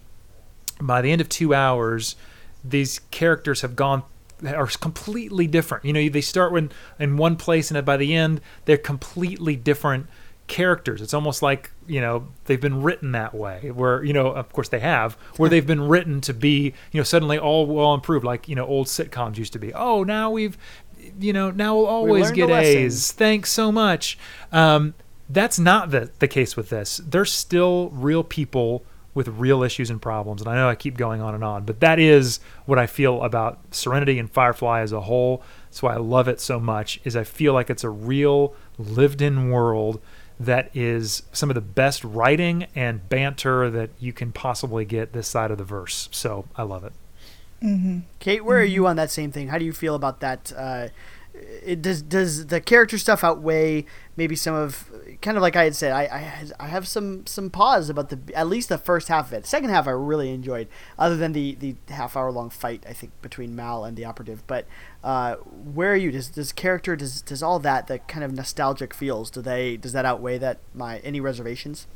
by 0.80 1.02
the 1.02 1.12
end 1.12 1.20
of 1.20 1.28
two 1.28 1.54
hours, 1.54 2.16
these 2.64 3.00
characters 3.10 3.60
have 3.62 3.76
gone 3.76 4.02
are 4.46 4.66
completely 4.66 5.46
different. 5.46 5.84
You 5.84 5.92
know, 5.92 6.08
they 6.08 6.22
start 6.22 6.52
when 6.52 6.70
in 6.98 7.16
one 7.18 7.36
place, 7.36 7.70
and 7.70 7.84
by 7.84 7.96
the 7.96 8.14
end, 8.14 8.40
they're 8.64 8.78
completely 8.78 9.54
different 9.54 10.06
characters. 10.46 11.02
It's 11.02 11.14
almost 11.14 11.42
like 11.42 11.70
you 11.90 12.00
know 12.00 12.28
they've 12.44 12.60
been 12.60 12.82
written 12.82 13.12
that 13.12 13.34
way. 13.34 13.70
Where 13.70 14.02
you 14.04 14.12
know, 14.12 14.28
of 14.28 14.52
course, 14.52 14.68
they 14.68 14.80
have. 14.80 15.14
Where 15.36 15.50
they've 15.50 15.66
been 15.66 15.88
written 15.88 16.20
to 16.22 16.32
be, 16.32 16.72
you 16.92 17.00
know, 17.00 17.04
suddenly 17.04 17.38
all 17.38 17.66
well 17.66 17.92
improved, 17.94 18.24
like 18.24 18.48
you 18.48 18.54
know, 18.54 18.66
old 18.66 18.86
sitcoms 18.86 19.36
used 19.36 19.52
to 19.54 19.58
be. 19.58 19.74
Oh, 19.74 20.04
now 20.04 20.30
we've, 20.30 20.56
you 21.18 21.32
know, 21.32 21.50
now 21.50 21.76
we'll 21.76 21.86
always 21.86 22.26
learned 22.26 22.36
get. 22.36 22.50
A's. 22.50 23.12
Thanks 23.12 23.50
so 23.50 23.72
much. 23.72 24.18
Um, 24.52 24.94
that's 25.28 25.58
not 25.58 25.90
the 25.90 26.10
the 26.20 26.28
case 26.28 26.56
with 26.56 26.70
this. 26.70 27.00
They're 27.04 27.24
still 27.24 27.90
real 27.90 28.22
people 28.22 28.84
with 29.12 29.26
real 29.28 29.62
issues 29.62 29.90
and 29.90 30.00
problems. 30.00 30.40
And 30.40 30.48
I 30.48 30.54
know 30.54 30.68
I 30.68 30.76
keep 30.76 30.96
going 30.96 31.20
on 31.20 31.34
and 31.34 31.42
on, 31.42 31.64
but 31.64 31.80
that 31.80 31.98
is 31.98 32.38
what 32.64 32.78
I 32.78 32.86
feel 32.86 33.22
about 33.22 33.58
Serenity 33.72 34.18
and 34.18 34.30
Firefly 34.30 34.80
as 34.80 34.92
a 34.92 35.00
whole. 35.00 35.42
That's 35.64 35.82
why 35.82 35.94
I 35.94 35.98
love 35.98 36.28
it 36.28 36.40
so 36.40 36.60
much. 36.60 37.00
Is 37.04 37.16
I 37.16 37.24
feel 37.24 37.52
like 37.52 37.70
it's 37.70 37.84
a 37.84 37.90
real 37.90 38.54
lived-in 38.78 39.50
world 39.50 40.00
that 40.40 40.74
is 40.74 41.22
some 41.32 41.50
of 41.50 41.54
the 41.54 41.60
best 41.60 42.02
writing 42.02 42.66
and 42.74 43.06
banter 43.10 43.68
that 43.68 43.90
you 44.00 44.12
can 44.12 44.32
possibly 44.32 44.86
get 44.86 45.12
this 45.12 45.28
side 45.28 45.50
of 45.50 45.58
the 45.58 45.64
verse. 45.64 46.08
So 46.10 46.46
I 46.56 46.62
love 46.62 46.82
it. 46.82 46.92
Kate, 48.20 48.42
where 48.42 48.58
are 48.58 48.64
you 48.64 48.86
on 48.86 48.96
that 48.96 49.10
same 49.10 49.30
thing? 49.30 49.48
How 49.48 49.58
do 49.58 49.66
you 49.66 49.72
feel 49.74 49.94
about 49.94 50.20
that? 50.20 50.50
Uh, 50.56 50.88
it 51.34 51.82
does 51.82 52.00
does 52.02 52.46
the 52.46 52.60
character 52.60 52.96
stuff 52.98 53.22
outweigh 53.22 53.84
maybe 54.16 54.34
some 54.34 54.54
of 54.54 54.89
kind 55.20 55.36
of 55.36 55.42
like 55.42 55.56
I 55.56 55.64
had 55.64 55.74
said 55.74 55.92
I, 55.92 56.02
I 56.02 56.64
I 56.64 56.68
have 56.68 56.88
some 56.88 57.26
some 57.26 57.50
pause 57.50 57.88
about 57.90 58.08
the 58.08 58.18
at 58.34 58.46
least 58.48 58.68
the 58.68 58.78
first 58.78 59.08
half 59.08 59.28
of 59.28 59.32
it. 59.32 59.46
Second 59.46 59.70
half 59.70 59.86
I 59.86 59.92
really 59.92 60.30
enjoyed, 60.30 60.68
other 60.98 61.16
than 61.16 61.32
the 61.32 61.54
the 61.54 61.76
half 61.88 62.16
hour 62.16 62.30
long 62.30 62.50
fight 62.50 62.84
I 62.88 62.92
think 62.92 63.12
between 63.22 63.54
Mal 63.54 63.84
and 63.84 63.96
the 63.96 64.04
operative. 64.04 64.42
But 64.46 64.66
uh, 65.04 65.36
where 65.36 65.92
are 65.92 65.96
you? 65.96 66.10
Does 66.10 66.28
does 66.28 66.52
character 66.52 66.96
does 66.96 67.22
does 67.22 67.42
all 67.42 67.58
that 67.60 67.86
the 67.86 67.98
kind 67.98 68.24
of 68.24 68.32
nostalgic 68.32 68.94
feels 68.94 69.30
do 69.30 69.42
they 69.42 69.76
does 69.76 69.92
that 69.92 70.04
outweigh 70.04 70.38
that 70.38 70.58
my 70.74 70.98
any 70.98 71.20
reservations? 71.20 71.86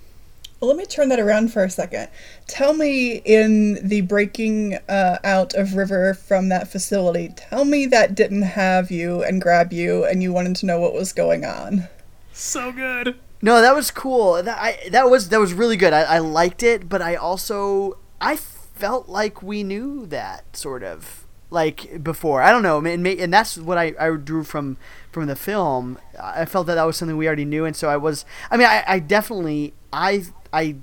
Well, 0.60 0.68
let 0.68 0.78
me 0.78 0.86
turn 0.86 1.08
that 1.10 1.20
around 1.20 1.52
for 1.52 1.64
a 1.64 1.68
second. 1.68 2.08
Tell 2.46 2.72
me, 2.72 3.16
in 3.24 3.86
the 3.86 4.00
breaking 4.02 4.78
uh, 4.88 5.18
out 5.22 5.52
of 5.54 5.74
River 5.74 6.14
from 6.14 6.48
that 6.48 6.68
facility, 6.68 7.32
tell 7.36 7.66
me 7.66 7.84
that 7.86 8.14
didn't 8.14 8.42
have 8.42 8.90
you 8.90 9.22
and 9.22 9.42
grab 9.42 9.72
you, 9.74 10.06
and 10.06 10.22
you 10.22 10.32
wanted 10.32 10.56
to 10.56 10.66
know 10.66 10.80
what 10.80 10.94
was 10.94 11.12
going 11.12 11.44
on. 11.44 11.88
So 12.34 12.72
good. 12.72 13.16
No, 13.40 13.60
that 13.60 13.74
was 13.74 13.90
cool. 13.90 14.42
That 14.42 14.58
I 14.60 14.88
that 14.90 15.08
was 15.08 15.28
that 15.28 15.38
was 15.40 15.52
really 15.52 15.76
good. 15.76 15.92
I, 15.92 16.02
I 16.02 16.18
liked 16.18 16.62
it, 16.62 16.88
but 16.88 17.00
I 17.00 17.14
also 17.14 17.98
I 18.20 18.36
felt 18.36 19.08
like 19.08 19.42
we 19.42 19.62
knew 19.62 20.04
that 20.06 20.56
sort 20.56 20.82
of 20.82 21.24
like 21.50 22.02
before. 22.02 22.42
I 22.42 22.50
don't 22.50 22.62
know, 22.62 22.78
and, 22.84 23.06
and 23.06 23.32
that's 23.32 23.56
what 23.56 23.78
I, 23.78 23.94
I 24.00 24.10
drew 24.16 24.42
from 24.44 24.76
from 25.12 25.26
the 25.26 25.36
film. 25.36 25.98
I 26.20 26.44
felt 26.44 26.66
that 26.66 26.74
that 26.74 26.84
was 26.84 26.96
something 26.96 27.16
we 27.16 27.26
already 27.26 27.44
knew, 27.44 27.64
and 27.64 27.76
so 27.76 27.88
I 27.88 27.96
was. 27.96 28.24
I 28.50 28.56
mean, 28.56 28.66
I, 28.66 28.82
I 28.86 28.98
definitely 28.98 29.74
I 29.92 30.24
I 30.52 30.76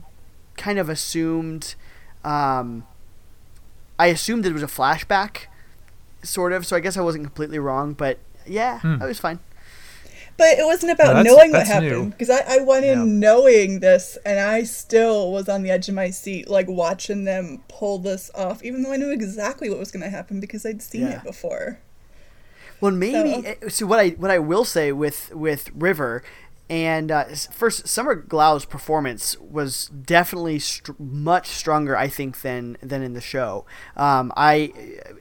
kind 0.56 0.78
of 0.80 0.88
assumed, 0.88 1.76
um, 2.24 2.86
I 4.00 4.08
assumed 4.08 4.46
it 4.46 4.54
was 4.54 4.64
a 4.64 4.68
flashback, 4.68 5.48
sort 6.24 6.54
of. 6.54 6.66
So 6.66 6.76
I 6.76 6.80
guess 6.80 6.96
I 6.96 7.02
wasn't 7.02 7.26
completely 7.26 7.60
wrong, 7.60 7.94
but 7.94 8.20
yeah, 8.46 8.80
Hmm. 8.80 9.02
I 9.02 9.06
was 9.08 9.20
fine. 9.20 9.40
But 10.38 10.58
it 10.58 10.66
wasn't 10.66 10.94
about 10.94 11.24
No, 11.24 11.36
knowing 11.36 11.52
what 11.52 11.68
happened 11.68 12.12
because 12.12 12.30
I, 12.32 12.42
I 12.48 12.58
went 12.64 12.84
in 12.86 12.98
Yeah. 13.00 13.06
knowing 13.06 13.80
this, 13.80 14.18
and 14.26 14.40
I 14.40 14.64
still 14.64 15.32
was 15.32 15.48
on 15.48 15.62
the 15.62 15.70
edge 15.70 15.88
of 15.88 15.94
my 15.96 16.10
seat, 16.10 16.50
like 16.50 16.68
watching 16.68 17.26
them 17.26 17.64
pull 17.68 18.00
this 18.00 18.32
off, 18.34 18.64
even 18.64 18.82
though 18.82 18.92
I 18.92 18.98
knew 18.98 19.12
exactly 19.12 19.70
what 19.70 19.78
was 19.78 19.92
going 19.92 20.04
to 20.04 20.10
happen 20.10 20.40
because 20.40 20.66
I'd 20.66 20.82
seen 20.82 21.02
Yeah. 21.02 21.18
it 21.18 21.24
before. 21.24 21.80
Well, 22.80 22.92
maybe 22.92 23.44
So- 23.62 23.68
so. 23.70 23.86
What 23.86 24.00
I 24.00 24.10
what 24.12 24.32
I 24.32 24.40
will 24.40 24.66
say 24.66 24.92
with 24.92 25.32
with 25.36 25.70
River, 25.76 26.24
and 26.68 27.12
uh, 27.12 27.26
first 27.52 27.88
Summer 27.88 28.16
Glau's 28.16 28.66
performance 28.66 29.38
was 29.40 29.88
definitely 29.90 30.58
str- 30.58 30.94
much 30.98 31.50
stronger, 31.50 31.96
I 31.96 32.08
think, 32.08 32.42
than 32.42 32.78
than 32.82 33.04
in 33.04 33.14
the 33.14 33.22
show. 33.22 33.66
Um, 33.96 34.34
I 34.36 34.74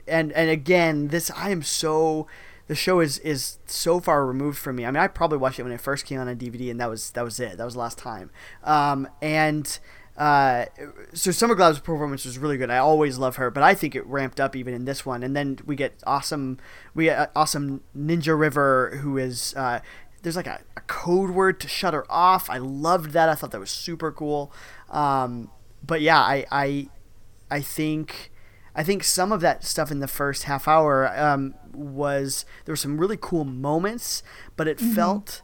and 0.07 0.31
and 0.31 0.49
again, 0.49 1.09
this 1.09 1.29
I 1.35 1.51
am 1.51 1.61
so. 1.61 2.25
The 2.71 2.75
show 2.75 3.01
is, 3.01 3.17
is 3.17 3.57
so 3.65 3.99
far 3.99 4.25
removed 4.25 4.57
from 4.57 4.77
me. 4.77 4.85
I 4.85 4.91
mean, 4.91 5.03
I 5.03 5.09
probably 5.09 5.37
watched 5.37 5.59
it 5.59 5.63
when 5.63 5.73
it 5.73 5.81
first 5.81 6.05
came 6.05 6.21
on 6.21 6.29
on 6.29 6.37
DVD, 6.37 6.71
and 6.71 6.79
that 6.79 6.89
was 6.89 7.11
that 7.11 7.21
was 7.21 7.37
it. 7.37 7.57
That 7.57 7.65
was 7.65 7.73
the 7.73 7.81
last 7.81 7.97
time. 7.97 8.31
Um, 8.63 9.09
and 9.21 9.77
uh, 10.15 10.67
so 11.13 11.31
Summer 11.31 11.53
Glau's 11.53 11.79
performance 11.79 12.23
was 12.23 12.37
really 12.37 12.55
good. 12.55 12.69
I 12.69 12.77
always 12.77 13.17
love 13.17 13.35
her, 13.35 13.51
but 13.51 13.61
I 13.61 13.73
think 13.73 13.93
it 13.93 14.07
ramped 14.07 14.39
up 14.39 14.55
even 14.55 14.73
in 14.73 14.85
this 14.85 15.05
one. 15.05 15.21
And 15.21 15.35
then 15.35 15.59
we 15.65 15.75
get 15.75 15.95
awesome, 16.07 16.59
we 16.95 17.03
get 17.03 17.19
uh, 17.19 17.27
awesome 17.35 17.81
Ninja 17.93 18.39
River, 18.39 18.99
who 19.01 19.17
is 19.17 19.53
uh, 19.57 19.81
there's 20.21 20.37
like 20.37 20.47
a, 20.47 20.61
a 20.77 20.81
code 20.87 21.31
word 21.31 21.59
to 21.59 21.67
shut 21.67 21.93
her 21.93 22.09
off. 22.09 22.49
I 22.49 22.59
loved 22.59 23.11
that. 23.11 23.27
I 23.27 23.35
thought 23.35 23.51
that 23.51 23.59
was 23.59 23.69
super 23.69 24.13
cool. 24.13 24.49
Um, 24.89 25.51
but 25.85 25.99
yeah, 25.99 26.21
I, 26.21 26.45
I 26.49 26.87
I 27.49 27.59
think 27.59 28.31
I 28.73 28.83
think 28.83 29.03
some 29.03 29.33
of 29.33 29.41
that 29.41 29.65
stuff 29.65 29.91
in 29.91 29.99
the 29.99 30.07
first 30.07 30.43
half 30.43 30.69
hour 30.69 31.11
um, 31.19 31.53
was 31.73 32.45
there 32.65 32.73
were 32.73 32.77
some 32.77 32.97
really 32.97 33.17
cool 33.19 33.45
moments, 33.45 34.23
but 34.55 34.67
it 34.67 34.79
felt 34.79 35.41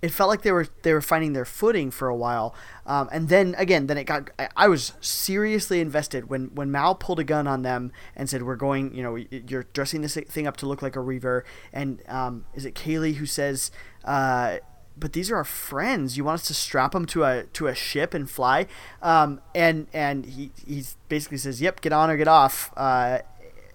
it 0.00 0.10
felt 0.10 0.28
like 0.28 0.42
they 0.42 0.52
were 0.52 0.68
they 0.82 0.92
were 0.92 1.00
finding 1.00 1.32
their 1.32 1.44
footing 1.44 1.90
for 1.90 2.08
a 2.08 2.14
while, 2.14 2.54
um, 2.86 3.08
and 3.10 3.28
then 3.28 3.54
again, 3.58 3.88
then 3.88 3.98
it 3.98 4.04
got. 4.04 4.30
I, 4.38 4.48
I 4.56 4.68
was 4.68 4.92
seriously 5.00 5.80
invested 5.80 6.30
when 6.30 6.54
when 6.54 6.70
Mal 6.70 6.94
pulled 6.94 7.18
a 7.18 7.24
gun 7.24 7.48
on 7.48 7.62
them 7.62 7.92
and 8.14 8.30
said, 8.30 8.44
"We're 8.44 8.56
going. 8.56 8.94
You 8.94 9.02
know, 9.02 9.16
you're 9.16 9.64
dressing 9.72 10.02
this 10.02 10.14
thing 10.14 10.46
up 10.46 10.56
to 10.58 10.66
look 10.66 10.82
like 10.82 10.94
a 10.94 11.00
Reaver." 11.00 11.44
And 11.72 12.02
um, 12.08 12.44
is 12.54 12.64
it 12.64 12.74
Kaylee 12.74 13.16
who 13.16 13.26
says? 13.26 13.72
Uh, 14.04 14.58
but 14.96 15.12
these 15.12 15.30
are 15.30 15.36
our 15.36 15.44
friends. 15.44 16.16
You 16.16 16.24
want 16.24 16.40
us 16.40 16.46
to 16.48 16.54
strap 16.54 16.92
them 16.92 17.06
to 17.06 17.24
a 17.24 17.44
to 17.44 17.66
a 17.66 17.74
ship 17.74 18.14
and 18.14 18.30
fly? 18.30 18.66
Um, 19.02 19.40
and 19.54 19.88
and 19.92 20.26
he 20.26 20.52
he 20.64 20.84
basically 21.08 21.38
says, 21.38 21.60
"Yep, 21.60 21.80
get 21.80 21.92
on 21.92 22.08
or 22.08 22.16
get 22.16 22.28
off." 22.28 22.72
Uh, 22.76 23.18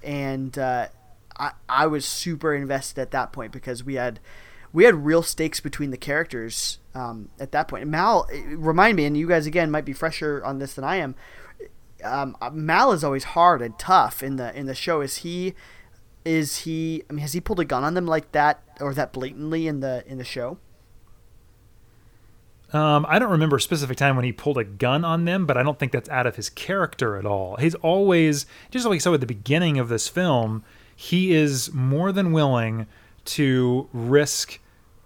and 0.02 0.58
uh, 0.58 0.88
I 1.38 1.52
I 1.68 1.88
was 1.88 2.06
super 2.06 2.54
invested 2.54 3.02
at 3.02 3.12
that 3.12 3.32
point 3.32 3.52
because 3.52 3.84
we 3.84 3.96
had 3.96 4.20
we 4.72 4.86
had 4.86 5.06
real 5.06 5.22
stakes 5.22 5.60
between 5.60 5.92
the 5.92 5.98
characters 5.98 6.80
um, 6.96 7.30
at 7.40 7.52
that 7.52 7.68
point. 7.68 7.88
Mal, 7.88 8.28
eh, 8.32 8.42
remind 8.48 8.98
me, 8.98 9.06
and 9.06 9.16
you 9.16 9.28
guys 9.28 9.46
again 9.46 9.70
might 9.70 9.86
be 9.86 9.94
fresher 9.94 10.44
on 10.44 10.60
this 10.60 10.74
than 10.74 10.84
I 10.84 10.98
am. 10.98 11.16
Um, 12.04 12.36
Mal 12.52 12.92
is 12.92 13.04
always 13.04 13.24
hard 13.24 13.62
and 13.62 13.78
tough 13.80 14.22
in 14.22 14.36
the 14.36 14.54
in 14.58 14.66
the 14.66 14.76
show. 14.76 15.02
Is 15.02 15.18
he? 15.18 15.54
Is 16.26 16.60
he? 16.60 17.04
I 17.10 17.14
mean, 17.14 17.22
has 17.22 17.34
he 17.34 17.40
pulled 17.40 17.60
a 17.60 17.66
gun 17.66 17.84
on 17.84 17.94
them 17.94 18.08
like 18.08 18.32
that 18.32 18.64
or 18.80 18.94
that 18.94 19.14
blatantly 19.14 19.68
in 19.68 19.80
the 19.80 20.04
in 20.08 20.18
the 20.18 20.24
show? 20.24 20.58
Um, 22.74 23.06
I 23.08 23.20
don't 23.20 23.30
remember 23.30 23.58
a 23.58 23.62
specific 23.62 23.98
time 23.98 24.16
when 24.16 24.26
he 24.26 24.32
pulled 24.32 24.58
a 24.58 24.64
gun 24.64 25.06
on 25.06 25.26
them, 25.26 25.46
but 25.46 25.58
I 25.58 25.64
don't 25.64 25.78
think 25.78 25.92
that's 25.92 26.10
out 26.10 26.26
of 26.26 26.38
his 26.38 26.50
character 26.50 27.18
at 27.18 27.26
all. 27.26 27.56
He's 27.58 27.76
always, 27.76 28.48
just 28.72 28.88
like 28.88 29.00
so 29.00 29.14
at 29.14 29.20
the 29.20 29.28
beginning 29.28 29.78
of 29.78 29.90
this 29.90 30.08
film, 30.08 30.64
he 30.96 31.34
is 31.34 31.74
more 31.74 32.12
than 32.12 32.32
willing 32.32 32.88
to 33.26 33.90
risk 33.94 34.60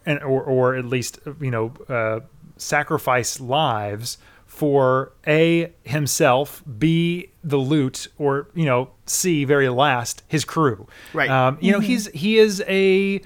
and 0.06 0.20
or, 0.24 0.42
or 0.42 0.76
at 0.76 0.86
least 0.86 1.20
you 1.40 1.52
know 1.52 1.74
uh, 1.90 2.22
sacrifice 2.58 3.40
lives 3.40 4.18
for 4.46 5.12
a 5.28 5.72
himself, 5.84 6.64
b 6.80 7.30
the 7.44 7.58
loot, 7.58 8.08
or 8.18 8.48
you 8.56 8.66
know 8.66 8.90
c 9.06 9.44
very 9.44 9.70
last 9.70 10.24
his 10.28 10.46
crew. 10.46 10.88
Right. 11.14 11.30
Um, 11.30 11.58
you 11.62 11.72
know 11.72 11.80
he's 11.80 12.08
he 12.08 12.40
is 12.40 12.64
a 12.68 13.22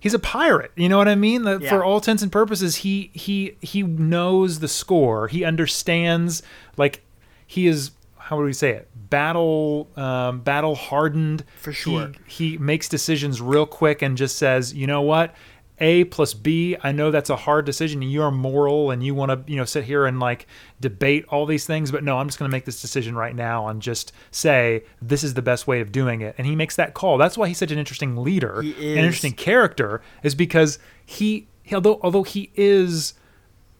he's 0.00 0.14
a 0.14 0.18
pirate. 0.18 0.72
You 0.74 0.88
know 0.88 0.98
what 0.98 1.08
I 1.08 1.14
mean? 1.14 1.44
That 1.44 1.62
Yeah. 1.62 1.70
For 1.70 1.84
all 1.84 1.96
intents 1.96 2.22
and 2.22 2.32
purposes, 2.32 2.76
he 2.76 3.10
he 3.14 3.56
he 3.60 3.82
knows 3.82 4.58
the 4.58 4.68
score. 4.68 5.28
He 5.28 5.44
understands 5.44 6.42
like 6.76 7.04
he 7.46 7.66
is 7.66 7.92
how 8.22 8.36
would 8.36 8.44
we 8.44 8.52
say 8.52 8.70
it? 8.70 8.88
Battle 9.10 9.90
um, 9.96 10.40
battle 10.40 10.74
hardened. 10.74 11.44
For 11.56 11.72
sure. 11.72 12.12
He, 12.26 12.50
he 12.50 12.58
makes 12.58 12.88
decisions 12.88 13.40
real 13.40 13.66
quick 13.66 14.00
and 14.00 14.16
just 14.16 14.36
says, 14.36 14.72
you 14.72 14.86
know 14.86 15.02
what? 15.02 15.34
A 15.78 16.04
plus 16.04 16.32
B. 16.32 16.76
I 16.82 16.92
know 16.92 17.10
that's 17.10 17.30
a 17.30 17.34
hard 17.36 17.64
decision. 17.64 18.00
You're 18.02 18.30
moral 18.30 18.92
and 18.92 19.02
you 19.02 19.14
want 19.16 19.30
to, 19.30 19.52
you 19.52 19.58
know, 19.58 19.64
sit 19.64 19.82
here 19.84 20.06
and 20.06 20.20
like 20.20 20.46
debate 20.80 21.24
all 21.28 21.44
these 21.44 21.66
things, 21.66 21.90
but 21.90 22.04
no, 22.04 22.18
I'm 22.18 22.28
just 22.28 22.38
going 22.38 22.48
to 22.48 22.54
make 22.54 22.64
this 22.64 22.80
decision 22.80 23.16
right 23.16 23.34
now 23.34 23.66
and 23.66 23.82
just 23.82 24.12
say 24.30 24.84
this 25.00 25.24
is 25.24 25.34
the 25.34 25.42
best 25.42 25.66
way 25.66 25.80
of 25.80 25.90
doing 25.90 26.20
it. 26.20 26.36
And 26.38 26.46
he 26.46 26.54
makes 26.54 26.76
that 26.76 26.94
call. 26.94 27.18
That's 27.18 27.36
why 27.36 27.48
he's 27.48 27.58
such 27.58 27.72
an 27.72 27.78
interesting 27.78 28.16
leader, 28.16 28.60
an 28.60 28.64
interesting 28.76 29.32
character, 29.32 30.00
is 30.22 30.36
because 30.36 30.78
he, 31.04 31.48
he 31.64 31.74
although 31.74 31.98
although 32.02 32.22
he 32.22 32.52
is 32.54 33.14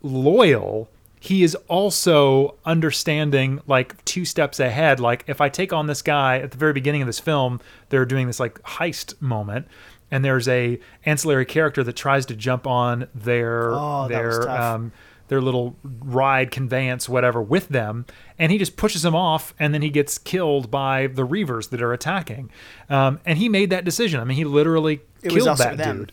loyal 0.03 0.91
he 1.23 1.45
is 1.45 1.55
also 1.69 2.57
understanding 2.65 3.61
like 3.69 4.05
two 4.05 4.25
steps 4.25 4.59
ahead. 4.59 4.99
Like 4.99 5.23
if 5.29 5.41
i 5.41 5.49
take 5.49 5.73
on 5.73 5.87
this 5.87 6.03
guy 6.03 6.39
at 6.41 6.51
the 6.51 6.57
very 6.57 6.73
beginning 6.73 7.01
of 7.01 7.07
this 7.07 7.21
film 7.21 7.61
they're 7.91 8.05
doing 8.05 8.27
this 8.27 8.41
like 8.41 8.61
heist 8.63 9.15
moment 9.23 9.69
and 10.11 10.25
there's 10.25 10.49
a 10.49 10.81
ancillary 11.07 11.47
character 11.47 11.85
that 11.85 11.95
tries 11.95 12.27
to 12.27 12.35
jump 12.35 12.67
on 12.67 13.07
their 13.15 13.71
Oh, 13.73 14.09
their 14.09 14.51
um 14.51 14.91
their 15.29 15.41
little 15.41 15.77
ride 15.85 16.51
conveyance 16.51 17.09
whatever 17.09 17.41
with 17.41 17.69
them 17.69 18.05
and 18.37 18.51
he 18.51 18.59
just 18.59 18.77
pushes 18.77 19.03
them 19.03 19.15
off 19.15 19.55
and 19.61 19.73
then 19.73 19.81
he 19.81 19.91
gets 19.91 20.19
killed 20.19 20.73
by 20.73 21.07
the 21.07 21.25
reavers 21.25 21.71
that 21.71 21.81
are 21.81 21.93
attacking. 21.93 22.51
Um, 22.91 23.21
and 23.25 23.39
he 23.39 23.49
made 23.49 23.71
that 23.71 23.85
decision. 23.85 24.19
I 24.19 24.25
mean 24.25 24.37
he 24.37 24.45
literally 24.45 25.03
It 25.23 25.31
was 25.33 25.45
killed 25.45 25.49
also 25.51 25.65
that 25.65 25.77
them. 25.77 25.99
dude 25.99 26.13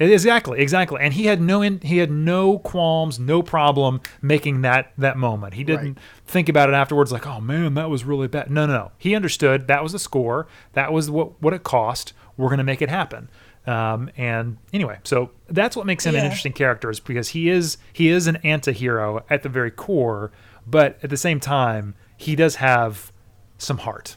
Exactly, 0.00 0.60
exactly. 0.60 0.98
And 1.00 1.12
he 1.14 1.26
had 1.26 1.40
no 1.42 1.60
in, 1.62 1.78
he 1.82 1.98
had 1.98 2.10
no 2.10 2.58
qualms, 2.58 3.18
no 3.20 3.42
problem 3.42 4.00
making 4.22 4.62
that 4.62 4.92
that 4.96 5.16
moment. 5.18 5.54
He 5.54 5.62
didn't 5.64 5.84
Right. 5.84 5.98
think 6.26 6.48
about 6.48 6.68
it 6.70 6.74
afterwards 6.74 7.12
like, 7.12 7.26
"Oh 7.26 7.40
man, 7.40 7.74
that 7.74 7.90
was 7.90 8.02
really 8.04 8.26
bad." 8.26 8.50
No, 8.50 8.64
no, 8.66 8.72
no. 8.72 8.90
He 8.96 9.14
understood 9.14 9.68
that 9.68 9.82
was 9.82 9.92
the 9.92 9.98
score. 9.98 10.46
That 10.72 10.92
was 10.92 11.10
what 11.10 11.40
what 11.42 11.52
it 11.52 11.62
cost. 11.64 12.14
We're 12.38 12.48
going 12.48 12.58
to 12.58 12.64
make 12.64 12.80
it 12.80 12.88
happen. 12.88 13.28
Um, 13.66 14.08
and 14.16 14.56
anyway, 14.72 14.98
so 15.04 15.32
that's 15.50 15.76
what 15.76 15.84
makes 15.84 16.06
him 16.06 16.14
an 16.16 16.24
interesting 16.24 16.54
character 16.54 16.90
is 16.90 16.98
because 16.98 17.28
he 17.28 17.50
is 17.50 17.76
he 17.92 18.08
is 18.08 18.26
an 18.26 18.36
anti-hero 18.36 19.22
at 19.28 19.42
the 19.42 19.50
very 19.50 19.70
core, 19.70 20.32
but 20.66 20.98
at 21.02 21.10
the 21.10 21.16
same 21.18 21.40
time, 21.40 21.94
he 22.16 22.34
does 22.34 22.54
have 22.56 23.12
some 23.58 23.78
heart. 23.78 24.16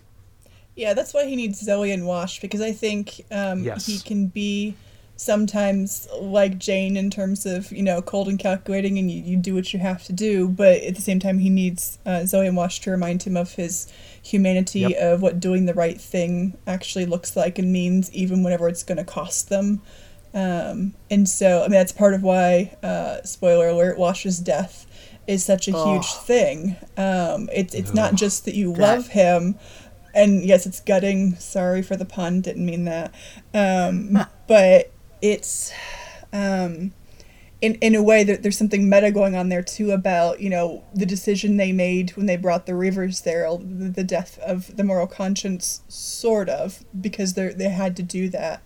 Yeah, 0.75 0.93
that's 0.93 1.13
why 1.13 1.25
he 1.25 1.35
needs 1.35 1.59
Zoe 1.59 1.91
and 1.91 2.07
Wash 2.07 2.39
because 2.39 2.61
I 2.61 2.71
think 2.71 3.25
um, 3.31 3.63
Yes. 3.63 3.85
he 3.85 3.99
can 3.99 4.27
be 4.27 4.75
sometimes 5.15 6.07
like 6.19 6.57
Jayne 6.57 6.97
in 6.97 7.09
terms 7.09 7.45
of 7.45 7.71
you 7.71 7.83
know 7.83 8.01
cold 8.01 8.27
and 8.27 8.39
calculating, 8.39 8.97
and 8.97 9.09
you, 9.09 9.21
you 9.23 9.37
do 9.37 9.53
what 9.55 9.73
you 9.73 9.79
have 9.79 10.03
to 10.05 10.13
do. 10.13 10.47
But 10.49 10.81
at 10.83 10.95
the 10.95 11.01
same 11.01 11.19
time, 11.19 11.39
he 11.39 11.49
needs 11.49 11.99
uh, 12.05 12.25
Zoe 12.25 12.47
and 12.47 12.57
Wash 12.57 12.79
to 12.81 12.91
remind 12.91 13.23
him 13.23 13.37
of 13.37 13.53
his 13.53 13.91
humanity 14.21 14.81
Yep. 14.81 14.97
of 14.99 15.21
what 15.21 15.39
doing 15.39 15.65
the 15.65 15.73
right 15.73 15.99
thing 15.99 16.57
actually 16.67 17.05
looks 17.05 17.35
like 17.35 17.59
and 17.59 17.71
means, 17.71 18.11
even 18.13 18.43
whenever 18.43 18.67
it's 18.67 18.83
going 18.83 18.97
to 18.97 19.03
cost 19.03 19.49
them. 19.49 19.81
Um, 20.33 20.95
and 21.11 21.29
so, 21.29 21.59
I 21.59 21.63
mean, 21.63 21.71
that's 21.73 21.91
part 21.91 22.15
of 22.15 22.23
why, 22.23 22.75
uh, 22.81 23.21
spoiler 23.23 23.67
alert, 23.67 23.99
Wash's 23.99 24.39
death 24.39 24.87
is 25.27 25.43
such 25.45 25.67
a 25.67 25.71
huge 25.71 26.05
Oh. 26.07 26.23
thing. 26.25 26.75
Um, 26.97 27.49
it's 27.53 27.73
it's 27.75 27.93
not 27.93 28.15
just 28.15 28.45
that 28.45 28.55
you 28.55 28.73
That- 28.73 28.81
love 28.81 29.07
him, 29.09 29.55
and 30.15 30.43
yes, 30.43 30.65
it's 30.65 30.79
gutting. 30.79 31.35
Sorry 31.35 31.81
for 31.83 31.95
the 31.95 32.05
pun, 32.05 32.41
didn't 32.41 32.65
mean 32.65 32.85
that. 32.85 33.13
Um, 33.53 34.25
but 34.47 34.91
it's, 35.23 35.71
um, 36.33 36.91
in 37.61 37.75
in 37.75 37.95
a 37.95 38.03
way 38.03 38.25
that 38.25 38.43
there's 38.43 38.57
something 38.57 38.89
meta 38.89 39.09
going 39.09 39.35
on 39.35 39.47
there 39.47 39.63
too 39.63 39.91
about 39.91 40.41
you 40.41 40.49
know 40.49 40.83
the 40.93 41.05
decision 41.05 41.55
they 41.55 41.71
made 41.71 42.09
when 42.17 42.25
they 42.25 42.35
brought 42.35 42.65
the 42.65 42.73
Reavers 42.73 43.23
there, 43.23 43.49
the, 43.57 43.89
the 43.89 44.03
death 44.03 44.37
of 44.39 44.75
the 44.75 44.83
moral 44.83 45.07
conscience, 45.07 45.81
sort 45.87 46.49
of, 46.49 46.83
because 46.99 47.35
they 47.35 47.53
they 47.53 47.69
had 47.69 47.95
to 47.95 48.03
do 48.03 48.27
that 48.29 48.61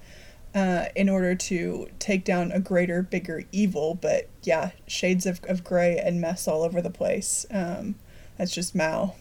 uh, 0.55 0.85
in 0.95 1.09
order 1.09 1.35
to 1.35 1.87
take 1.99 2.25
down 2.25 2.51
a 2.51 2.59
greater, 2.59 3.03
bigger 3.03 3.43
evil. 3.51 3.93
But 3.93 4.29
yeah, 4.41 4.71
shades 4.87 5.27
of, 5.27 5.41
of 5.43 5.63
gray 5.63 5.99
and 5.99 6.19
mess 6.19 6.47
all 6.47 6.63
over 6.63 6.81
the 6.81 6.89
place. 6.89 7.45
Um, 7.51 7.95
that's 8.37 8.53
just 8.53 8.73
Mal. 8.73 9.15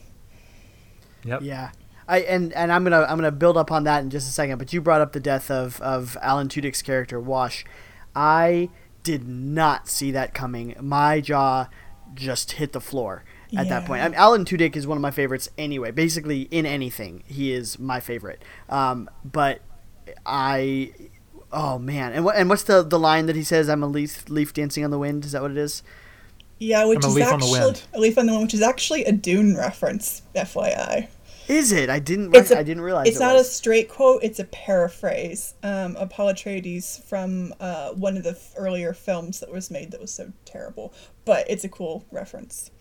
Yep. 1.23 1.41
Yeah. 1.43 1.69
I 2.07 2.19
and, 2.19 2.53
and 2.53 2.71
I'm 2.71 2.83
gonna 2.83 3.01
I'm 3.01 3.17
gonna 3.17 3.31
build 3.31 3.57
up 3.57 3.71
on 3.71 3.83
that 3.83 4.03
in 4.03 4.09
just 4.09 4.29
a 4.29 4.31
second. 4.31 4.57
But 4.57 4.71
you 4.73 4.81
brought 4.81 5.01
up 5.01 5.13
the 5.13 5.19
death 5.19 5.51
of, 5.51 5.81
of 5.81 6.17
Alan 6.21 6.47
Tudyk's 6.47 6.81
character 6.81 7.19
Wash. 7.19 7.65
I 8.15 8.69
did 9.03 9.27
not 9.27 9.87
see 9.87 10.11
that 10.11 10.33
coming. 10.33 10.75
My 10.79 11.21
jaw 11.21 11.67
just 12.13 12.53
hit 12.53 12.73
the 12.73 12.81
floor 12.81 13.23
at 13.55 13.69
that 13.69 13.85
point. 13.85 14.01
I 14.01 14.07
mean, 14.09 14.15
Alan 14.15 14.45
Tudyk 14.45 14.75
is 14.75 14.87
one 14.87 14.97
of 14.97 15.01
my 15.01 15.11
favorites 15.11 15.49
anyway. 15.57 15.91
Basically, 15.91 16.41
in 16.43 16.65
anything, 16.65 17.23
he 17.27 17.53
is 17.53 17.79
my 17.79 17.99
favorite. 17.99 18.43
Um, 18.69 19.09
but 19.23 19.61
I, 20.25 20.93
oh 21.51 21.77
man, 21.79 22.13
and 22.13 22.25
what 22.25 22.35
and 22.35 22.49
what's 22.49 22.63
the 22.63 22.83
the 22.83 22.99
line 22.99 23.25
that 23.27 23.35
he 23.35 23.43
says? 23.43 23.69
I'm 23.69 23.83
a 23.83 23.87
leaf 23.87 24.29
leaf 24.29 24.53
dancing 24.53 24.83
on 24.83 24.91
the 24.91 24.99
wind. 24.99 25.25
Is 25.25 25.33
that 25.33 25.41
what 25.41 25.51
it 25.51 25.57
is? 25.57 25.83
Yeah, 26.59 26.85
which 26.85 26.99
I'm 27.03 27.05
a 27.05 27.07
is 27.09 27.15
leaf 27.15 27.25
on 27.25 27.39
the 27.39 27.45
actually 27.45 27.59
wind. 27.59 27.83
a 27.93 27.99
leaf 27.99 28.17
on 28.17 28.25
the 28.25 28.31
wind, 28.31 28.43
which 28.43 28.53
is 28.53 28.61
actually 28.61 29.05
a 29.05 29.11
Dune 29.11 29.55
reference, 29.55 30.23
FYI. 30.35 31.07
Is 31.47 31.71
it? 31.71 31.89
I 31.89 31.99
didn't. 31.99 32.35
It's 32.35 32.51
a- 32.51 32.59
I 32.59 32.63
didn't 32.63 32.83
realize. 32.83 33.07
It's 33.07 33.17
it 33.17 33.21
not 33.23 33.35
was. 33.35 33.47
a 33.47 33.51
straight 33.51 33.89
quote; 33.89 34.21
it's 34.23 34.39
a 34.39 34.43
paraphrase 34.45 35.53
um, 35.63 35.95
of 35.95 36.09
Paul 36.09 36.27
Atreides 36.33 37.01
from 37.05 37.53
uh, 37.59 37.91
one 37.91 38.17
of 38.17 38.23
the 38.23 38.31
f- 38.31 38.53
earlier 38.57 38.93
films 38.93 39.39
that 39.39 39.51
was 39.51 39.71
made 39.71 39.91
that 39.91 40.01
was 40.01 40.11
so 40.11 40.31
terrible. 40.45 40.93
But 41.25 41.49
it's 41.49 41.63
a 41.63 41.69
cool 41.69 42.05
reference. 42.11 42.71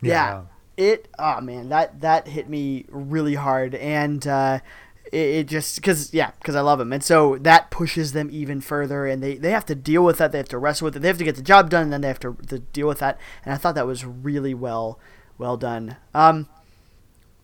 Yeah. 0.00 0.42
It 0.76 1.08
oh 1.18 1.40
man, 1.40 1.68
that 1.68 2.00
that 2.00 2.26
hit 2.28 2.48
me 2.48 2.84
really 2.88 3.34
hard 3.36 3.76
and 3.76 4.26
uh 4.26 4.58
it, 5.12 5.16
it 5.16 5.46
just 5.46 5.80
cuz 5.84 6.12
yeah, 6.12 6.32
cuz 6.42 6.56
I 6.56 6.62
love 6.62 6.80
him. 6.80 6.92
And 6.92 7.02
so 7.04 7.38
that 7.38 7.70
pushes 7.70 8.10
them 8.12 8.28
even 8.32 8.60
further 8.60 9.06
and 9.06 9.22
they 9.22 9.36
they 9.36 9.52
have 9.52 9.64
to 9.66 9.76
deal 9.76 10.04
with 10.04 10.18
that, 10.18 10.32
they 10.32 10.38
have 10.38 10.48
to 10.48 10.58
wrestle 10.58 10.86
with 10.86 10.96
it. 10.96 10.98
They 10.98 11.06
have 11.08 11.18
to 11.18 11.24
get 11.24 11.36
the 11.36 11.42
job 11.42 11.70
done 11.70 11.84
and 11.84 11.92
then 11.92 12.00
they 12.00 12.08
have 12.08 12.18
to, 12.20 12.36
to 12.48 12.58
deal 12.58 12.88
with 12.88 12.98
that. 12.98 13.18
And 13.44 13.54
I 13.54 13.56
thought 13.56 13.76
that 13.76 13.86
was 13.86 14.04
really 14.04 14.52
well 14.52 14.98
well 15.38 15.56
done. 15.56 15.96
Um 16.12 16.48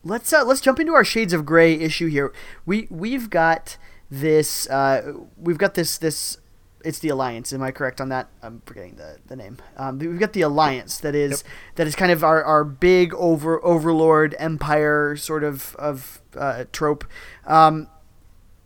let's 0.04 0.32
uh, 0.32 0.44
let's 0.44 0.60
jump 0.60 0.80
into 0.80 0.94
our 0.94 1.04
shades 1.04 1.32
of 1.32 1.44
gray 1.44 1.74
issue 1.74 2.06
here. 2.06 2.32
We 2.66 2.86
we've 2.90 3.30
got 3.30 3.76
this 4.10 4.68
uh, 4.68 5.12
we've 5.36 5.58
got 5.58 5.74
this 5.74 5.98
this 5.98 6.38
it's 6.84 6.98
the 6.98 7.08
alliance. 7.08 7.52
Am 7.52 7.62
I 7.62 7.70
correct 7.72 8.00
on 8.00 8.08
that? 8.08 8.28
I'm 8.42 8.62
forgetting 8.64 8.96
the, 8.96 9.18
the 9.26 9.36
name. 9.36 9.58
Um, 9.76 9.98
we've 9.98 10.18
got 10.18 10.32
the 10.32 10.42
alliance 10.42 10.98
that 10.98 11.14
is 11.14 11.44
that 11.76 11.86
is 11.86 11.94
kind 11.94 12.10
of 12.12 12.24
our, 12.24 12.42
our 12.42 12.64
big 12.64 13.14
over 13.14 13.64
overlord 13.64 14.34
empire 14.38 15.16
sort 15.16 15.44
of 15.44 15.76
of 15.76 16.22
uh, 16.36 16.64
trope. 16.72 17.04
Um, 17.46 17.88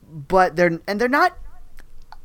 but 0.08 0.56
they're 0.56 0.80
and 0.86 1.00
they're 1.00 1.08
not. 1.08 1.36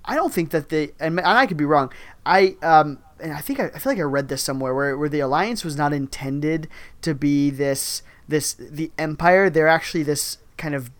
I 0.06 0.16
don't 0.16 0.34
think 0.34 0.52
that 0.52 0.70
they 0.70 0.92
and 1.00 1.20
I 1.20 1.46
could 1.46 1.58
be 1.58 1.66
wrong. 1.66 1.92
I 2.26 2.56
um 2.62 3.00
and 3.20 3.34
I 3.34 3.40
think 3.40 3.60
I, 3.60 3.66
I 3.66 3.80
feel 3.80 3.92
like 3.92 4.00
I 4.00 4.04
read 4.04 4.28
this 4.28 4.42
somewhere 4.42 4.74
where 4.74 4.98
where 4.98 5.10
the 5.10 5.20
alliance 5.20 5.64
was 5.64 5.76
not 5.76 5.94
intended 5.94 6.68
to 7.02 7.14
be 7.14 7.50
this 7.50 8.02
this 8.30 8.54
the 8.54 8.92
empire. 8.98 9.50
They're 9.50 9.68
actually 9.68 10.04
this 10.04 10.38
kind 10.58 10.76
of 10.76 10.92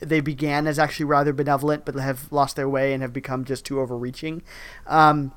they 0.00 0.20
began 0.20 0.66
as 0.66 0.78
actually 0.78 1.04
rather 1.04 1.32
benevolent, 1.32 1.84
but 1.84 1.94
have 1.96 2.32
lost 2.32 2.56
their 2.56 2.68
way 2.68 2.92
and 2.92 3.02
have 3.02 3.12
become 3.12 3.44
just 3.44 3.66
too 3.66 3.80
overreaching. 3.80 4.42
Um, 4.86 5.32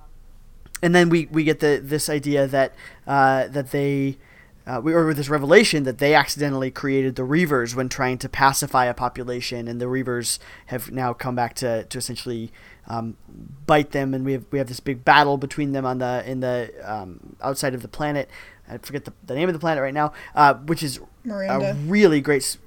and 0.82 0.94
then 0.94 1.10
we, 1.10 1.28
we 1.32 1.44
get 1.44 1.60
the 1.60 1.80
this 1.84 2.10
idea 2.10 2.48
that 2.48 2.74
uh, 3.08 3.48
that 3.48 3.72
they 3.72 4.18
uh, 4.66 4.80
we 4.84 4.94
or 4.94 5.14
this 5.14 5.30
revelation 5.30 5.84
that 5.84 5.98
they 5.98 6.16
accidentally 6.16 6.72
created 6.72 7.16
the 7.16 7.24
Reavers 7.24 7.76
when 7.76 7.90
trying 7.90 8.18
to 8.20 8.30
pacify 8.30 8.86
a 8.86 8.94
population, 8.94 9.68
and 9.68 9.82
the 9.82 9.86
Reavers 9.86 10.40
have 10.68 10.92
now 10.92 11.14
come 11.14 11.36
back 11.36 11.54
to, 11.56 11.84
to 11.86 11.98
essentially 11.98 12.52
um, 12.88 13.18
bite 13.66 13.92
them, 13.92 14.14
and 14.14 14.26
we 14.26 14.34
have 14.34 14.46
we 14.52 14.60
have 14.60 14.68
this 14.68 14.80
big 14.80 15.04
battle 15.04 15.38
between 15.38 15.72
them 15.74 15.86
on 15.86 15.98
the 16.00 16.24
in 16.26 16.40
the 16.40 16.72
um, 16.84 17.36
outside 17.42 17.74
of 17.74 17.82
the 17.82 17.88
planet. 17.88 18.30
I 18.70 18.78
forget 18.78 19.04
the, 19.04 19.14
the 19.26 19.36
name 19.36 19.50
of 19.50 19.54
the 19.54 19.60
planet 19.60 19.82
right 19.82 19.94
now, 19.94 20.14
uh, 20.36 20.54
which 20.54 20.84
is 20.84 21.00
Miranda. 21.24 21.72
a 21.72 21.74
really 21.74 22.22
great. 22.22 22.58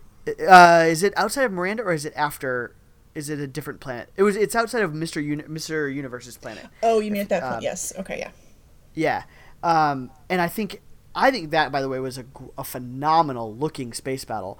Uh, 0.48 0.84
is 0.88 1.02
it 1.02 1.12
outside 1.16 1.44
of 1.44 1.52
Miranda 1.52 1.82
or 1.82 1.92
is 1.92 2.04
it 2.04 2.12
after? 2.16 2.74
Is 3.14 3.30
it 3.30 3.38
a 3.38 3.46
different 3.46 3.80
planet? 3.80 4.11
It 4.16 4.22
was. 4.22 4.36
It's 4.36 4.54
outside 4.54 4.82
of 4.82 4.92
Mister 4.94 5.20
Uni- 5.20 5.44
Mister 5.48 5.88
Universe's 5.88 6.36
planet. 6.36 6.66
oh, 6.82 7.00
you 7.00 7.11
mean 7.11 7.22
at 7.22 7.28
that 7.30 7.42
point? 7.42 7.54
um, 7.57 7.62
yes. 7.62 7.92
Okay. 7.98 8.18
Yeah. 8.18 8.30
Yeah, 8.94 9.22
um, 9.62 10.11
and 10.30 10.40
I 10.40 10.48
think 10.48 10.80
I 11.14 11.30
think 11.30 11.50
that 11.50 11.70
by 11.70 11.82
the 11.82 11.88
way 11.88 12.00
was 12.00 12.18
a, 12.18 12.24
a 12.57 12.64
phenomenal 12.64 13.54
looking 13.54 13.92
space 13.92 14.24
battle. 14.24 14.59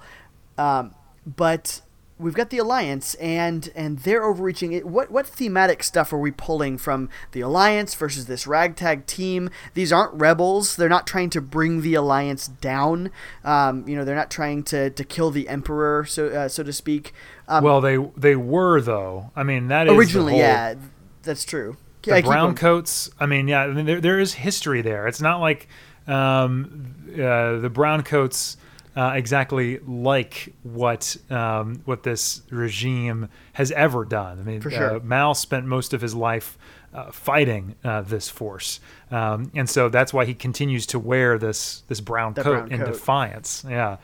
Um, 0.57 0.93
but 1.25 1.81
we've 2.19 2.33
got 2.33 2.49
the 2.49 2.57
alliance 2.57 3.13
and 3.15 3.69
and 3.75 3.99
they're 3.99 4.23
overreaching. 4.23 4.73
It, 4.73 4.85
what 4.85 5.11
what 5.11 5.27
thematic 5.27 5.83
stuff 5.83 6.11
are 6.11 6.17
we 6.17 6.31
pulling 6.31 6.77
from 6.77 7.09
the 7.31 7.41
alliance 7.41 7.93
versus 7.95 8.25
this 8.25 8.47
ragtag 8.47 9.05
team? 9.05 9.49
These 9.73 9.91
aren't 9.93 10.13
rebels. 10.13 10.75
They're 10.75 10.89
not 10.89 11.07
trying 11.07 11.29
to 11.31 11.41
bring 11.41 11.81
the 11.81 11.93
alliance 11.95 12.47
down. 12.47 13.11
Um, 13.43 13.87
you 13.87 13.95
know, 13.95 14.03
they're 14.03 14.15
not 14.15 14.31
trying 14.31 14.63
to, 14.65 14.89
to 14.89 15.03
kill 15.03 15.31
the 15.31 15.47
emperor, 15.47 16.05
so 16.05 16.27
uh, 16.27 16.47
so 16.47 16.63
to 16.63 16.73
speak. 16.73 17.13
Um, 17.47 17.63
Well, 17.63 17.81
they 17.81 17.97
they 18.15 18.35
were 18.35 18.81
though. 18.81 19.31
I 19.35 19.43
mean, 19.43 19.67
that 19.67 19.87
is 19.87 19.93
originally, 19.93 20.33
whole- 20.33 20.41
yeah, 20.41 20.75
that's 21.23 21.43
true. 21.45 21.77
the 22.01 22.11
brown 22.29 22.55
coats. 22.55 23.09
I 23.19 23.25
mean, 23.25 23.47
yeah, 23.47 23.61
I 23.63 23.67
mean, 23.73 23.85
there 23.85 24.01
there 24.01 24.19
is 24.19 24.33
history 24.33 24.81
there. 24.81 25.07
It's 25.07 25.21
not 25.21 25.39
like 25.41 25.67
um, 26.07 26.95
uh, 27.13 27.59
the 27.59 27.69
brown 27.71 28.03
coats 28.03 28.57
uh, 28.97 29.11
exactly 29.15 29.77
like 29.87 30.53
what 30.63 31.15
um, 31.29 31.81
what 31.85 32.01
this 32.03 32.41
regime 32.49 33.29
has 33.53 33.71
ever 33.71 34.03
done. 34.03 34.39
I 34.39 34.43
mean, 34.43 34.59
For 34.61 34.71
sure. 34.71 34.95
uh, 34.95 34.99
Mal 34.99 35.35
spent 35.35 35.65
most 35.67 35.93
of 35.93 36.01
his 36.01 36.15
life 36.15 36.57
uh, 36.93 37.11
fighting 37.11 37.75
uh, 37.83 38.01
this 38.01 38.27
force, 38.29 38.79
um, 39.11 39.51
and 39.53 39.69
so 39.69 39.87
that's 39.87 40.13
why 40.13 40.25
he 40.25 40.33
continues 40.33 40.87
to 40.87 40.99
wear 40.99 41.37
this 41.37 41.83
this 41.87 42.01
brown 42.01 42.33
coat 42.33 42.43
brown 42.69 42.71
in 42.71 42.79
defiance. 42.85 43.63
Yeah, 43.69 43.97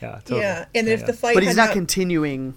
yeah, 0.00 0.20
totally. 0.24 0.40
Yeah, 0.42 0.66
and 0.74 0.86
if 0.88 1.00
Yeah. 1.00 1.06
the 1.06 1.12
fight 1.12 1.34
But 1.34 1.42
had 1.42 1.48
he's 1.48 1.56
not 1.56 1.72
continuing. 1.72 2.54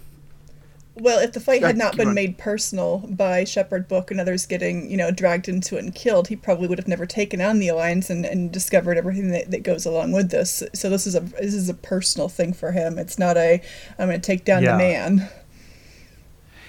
Well, 0.95 1.19
if 1.19 1.31
the 1.31 1.39
fight 1.39 1.61
had 1.61 1.77
not 1.77 1.95
been 1.95 2.07
going. 2.07 2.15
made 2.15 2.37
personal 2.37 2.99
by 3.07 3.45
Shepherd 3.45 3.87
Book 3.87 4.11
and 4.11 4.19
others 4.19 4.45
getting, 4.45 4.89
you 4.91 4.97
know, 4.97 5.11
dragged 5.11 5.47
into 5.47 5.77
it 5.77 5.83
and 5.83 5.95
killed, 5.95 6.27
he 6.27 6.35
probably 6.35 6.67
would 6.67 6.77
have 6.77 6.87
never 6.89 7.05
taken 7.05 7.39
on 7.39 7.59
the 7.59 7.69
alliance 7.69 8.09
and, 8.09 8.25
and 8.25 8.51
discovered 8.51 8.97
everything 8.97 9.31
that, 9.31 9.49
that 9.51 9.63
goes 9.63 9.85
along 9.85 10.11
with 10.11 10.29
this. 10.29 10.61
So 10.73 10.89
this 10.89 11.07
is 11.07 11.15
a 11.15 11.21
this 11.21 11.53
is 11.53 11.69
a 11.69 11.73
personal 11.73 12.27
thing 12.27 12.51
for 12.53 12.71
him. 12.71 12.97
It's 12.97 13.17
not 13.17 13.37
a 13.37 13.61
I'm 13.97 14.07
going 14.09 14.19
to 14.19 14.25
take 14.25 14.43
down 14.43 14.63
Yeah. 14.63 14.73
the 14.73 14.77
man. 14.77 15.29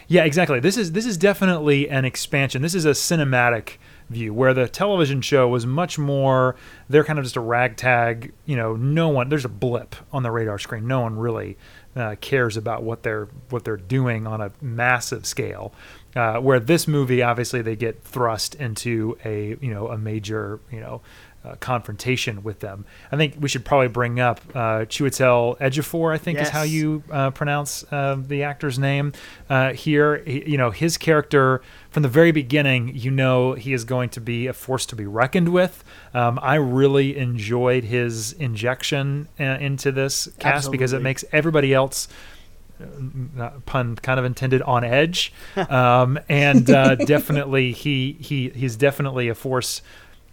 Yeah, 0.07 0.25
exactly. 0.25 0.59
This 0.59 0.77
is 0.77 0.93
this 0.93 1.07
is 1.07 1.17
definitely 1.17 1.89
an 1.89 2.05
expansion. 2.05 2.63
This 2.63 2.75
is 2.75 2.85
a 2.85 2.91
cinematic 2.91 3.77
view 4.09 4.35
where 4.35 4.53
the 4.53 4.67
television 4.69 5.21
show 5.21 5.47
was 5.47 5.65
much 5.65 5.97
more 5.97 6.57
they're 6.89 7.05
kind 7.05 7.17
of 7.21 7.25
just 7.25 7.37
a 7.37 7.41
ragtag, 7.41 8.33
you 8.45 8.57
know, 8.57 8.75
no 8.75 9.09
one 9.09 9.29
there's 9.29 9.45
a 9.45 9.49
blip 9.49 9.95
on 10.13 10.25
the 10.25 10.31
radar 10.33 10.59
screen. 10.59 10.89
No 10.89 11.01
one 11.03 11.17
really 11.17 11.57
uh, 11.97 12.17
cares 12.21 12.57
about 12.57 12.83
what 12.83 13.03
they're 13.03 13.29
what 13.51 13.65
they're 13.65 13.77
doing 13.77 14.27
on 14.27 14.41
a 14.41 14.53
massive 14.61 15.27
scale. 15.27 15.73
Uh, 16.17 16.41
where 16.41 16.59
this 16.59 16.89
movie 16.89 17.23
obviously 17.23 17.63
they 17.63 17.77
get 17.77 18.03
thrust 18.03 18.57
into 18.57 19.17
a, 19.25 19.57
you 19.61 19.73
know, 19.73 19.87
a 19.89 19.97
major, 19.97 20.59
you 20.69 20.81
know, 20.81 21.01
uh, 21.45 21.55
confrontation 21.57 22.43
with 22.43 22.61
them. 22.61 22.85
I 23.11 23.17
think 23.17 23.37
we 23.39 23.49
should 23.49 23.65
probably 23.65 23.89
bring 23.89 24.21
up 24.21 24.41
uh, 24.51 24.85
Chiwetel 24.85 25.59
Ejiofor. 25.59 26.13
I 26.13 26.19
think 26.19 26.39
is 26.39 26.49
how 26.49 26.63
you 26.63 27.03
uh, 27.11 27.31
pronounce 27.31 27.85
uh, 27.91 28.17
the 28.19 28.43
actor's 28.43 28.79
name 28.79 29.13
uh, 29.49 29.73
here. 29.73 30.23
He, 30.27 30.51
you 30.51 30.59
know, 30.59 30.71
his 30.71 30.99
character 30.99 31.63
from 31.91 32.03
the 32.03 32.09
very 32.09 32.33
beginning, 32.33 32.93
you 32.95 33.11
know, 33.11 33.55
he 33.55 33.73
is 33.73 33.85
going 33.85 34.11
to 34.11 34.21
be 34.21 34.47
a 34.47 34.53
force 34.53 34.87
to 34.87 34.97
be 34.97 35.07
reckoned 35.07 35.49
with. 35.49 35.85
Um, 36.15 36.39
I 36.41 36.55
really 36.55 37.17
enjoyed 37.17 37.85
his 37.85 38.33
injection 38.35 39.29
uh, 39.39 39.45
into 39.45 39.91
this 39.91 40.29
cast 40.39 40.71
because 40.71 40.93
it 40.93 41.03
makes 41.03 41.25
everybody 41.33 41.75
else 41.75 42.09
pun 43.67 43.97
kind 43.97 44.19
of 44.19 44.25
intended 44.25 44.63
on 44.63 44.85
edge, 44.85 45.33
um, 45.69 46.19
and 46.29 46.71
uh, 46.71 46.95
definitely 46.95 47.73
he 47.73 48.17
he 48.21 48.51
he's 48.51 48.77
definitely 48.77 49.29
a 49.29 49.35
force 49.35 49.83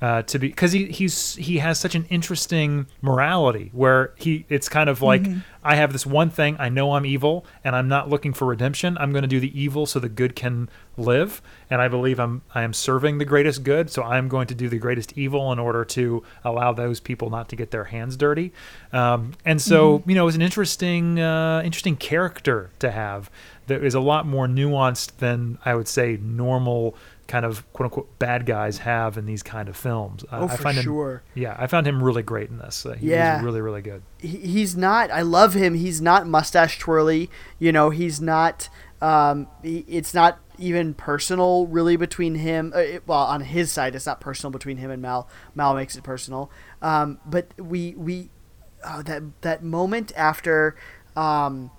uh, 0.01 0.21
to 0.23 0.37
be 0.37 0.47
because 0.49 0.73
he 0.73 0.85
he's 0.85 1.35
he 1.35 1.57
has 1.57 1.79
such 1.79 1.95
an 1.95 2.05
interesting 2.09 2.85
morality 3.01 3.71
where 3.73 4.13
he 4.15 4.45
it's 4.49 4.69
kind 4.69 4.89
of 4.89 5.01
like 5.01 5.23
Mm-hmm. 5.23 5.39
I 5.63 5.75
have 5.75 5.91
this 5.91 6.05
one 6.05 6.29
thing 6.29 6.55
I 6.59 6.69
know 6.69 6.93
I'm 6.93 7.05
evil 7.05 7.45
and 7.63 7.75
I'm 7.75 7.89
not 7.89 8.07
looking 8.09 8.31
for 8.31 8.45
redemption 8.45 8.95
I'm 8.99 9.11
going 9.11 9.23
to 9.23 9.27
do 9.27 9.39
the 9.39 9.59
evil 9.59 9.85
so 9.85 9.99
the 9.99 10.07
good 10.07 10.33
can 10.35 10.69
live 10.95 11.41
and 11.69 11.81
I 11.81 11.87
believe 11.89 12.19
I'm 12.19 12.41
I 12.55 12.61
am 12.61 12.73
serving 12.73 13.17
the 13.17 13.25
greatest 13.25 13.63
good 13.63 13.89
so 13.89 14.03
I'm 14.03 14.29
going 14.29 14.47
to 14.47 14.55
do 14.55 14.69
the 14.69 14.77
greatest 14.77 15.17
evil 15.17 15.51
in 15.51 15.59
order 15.59 15.83
to 15.85 16.23
allow 16.45 16.71
those 16.73 16.99
people 17.01 17.29
not 17.29 17.49
to 17.49 17.55
get 17.57 17.71
their 17.71 17.85
hands 17.85 18.15
dirty 18.15 18.53
um, 18.93 19.33
and 19.45 19.61
so 19.61 19.99
Mm-hmm. 19.99 20.09
you 20.09 20.15
know 20.15 20.21
it 20.23 20.25
was 20.25 20.35
an 20.35 20.41
interesting 20.41 21.19
uh, 21.19 21.61
interesting 21.65 21.97
character 21.97 22.69
to 22.79 22.91
have 22.91 23.29
that 23.65 23.83
is 23.83 23.95
a 23.95 23.99
lot 23.99 24.25
more 24.25 24.47
nuanced 24.47 25.17
than 25.17 25.57
I 25.65 25.75
would 25.75 25.87
say 25.89 26.17
normal 26.21 26.95
kind 27.27 27.45
of 27.45 27.71
quote 27.73 27.85
unquote 27.87 28.19
bad 28.19 28.45
guys 28.45 28.79
have 28.79 29.17
in 29.17 29.25
these 29.25 29.43
kind 29.43 29.67
of 29.69 29.75
films. 29.75 30.23
Oh, 30.31 30.45
I 30.47 30.55
for 30.55 30.63
find 30.63 30.77
him, 30.77 30.83
sure. 30.83 31.23
Yeah, 31.35 31.55
I 31.59 31.67
found 31.67 31.85
him 31.87 32.01
really 32.03 32.23
great 32.23 32.49
in 32.49 32.57
this. 32.57 32.85
Uh, 32.85 32.93
he 32.93 33.07
Yeah. 33.11 33.35
was 33.35 33.43
really 33.43 33.61
really 33.61 33.81
good. 33.81 34.01
he, 34.19 34.37
he's 34.37 34.75
not 34.77 35.11
i 35.11 35.21
love 35.21 35.53
him 35.53 35.73
he's 35.75 36.01
not 36.01 36.25
mustache 36.27 36.79
twirly 36.79 37.29
you 37.59 37.71
know 37.71 37.89
he's 37.91 38.19
not 38.21 38.69
um 39.01 39.47
he, 39.61 39.79
it's 39.87 40.13
not 40.13 40.39
even 40.57 40.93
personal 40.95 41.67
really 41.67 41.95
between 41.97 42.35
him 42.35 42.71
uh, 42.75 42.79
it, 42.79 43.03
well 43.07 43.19
on 43.25 43.41
his 43.41 43.71
side 43.71 43.93
it's 43.93 44.05
not 44.07 44.19
personal 44.19 44.49
between 44.51 44.77
him 44.77 44.89
and 44.89 45.01
mal 45.01 45.27
mal 45.53 45.75
makes 45.75 45.95
it 45.95 46.03
personal 46.03 46.49
um 46.81 47.19
but 47.25 47.45
we 47.59 47.93
we 47.95 48.29
oh, 48.85 49.01
that 49.03 49.21
that 49.41 49.63
moment 49.63 50.11
after 50.15 50.75
um 51.15 51.69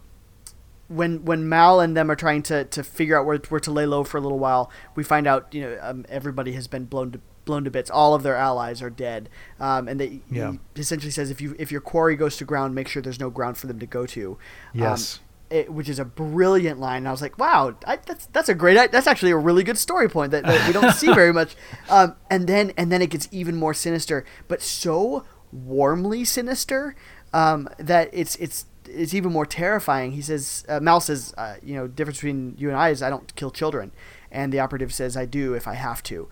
when 0.88 1.24
when 1.24 1.48
Mal 1.48 1.80
and 1.80 1.96
them 1.96 2.10
are 2.10 2.16
trying 2.16 2.42
to, 2.44 2.64
to 2.64 2.82
figure 2.82 3.18
out 3.18 3.26
where, 3.26 3.38
where 3.48 3.60
to 3.60 3.70
lay 3.70 3.86
low 3.86 4.04
for 4.04 4.16
a 4.18 4.20
little 4.20 4.38
while, 4.38 4.70
we 4.94 5.04
find 5.04 5.26
out 5.26 5.52
you 5.54 5.62
know 5.62 5.78
um, 5.80 6.04
everybody 6.08 6.52
has 6.52 6.66
been 6.66 6.84
blown 6.86 7.12
to 7.12 7.20
blown 7.44 7.64
to 7.64 7.70
bits. 7.70 7.90
All 7.90 8.14
of 8.14 8.22
their 8.22 8.36
allies 8.36 8.82
are 8.82 8.90
dead, 8.90 9.28
um, 9.58 9.88
and 9.88 9.98
they, 10.00 10.20
Yeah. 10.30 10.52
he 10.74 10.80
essentially 10.80 11.10
says 11.10 11.30
if 11.30 11.40
you 11.40 11.54
if 11.58 11.70
your 11.72 11.80
quarry 11.80 12.16
goes 12.16 12.36
to 12.38 12.44
ground, 12.44 12.74
make 12.74 12.88
sure 12.88 13.00
there's 13.02 13.20
no 13.20 13.30
ground 13.30 13.56
for 13.58 13.66
them 13.66 13.78
to 13.78 13.86
go 13.86 14.04
to. 14.06 14.38
Yes. 14.74 15.16
Um, 15.18 15.24
it, 15.50 15.72
which 15.72 15.88
is 15.88 15.98
a 15.98 16.04
brilliant 16.04 16.78
line. 16.78 16.98
And 16.98 17.08
I 17.08 17.10
was 17.10 17.22
like, 17.22 17.38
wow, 17.38 17.74
I, 17.86 17.96
that's 17.96 18.26
that's 18.26 18.50
a 18.50 18.54
great. 18.54 18.92
That's 18.92 19.06
actually 19.06 19.30
a 19.30 19.36
really 19.38 19.62
good 19.62 19.78
story 19.78 20.06
point 20.06 20.30
that, 20.32 20.44
that 20.44 20.66
we 20.66 20.74
don't 20.74 20.92
see 20.92 21.06
very 21.14 21.32
much. 21.32 21.56
Um, 21.88 22.16
and 22.28 22.46
then 22.46 22.72
and 22.76 22.92
then 22.92 23.00
it 23.00 23.08
gets 23.08 23.28
even 23.30 23.56
more 23.56 23.72
sinister, 23.72 24.26
but 24.46 24.60
so 24.60 25.24
warmly 25.50 26.22
sinister 26.24 26.94
um, 27.32 27.66
that 27.78 28.10
it's 28.12 28.36
it's 28.36 28.66
it's 28.90 29.14
even 29.14 29.32
more 29.32 29.46
terrifying. 29.46 30.12
He 30.12 30.22
says, 30.22 30.64
uh, 30.68 30.80
Mal 30.80 31.00
says, 31.00 31.34
uh, 31.38 31.56
you 31.62 31.74
know, 31.74 31.86
difference 31.86 32.18
between 32.18 32.54
you 32.58 32.68
and 32.68 32.76
I 32.76 32.90
is 32.90 33.02
I 33.02 33.10
don't 33.10 33.34
kill 33.36 33.50
children, 33.50 33.92
and 34.30 34.52
the 34.52 34.60
operative 34.60 34.92
says 34.92 35.16
I 35.16 35.24
do 35.24 35.54
if 35.54 35.66
I 35.68 35.74
have 35.74 36.02
to, 36.04 36.28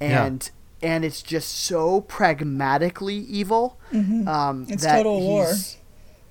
Yeah. 0.00 0.24
and 0.24 0.50
and 0.82 1.04
it's 1.04 1.20
just 1.22 1.50
so 1.50 2.00
pragmatically 2.02 3.16
evil. 3.16 3.78
Um, 3.92 4.24
Mm-hmm. 4.26 4.72
It's 4.72 4.82
that 4.84 4.96
total 4.96 5.20
war. 5.20 5.52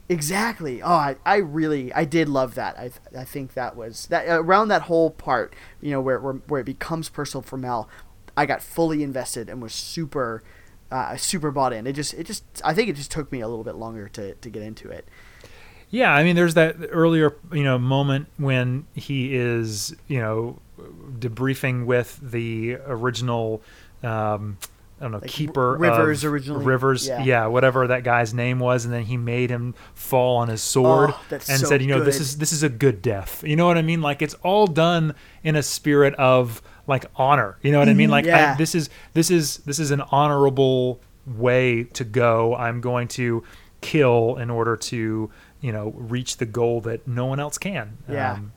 Exactly. 0.07 0.81
Oh, 0.81 0.87
I, 0.91 1.17
I 1.23 1.35
really, 1.37 1.93
I 1.93 2.03
did 2.03 2.27
love 2.27 2.55
that. 2.55 2.77
I, 2.79 2.89
I 3.15 3.23
think 3.23 3.53
that 3.53 3.75
was 3.75 4.07
that 4.07 4.25
around 4.27 4.69
that 4.69 4.83
whole 4.83 5.11
part, 5.11 5.53
you 5.81 5.91
know, 5.91 6.01
where, 6.01 6.19
where, 6.19 6.33
where 6.47 6.61
it 6.61 6.65
becomes 6.65 7.09
personal 7.09 7.43
for 7.43 7.57
Mal. 7.57 7.87
I 8.35 8.47
got 8.47 8.63
fully 8.63 9.03
invested 9.03 9.49
and 9.49 9.61
was 9.61 9.71
super, 9.73 10.41
uh, 10.89 11.15
super 11.15 11.51
bought 11.51 11.73
in. 11.73 11.85
It 11.85 11.93
just, 11.93 12.15
it 12.15 12.25
just, 12.25 12.43
I 12.63 12.73
think 12.73 12.89
it 12.89 12.95
just 12.95 13.11
took 13.11 13.31
me 13.31 13.41
a 13.41 13.47
little 13.47 13.63
bit 13.63 13.75
longer 13.75 14.09
to, 14.09 14.33
to 14.33 14.49
get 14.49 14.63
into 14.63 14.89
it. 14.89 15.07
Yeah, 15.91 16.13
I 16.13 16.23
mean, 16.23 16.35
there's 16.35 16.53
that 16.53 16.75
earlier, 16.91 17.35
you 17.51 17.63
know, 17.63 17.79
moment 17.79 18.27
when 18.37 18.85
he 18.93 19.35
is, 19.35 19.95
you 20.07 20.19
know, 20.19 20.59
debriefing 21.19 21.85
with 21.85 22.19
the 22.21 22.75
original, 22.85 23.61
um, 24.03 24.57
I 24.99 25.03
don't 25.03 25.11
know, 25.13 25.17
Like, 25.19 25.29
keeper 25.29 25.77
Rivers 25.77 26.23
of 26.23 26.31
originally, 26.33 26.65
Rivers, 26.65 27.07
yeah. 27.07 27.23
yeah. 27.23 27.45
whatever 27.47 27.87
that 27.87 28.03
guy's 28.03 28.33
name 28.33 28.59
was, 28.59 28.85
and 28.85 28.93
then 28.93 29.03
he 29.03 29.17
made 29.17 29.49
him 29.49 29.73
fall 29.95 30.37
on 30.37 30.49
his 30.49 30.61
sword 30.61 31.11
Oh, 31.13 31.21
and 31.31 31.41
so 31.41 31.55
said, 31.67 31.81
you 31.81 31.87
know, 31.87 32.03
this 32.03 32.19
is 32.19 32.37
this 32.37 32.51
is 32.51 32.63
a 32.63 32.69
good 32.69 33.01
death. 33.01 33.43
You 33.43 33.55
know 33.55 33.65
what 33.65 33.77
I 33.77 33.81
mean? 33.81 34.01
Like 34.01 34.21
it's 34.21 34.33
all 34.35 34.67
done 34.67 35.15
in 35.43 35.55
a 35.55 35.63
spirit 35.63 36.13
of 36.15 36.61
like 36.85 37.05
honor. 37.15 37.57
You 37.61 37.71
know 37.71 37.79
what 37.79 37.89
I 37.89 37.93
mean? 37.93 38.09
Like 38.09 38.27
I- 38.27 38.55
this 38.57 38.75
is 38.75 38.89
this 39.13 39.31
is 39.31 39.57
this 39.59 39.79
is 39.79 39.91
an 39.91 40.01
honorable 40.11 40.99
way 41.25 41.85
to 41.85 42.03
go. 42.03 42.55
I'm 42.55 42.81
going 42.81 43.07
to 43.09 43.43
kill 43.81 44.35
in 44.35 44.49
order 44.49 44.75
to 44.75 45.29
you 45.61 45.71
know 45.71 45.93
reach 45.95 46.37
the 46.37 46.45
goal 46.45 46.81
that 46.81 47.07
no 47.07 47.25
one 47.25 47.39
else 47.39 47.57
can. 47.57 47.97
Yeah. 48.09 48.33
Um, 48.33 48.53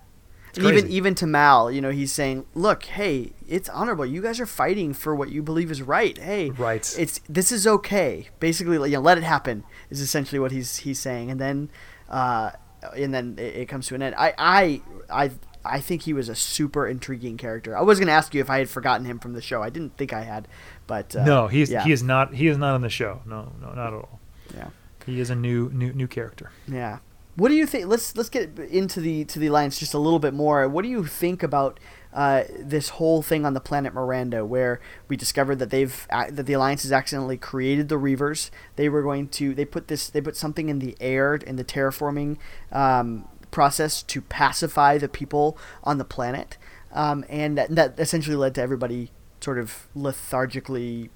And 0.54 0.66
even 0.66 0.90
even 0.90 1.14
to 1.14 1.26
Mal, 1.26 1.70
you 1.70 1.80
know, 1.80 1.90
he's 1.90 2.12
saying, 2.12 2.44
"Look, 2.54 2.84
hey, 2.84 3.32
it's 3.48 3.68
honorable. 3.70 4.04
You 4.04 4.20
guys 4.20 4.38
are 4.38 4.46
fighting 4.46 4.92
for 4.92 5.14
what 5.14 5.30
you 5.30 5.42
believe 5.42 5.70
is 5.70 5.80
right. 5.80 6.16
Hey, 6.18 6.50
Right. 6.50 6.94
It's 6.98 7.20
this 7.28 7.50
is 7.50 7.66
okay. 7.66 8.28
Basically, 8.38 8.76
you 8.90 8.96
know, 8.96 9.00
let 9.00 9.16
it 9.16 9.24
happen 9.24 9.64
is 9.88 10.00
essentially 10.02 10.38
what 10.38 10.52
he's 10.52 10.76
he's 10.84 10.98
saying. 11.00 11.30
And 11.30 11.40
then, 11.40 11.70
uh, 12.10 12.50
and 12.94 13.14
then 13.14 13.36
it, 13.38 13.56
it 13.62 13.66
comes 13.66 13.86
to 13.86 13.94
an 13.94 14.02
end. 14.02 14.14
I 14.18 14.34
I 14.36 14.80
I 15.08 15.30
I 15.64 15.80
think 15.80 16.02
he 16.02 16.12
was 16.12 16.28
a 16.28 16.34
super 16.34 16.86
intriguing 16.86 17.38
character. 17.38 17.74
I 17.74 17.80
was 17.80 17.98
going 17.98 18.08
to 18.08 18.12
ask 18.12 18.34
you 18.34 18.40
if 18.42 18.50
I 18.50 18.58
had 18.58 18.68
forgotten 18.68 19.06
him 19.06 19.18
from 19.20 19.32
the 19.32 19.40
show. 19.40 19.62
I 19.62 19.70
didn't 19.70 19.96
think 19.96 20.12
I 20.12 20.22
had, 20.24 20.48
but 20.86 21.16
uh, 21.16 21.24
no, 21.24 21.46
he's 21.48 21.70
yeah, 21.70 21.82
he 21.84 21.92
is 21.92 22.02
not 22.02 22.34
he 22.34 22.48
is 22.48 22.58
not 22.58 22.74
on 22.74 22.82
the 22.82 22.90
show. 22.90 23.22
No, 23.24 23.52
no, 23.58 23.68
not 23.72 23.86
at 23.86 23.94
all. 23.94 24.20
yeah. 24.54 24.68
He 25.06 25.20
is 25.20 25.30
a 25.30 25.34
new 25.34 25.70
new 25.70 25.92
new 25.92 26.06
character. 26.06 26.50
Yeah. 26.66 26.98
What 27.34 27.48
do 27.48 27.54
you 27.54 27.66
think? 27.66 27.86
Let's 27.86 28.14
let's 28.14 28.28
get 28.28 28.58
into 28.58 29.00
the 29.00 29.24
to 29.24 29.38
the 29.38 29.46
alliance 29.46 29.78
just 29.78 29.94
a 29.94 29.98
little 29.98 30.18
bit 30.18 30.34
more. 30.34 30.68
What 30.68 30.82
do 30.82 30.88
you 30.88 31.06
think 31.06 31.42
about 31.42 31.80
uh, 32.12 32.44
this 32.58 32.90
whole 32.90 33.22
thing 33.22 33.46
on 33.46 33.54
the 33.54 33.60
planet 33.60 33.94
Miranda, 33.94 34.44
where 34.44 34.80
we 35.08 35.16
discovered 35.16 35.58
that 35.58 35.70
they've 35.70 36.06
that 36.10 36.44
the 36.44 36.52
alliance 36.52 36.82
has 36.82 36.92
accidentally 36.92 37.38
created 37.38 37.88
the 37.88 37.98
Reavers? 37.98 38.50
They 38.76 38.90
were 38.90 39.02
going 39.02 39.28
to 39.28 39.54
they 39.54 39.64
put 39.64 39.88
this 39.88 40.10
they 40.10 40.20
put 40.20 40.36
something 40.36 40.68
in 40.68 40.78
the 40.78 40.94
air 41.00 41.34
in 41.36 41.56
the 41.56 41.64
terraforming 41.64 42.36
um, 42.70 43.26
process 43.50 44.02
to 44.02 44.20
pacify 44.20 44.98
the 44.98 45.08
people 45.08 45.56
on 45.84 45.96
the 45.96 46.04
planet, 46.04 46.58
um, 46.92 47.24
and 47.30 47.56
that, 47.56 47.74
that 47.74 47.98
essentially 47.98 48.36
led 48.36 48.54
to 48.56 48.60
everybody 48.60 49.10
sort 49.40 49.58
of 49.58 49.88
lethargically 49.96 51.08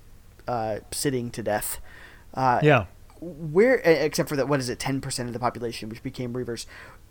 uh, 0.48 0.78
sitting 0.92 1.30
to 1.30 1.42
death. 1.42 1.78
Uh, 2.32 2.60
Yeah. 2.62 2.86
Where 3.26 3.76
except 3.84 4.28
for 4.28 4.36
that 4.36 4.48
what 4.48 4.60
is 4.60 4.68
it 4.68 4.78
10% 4.78 5.26
of 5.26 5.32
the 5.32 5.38
population 5.38 5.88
which 5.88 6.02
became 6.02 6.32
reavers 6.32 6.66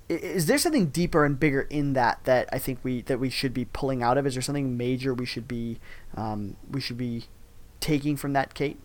is 0.07 0.45
there 0.45 0.57
something 0.57 0.87
deeper 0.87 1.25
and 1.25 1.39
bigger 1.39 1.61
in 1.63 1.93
that 1.93 2.23
that 2.23 2.47
i 2.53 2.57
think 2.57 2.79
we 2.83 3.01
that 3.01 3.19
we 3.19 3.29
should 3.29 3.53
be 3.53 3.65
pulling 3.65 4.01
out 4.01 4.17
of 4.17 4.25
is 4.25 4.35
there 4.35 4.41
something 4.41 4.77
major 4.77 5.13
we 5.13 5.25
should 5.25 5.47
be 5.47 5.79
um, 6.15 6.55
we 6.71 6.79
should 6.79 6.97
be 6.97 7.25
taking 7.79 8.15
from 8.15 8.33
that 8.33 8.53
kate 8.53 8.79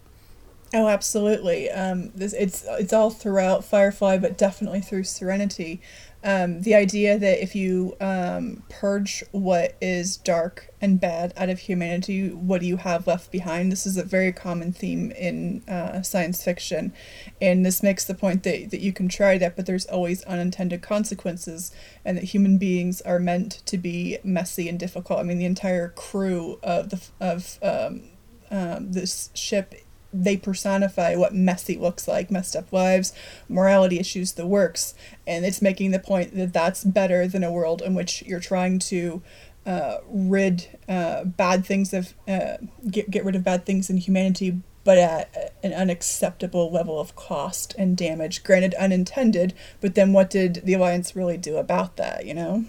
Oh, 0.73 0.87
absolutely. 0.87 1.69
Um, 1.69 2.13
this 2.15 2.33
it's 2.33 2.65
it's 2.65 2.93
all 2.93 3.11
throughout 3.11 3.65
Firefly, 3.65 4.19
but 4.19 4.39
definitely 4.39 4.81
through 4.81 5.03
Serenity. 5.03 5.81
Um, 6.23 6.61
the 6.63 6.75
idea 6.75 7.19
that 7.19 7.43
if 7.43 7.55
you 7.55 7.97
um, 7.99 8.63
purge 8.69 9.25
what 9.33 9.77
is 9.81 10.19
dark 10.19 10.69
and 10.81 11.01
bad 11.01 11.33
out 11.37 11.49
of 11.49 11.61
humanity, 11.61 12.29
what 12.29 12.61
do 12.61 12.67
you 12.67 12.77
have 12.77 13.07
left 13.07 13.31
behind? 13.31 13.73
This 13.73 13.87
is 13.87 13.97
a 13.97 14.05
very 14.05 14.31
common 14.31 14.73
theme 14.73 15.13
in 15.13 15.63
uh, 15.67 16.03
science 16.03 16.45
fiction, 16.45 16.93
and 17.41 17.65
this 17.65 17.83
makes 17.83 18.05
the 18.05 18.15
point 18.15 18.43
that 18.43 18.71
that 18.71 18.81
you 18.81 18.93
can 18.93 19.09
try 19.09 19.39
that, 19.39 19.57
but 19.57 19.65
there's 19.65 19.87
always 19.87 20.23
unintended 20.25 20.83
consequences, 20.83 21.73
and 22.05 22.19
that 22.19 22.25
human 22.25 22.59
beings 22.59 23.01
are 23.03 23.19
meant 23.19 23.63
to 23.65 23.79
be 23.79 24.19
messy 24.23 24.69
and 24.69 24.79
difficult. 24.79 25.21
I 25.21 25.23
mean, 25.23 25.39
the 25.39 25.47
entire 25.47 25.89
crew 25.89 26.59
of 26.63 26.91
the 26.91 27.01
of 27.19 27.59
um, 27.63 28.03
um, 28.51 28.93
this 28.93 29.31
ship 29.33 29.75
they 30.13 30.37
personify 30.37 31.15
what 31.15 31.35
messy 31.35 31.77
looks 31.77 32.09
like 32.09 32.31
messed 32.31 32.57
up 32.57 32.73
lives 32.73 33.13
morality 33.49 33.99
issues 33.99 34.33
the 34.33 34.47
works. 34.47 34.95
And 35.27 35.45
it's 35.45 35.63
making 35.63 35.91
the 35.91 35.99
point 35.99 36.37
that 36.37 36.53
that's 36.53 36.85
better 36.85 37.27
than 37.27 37.45
a 37.45 37.53
world 37.53 37.83
in 37.83 37.95
which 37.95 38.23
you're 38.23 38.41
trying 38.41 38.79
to 38.81 39.23
uh, 39.67 39.99
rid 40.09 40.79
uh, 40.89 41.25
bad 41.25 41.65
things 41.67 41.93
of 41.93 42.15
uh, 42.27 42.57
get, 42.91 43.11
get 43.11 43.25
rid 43.25 43.37
of 43.37 43.45
bad 43.45 43.67
things 43.67 43.91
in 43.91 43.99
humanity 43.99 44.61
but 44.83 44.97
at 44.97 45.53
an 45.63 45.75
unacceptable 45.75 46.73
level 46.73 46.99
of 46.99 47.15
cost 47.15 47.75
and 47.77 47.99
damage. 47.99 48.43
Granted 48.43 48.75
unintended 48.75 49.55
but 49.81 49.95
then 49.95 50.13
what 50.13 50.31
did 50.31 50.63
the 50.65 50.75
alliance 50.75 51.15
really 51.15 51.37
do 51.37 51.57
about 51.57 51.97
that 51.97 52.27
you 52.27 52.35
know? 52.35 52.65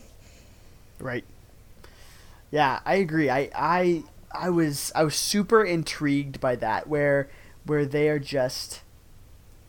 Right. 0.99 1.23
Yeah 2.51 2.79
i 2.85 2.95
agree. 2.95 3.29
I 3.29 3.49
i 3.55 4.03
i 4.35 4.49
was 4.49 4.91
i 4.95 5.03
was 5.03 5.15
super 5.15 5.63
intrigued 5.63 6.39
by 6.39 6.55
that 6.55 6.87
where 6.87 7.29
where 7.65 7.85
they 7.85 8.09
are 8.09 8.19
just 8.19 8.81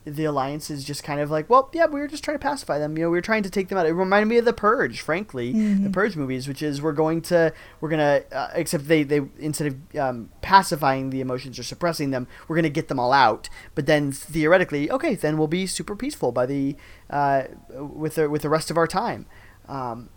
the 0.05 0.25
alliance 0.25 0.69
is 0.69 0.85
just 0.85 1.05
kind 1.05 1.21
of 1.21 1.31
like, 1.31 1.49
well, 1.49 1.71
yeah, 1.73 1.87
we 1.87 2.01
were 2.01 2.09
just 2.09 2.25
trying 2.25 2.37
to 2.37 2.43
pacify 2.43 2.77
them. 2.77 2.99
You 2.99 3.05
know, 3.05 3.11
we 3.11 3.19
were 3.19 3.21
trying 3.21 3.45
to 3.45 3.51
take 3.51 3.69
them 3.69 3.79
out. 3.79 3.87
It 3.87 3.93
reminded 3.93 4.27
me 4.27 4.37
of 4.39 4.45
the 4.45 4.53
Purge, 4.53 5.01
frankly, 5.01 5.55
Mm-hmm. 5.55 5.85
the 5.85 5.91
Purge 5.91 6.17
movies, 6.17 6.49
which 6.49 6.61
is 6.61 6.83
we're 6.83 6.91
going 6.93 7.23
to 7.23 7.53
we're 7.81 7.89
gonna 7.89 8.23
uh, 8.33 8.49
except 8.55 8.89
they 8.89 9.05
they 9.05 9.21
instead 9.39 9.69
of 9.69 9.97
um, 9.97 10.31
pacifying 10.41 11.11
the 11.11 11.21
emotions 11.21 11.57
or 11.57 11.63
suppressing 11.63 12.11
them, 12.11 12.27
we're 12.49 12.57
gonna 12.57 12.69
get 12.69 12.89
them 12.89 12.99
all 12.99 13.13
out. 13.13 13.49
But 13.77 13.87
then 13.87 14.11
theoretically, 14.11 14.91
okay, 14.91 15.15
then 15.15 15.39
we'll 15.39 15.47
be 15.47 15.69
super 15.69 15.95
peaceful 15.95 16.33
by 16.33 16.47
the 16.47 16.75
uh, 17.09 17.45
with 17.71 18.17
the 18.17 18.29
with 18.29 18.43
the 18.43 18.49
rest 18.49 18.73
of 18.73 18.77
our 18.77 18.89
time. 18.89 19.27
Um, 19.69 20.09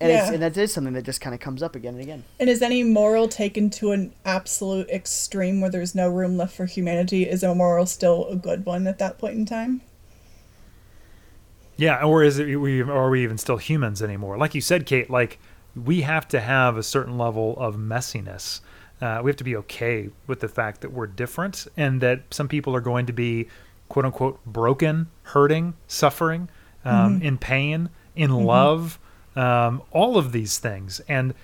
and, 0.00 0.12
it's, 0.12 0.26
Yeah. 0.28 0.34
and 0.34 0.42
that 0.42 0.56
is 0.56 0.72
something 0.72 0.92
that 0.94 1.04
just 1.04 1.20
kind 1.20 1.34
of 1.34 1.40
comes 1.40 1.62
up 1.62 1.74
again 1.74 1.94
and 1.94 2.02
again. 2.02 2.24
And 2.38 2.48
is 2.50 2.62
any 2.62 2.82
moral 2.82 3.28
taken 3.28 3.70
to 3.70 3.92
an 3.92 4.12
absolute 4.24 4.88
extreme 4.90 5.60
where 5.60 5.70
there's 5.70 5.94
no 5.94 6.08
room 6.08 6.36
left 6.36 6.54
for 6.56 6.66
humanity? 6.66 7.28
Is 7.28 7.42
a 7.42 7.54
moral 7.54 7.86
still 7.86 8.26
a 8.28 8.36
good 8.36 8.66
one 8.66 8.86
at 8.86 8.98
that 8.98 9.18
point 9.18 9.34
in 9.34 9.46
time? 9.46 9.80
Yeah, 11.76 12.02
or 12.04 12.22
is 12.22 12.38
it 12.38 12.56
we 12.56 12.80
are 12.82 13.10
we 13.10 13.22
even 13.22 13.36
still 13.38 13.58
humans 13.58 14.02
anymore? 14.02 14.38
Like 14.38 14.54
you 14.54 14.60
said, 14.60 14.86
Kate, 14.86 15.10
like 15.10 15.38
we 15.74 16.02
have 16.02 16.26
to 16.28 16.40
have 16.40 16.76
a 16.76 16.82
certain 16.82 17.18
level 17.18 17.54
of 17.58 17.76
messiness. 17.76 18.60
Uh, 19.00 19.20
we 19.22 19.30
have 19.30 19.36
to 19.36 19.44
be 19.44 19.54
okay 19.56 20.08
with 20.26 20.40
the 20.40 20.48
fact 20.48 20.80
that 20.80 20.90
we're 20.90 21.06
different 21.06 21.66
and 21.76 22.00
that 22.00 22.22
some 22.32 22.48
people 22.48 22.74
are 22.74 22.80
going 22.80 23.04
to 23.04 23.12
be 23.12 23.46
quote 23.90 24.06
unquote 24.06 24.42
broken, 24.46 25.08
hurting, 25.24 25.74
suffering, 25.86 26.48
um, 26.84 27.20
in 27.20 27.36
pain, 27.36 27.90
in 28.14 28.30
love, 28.30 28.98
um, 29.36 29.82
all 29.92 30.16
of 30.16 30.32
these 30.32 30.58
things. 30.58 31.00
And 31.08 31.34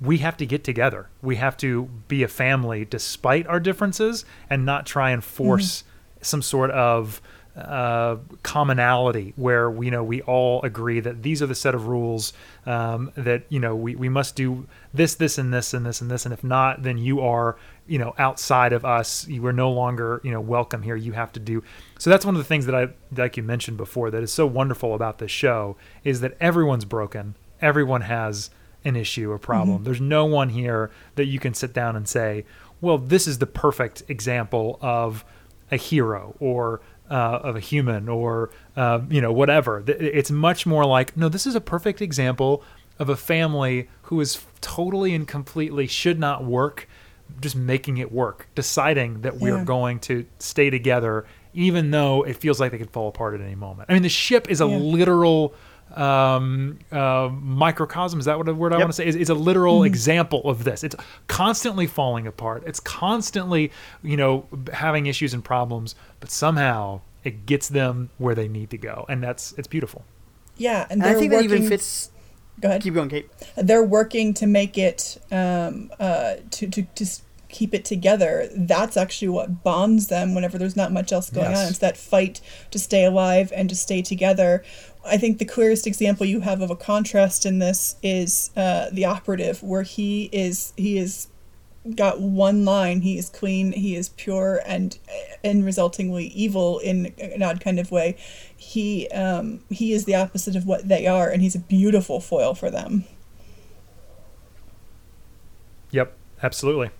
we 0.00 0.18
have 0.18 0.36
to 0.38 0.46
get 0.46 0.64
together. 0.64 1.08
We 1.22 1.36
have 1.36 1.56
to 1.58 1.84
be 2.08 2.22
a 2.22 2.28
family 2.28 2.84
despite 2.84 3.46
our 3.46 3.60
differences 3.60 4.24
and 4.50 4.66
not 4.66 4.84
try 4.86 5.10
and 5.10 5.22
force 5.22 5.84
some 6.22 6.42
sort 6.42 6.70
of 6.70 7.20
uh, 7.56 8.16
commonality 8.42 9.34
where 9.36 9.70
we 9.70 9.84
you 9.86 9.90
know 9.90 10.02
we 10.02 10.22
all 10.22 10.62
agree 10.62 11.00
that 11.00 11.22
these 11.22 11.42
are 11.42 11.46
the 11.46 11.54
set 11.54 11.74
of 11.74 11.86
rules 11.86 12.32
um, 12.64 13.12
that 13.14 13.44
you 13.50 13.60
know 13.60 13.76
we, 13.76 13.94
we 13.94 14.08
must 14.08 14.34
do 14.34 14.66
this 14.94 15.16
this 15.16 15.36
and 15.36 15.52
this 15.52 15.74
and 15.74 15.84
this 15.84 16.00
and 16.00 16.10
this. 16.10 16.24
And 16.24 16.32
if 16.32 16.42
not 16.42 16.82
then 16.82 16.96
you 16.96 17.20
are 17.20 17.56
you 17.86 17.98
know 17.98 18.14
outside 18.18 18.72
of 18.72 18.86
us. 18.86 19.28
You 19.28 19.44
are 19.46 19.52
no 19.52 19.70
longer 19.70 20.20
you 20.24 20.30
know 20.30 20.40
welcome 20.40 20.82
here. 20.82 20.96
You 20.96 21.12
have 21.12 21.30
to 21.32 21.40
do 21.40 21.62
so 21.98 22.08
that's 22.08 22.24
one 22.24 22.34
of 22.34 22.38
the 22.38 22.48
things 22.48 22.64
that 22.66 22.74
I 22.74 22.88
like 23.14 23.36
you 23.36 23.42
mentioned 23.42 23.76
before 23.76 24.10
that 24.10 24.22
is 24.22 24.32
so 24.32 24.46
wonderful 24.46 24.94
about 24.94 25.18
this 25.18 25.30
show 25.30 25.76
is 26.04 26.22
that 26.22 26.36
everyone's 26.40 26.86
broken 26.86 27.34
everyone 27.62 28.02
has 28.02 28.50
an 28.84 28.96
issue 28.96 29.32
a 29.32 29.38
problem 29.38 29.84
there's 29.84 30.00
no 30.00 30.24
one 30.24 30.48
here 30.48 30.90
that 31.14 31.26
you 31.26 31.38
can 31.38 31.54
sit 31.54 31.72
down 31.72 31.94
and 31.96 32.08
say 32.08 32.44
well 32.80 32.98
this 32.98 33.26
is 33.28 33.38
the 33.38 33.46
perfect 33.46 34.02
example 34.08 34.78
of 34.82 35.24
a 35.70 35.76
hero 35.76 36.34
or 36.40 36.80
uh, 37.10 37.40
of 37.42 37.56
a 37.56 37.60
human 37.60 38.08
or 38.08 38.50
uh, 38.76 39.00
you 39.10 39.20
know 39.20 39.32
whatever. 39.32 39.82
It's 39.86 40.30
much 40.30 40.64
more 40.66 40.84
like 40.86 41.14
no, 41.16 41.28
this 41.28 41.46
is 41.46 41.54
a 41.54 41.60
perfect 41.60 42.00
example 42.00 42.62
of 42.98 43.08
a 43.10 43.16
family 43.16 43.88
who 44.02 44.20
is 44.20 44.42
totally 44.62 45.14
and 45.14 45.28
completely 45.28 45.86
should 45.86 46.18
not 46.18 46.42
work, 46.44 46.88
just 47.40 47.54
making 47.54 47.98
it 47.98 48.10
work, 48.12 48.48
deciding 48.54 49.20
that 49.22 49.38
we 49.38 49.50
are 49.50 49.58
Yeah. 49.58 49.64
going 49.64 49.98
to 50.00 50.24
stay 50.38 50.70
together, 50.70 51.26
even 51.52 51.90
though 51.90 52.22
it 52.22 52.36
feels 52.36 52.58
like 52.60 52.70
they 52.72 52.78
could 52.78 52.90
fall 52.90 53.08
apart 53.08 53.34
at 53.34 53.40
any 53.42 53.56
moment. 53.56 53.90
I 53.90 53.92
mean, 53.94 54.02
the 54.02 54.08
ship 54.08 54.50
is 54.50 54.60
a 54.62 54.66
Yeah. 54.66 54.76
literal 54.76 55.54
um, 56.00 56.78
uh, 56.90 57.28
microcosm. 57.32 58.18
Is 58.18 58.26
that 58.26 58.38
what 58.38 58.48
a 58.48 58.54
word 58.54 58.72
I 58.72 58.76
Yep. 58.76 58.84
want 58.84 58.90
to 58.92 58.96
say? 58.96 59.06
Is, 59.06 59.16
is 59.16 59.30
a 59.30 59.34
literal 59.34 59.84
example 59.84 60.42
of 60.48 60.64
this. 60.64 60.82
It's 60.84 60.96
constantly 61.28 61.86
falling 61.86 62.26
apart. 62.26 62.62
It's 62.66 62.80
constantly, 62.80 63.70
you 64.02 64.16
know, 64.16 64.46
having 64.72 65.06
issues 65.06 65.34
and 65.34 65.44
problems, 65.44 65.94
but 66.20 66.30
somehow 66.30 67.00
it 67.24 67.46
gets 67.46 67.68
them 67.68 68.10
where 68.18 68.34
they 68.34 68.48
need 68.48 68.70
to 68.70 68.78
go, 68.78 69.06
and 69.08 69.22
that's 69.22 69.52
it's 69.58 69.68
beautiful. 69.68 70.04
Yeah, 70.56 70.82
and 70.82 70.92
And 70.92 71.02
they're 71.02 71.16
I 71.16 71.18
think 71.18 71.30
that 71.30 71.36
working. 71.42 71.54
even 71.56 71.68
fits. 71.68 72.10
Go 72.60 72.68
ahead. 72.68 72.82
Keep 72.82 72.94
going, 72.94 73.08
Kate. 73.08 73.28
they're 73.56 73.82
working 73.82 74.34
to 74.34 74.46
make 74.46 74.76
it 74.76 75.18
um, 75.32 75.90
uh, 75.98 76.34
to, 76.50 76.68
to 76.68 76.82
to 76.82 77.06
keep 77.48 77.74
it 77.74 77.84
together. 77.84 78.48
That's 78.56 78.96
actually 78.96 79.28
what 79.28 79.62
bonds 79.62 80.06
them 80.08 80.34
whenever 80.34 80.56
there's 80.58 80.74
not 80.76 80.90
much 80.90 81.12
else 81.12 81.28
going 81.30 81.50
Yes. 81.50 81.62
on. 81.62 81.68
It's 81.68 81.78
that 81.78 81.96
fight 81.98 82.40
to 82.70 82.78
stay 82.78 83.04
alive 83.04 83.52
and 83.54 83.68
to 83.68 83.76
stay 83.76 84.00
together. 84.02 84.62
I 85.04 85.16
think 85.16 85.38
the 85.38 85.44
clearest 85.44 85.86
example 85.86 86.26
you 86.26 86.40
have 86.40 86.60
of 86.60 86.70
a 86.70 86.76
contrast 86.76 87.44
in 87.44 87.58
this 87.58 87.96
is 88.02 88.50
uh, 88.56 88.88
the 88.92 89.04
operative, 89.04 89.62
where 89.62 89.82
he 89.82 90.28
is 90.32 90.72
he 90.76 90.98
is 90.98 91.28
got 91.96 92.20
one 92.20 92.64
line. 92.64 93.00
He 93.00 93.18
is 93.18 93.28
clean. 93.28 93.72
He 93.72 93.96
is 93.96 94.10
pure 94.10 94.60
and 94.64 94.96
and 95.42 95.64
resultingly 95.64 96.26
evil 96.26 96.78
in 96.78 97.12
an 97.18 97.42
odd 97.42 97.60
kind 97.60 97.78
of 97.80 97.90
way. 97.90 98.16
He 98.56 99.08
um, 99.08 99.60
he 99.70 99.92
is 99.92 100.04
the 100.04 100.14
opposite 100.14 100.54
of 100.54 100.66
what 100.66 100.88
they 100.88 101.06
are, 101.06 101.28
and 101.28 101.42
he's 101.42 101.54
a 101.56 101.60
beautiful 101.60 102.20
foil 102.20 102.54
for 102.54 102.70
them. 102.70 103.04
Yep, 105.90 106.16
absolutely. 106.42 106.90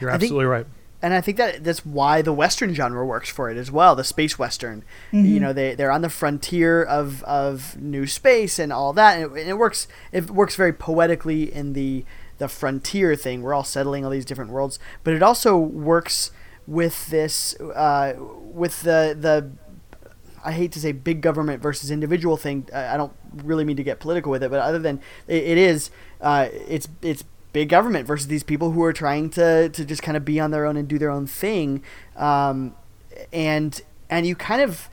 You're 0.00 0.10
I 0.10 0.14
think- 0.14 0.24
absolutely 0.24 0.46
right. 0.46 0.66
And 1.02 1.14
I 1.14 1.20
think 1.20 1.38
that 1.38 1.64
that's 1.64 1.84
why 1.84 2.22
the 2.22 2.32
western 2.32 2.74
genre 2.74 3.04
works 3.06 3.30
for 3.30 3.50
it 3.50 3.56
as 3.56 3.70
well. 3.70 3.96
The 3.96 4.04
space 4.04 4.38
western, 4.38 4.84
you 5.24 5.40
know, 5.40 5.52
they 5.52 5.74
they're 5.74 5.90
on 5.90 6.02
the 6.02 6.10
frontier 6.10 6.82
of 6.82 7.22
of 7.24 7.80
new 7.80 8.06
space 8.06 8.58
and 8.58 8.72
all 8.72 8.92
that, 8.92 9.16
and 9.16 9.24
it, 9.24 9.40
and 9.40 9.50
it 9.50 9.58
works. 9.58 9.88
It 10.12 10.30
works 10.30 10.56
very 10.56 10.72
poetically 10.72 11.52
in 11.52 11.72
the 11.72 12.04
the 12.38 12.48
frontier 12.48 13.16
thing. 13.16 13.42
We're 13.42 13.54
all 13.54 13.64
settling 13.64 14.04
all 14.04 14.10
these 14.10 14.24
different 14.24 14.50
worlds, 14.50 14.78
but 15.04 15.14
it 15.14 15.22
also 15.22 15.56
works 15.56 16.32
with 16.66 17.08
this 17.08 17.58
uh, 17.60 18.14
with 18.18 18.82
the 18.82 19.16
the 19.18 19.50
I 20.44 20.52
hate 20.52 20.72
to 20.72 20.80
say 20.80 20.92
big 20.92 21.20
government 21.20 21.62
versus 21.62 21.90
individual 21.90 22.36
thing. 22.36 22.68
I 22.74 22.94
I 22.94 22.96
don't 22.96 23.12
really 23.44 23.64
mean 23.64 23.76
to 23.76 23.84
get 23.84 24.00
political 24.00 24.30
with 24.30 24.42
it, 24.42 24.50
but 24.50 24.60
other 24.60 24.78
than 24.78 25.00
it, 25.28 25.44
it 25.44 25.58
is, 25.58 25.90
uh, 26.20 26.48
it's 26.52 26.88
it's 27.02 27.24
big 27.52 27.68
government 27.68 28.06
versus 28.06 28.28
these 28.28 28.42
people 28.42 28.72
who 28.72 28.82
are 28.82 28.92
trying 28.92 29.30
to 29.30 29.68
to 29.70 29.84
just 29.84 30.02
kind 30.02 30.16
of 30.16 30.24
be 30.24 30.38
on 30.40 30.50
their 30.50 30.64
own 30.66 30.76
and 30.76 30.86
do 30.88 30.98
their 30.98 31.10
own 31.10 31.26
thing, 31.26 31.82
um, 32.16 32.74
and 33.32 33.82
and 34.08 34.26
you 34.26 34.34
kind 34.34 34.62
of. 34.62 34.88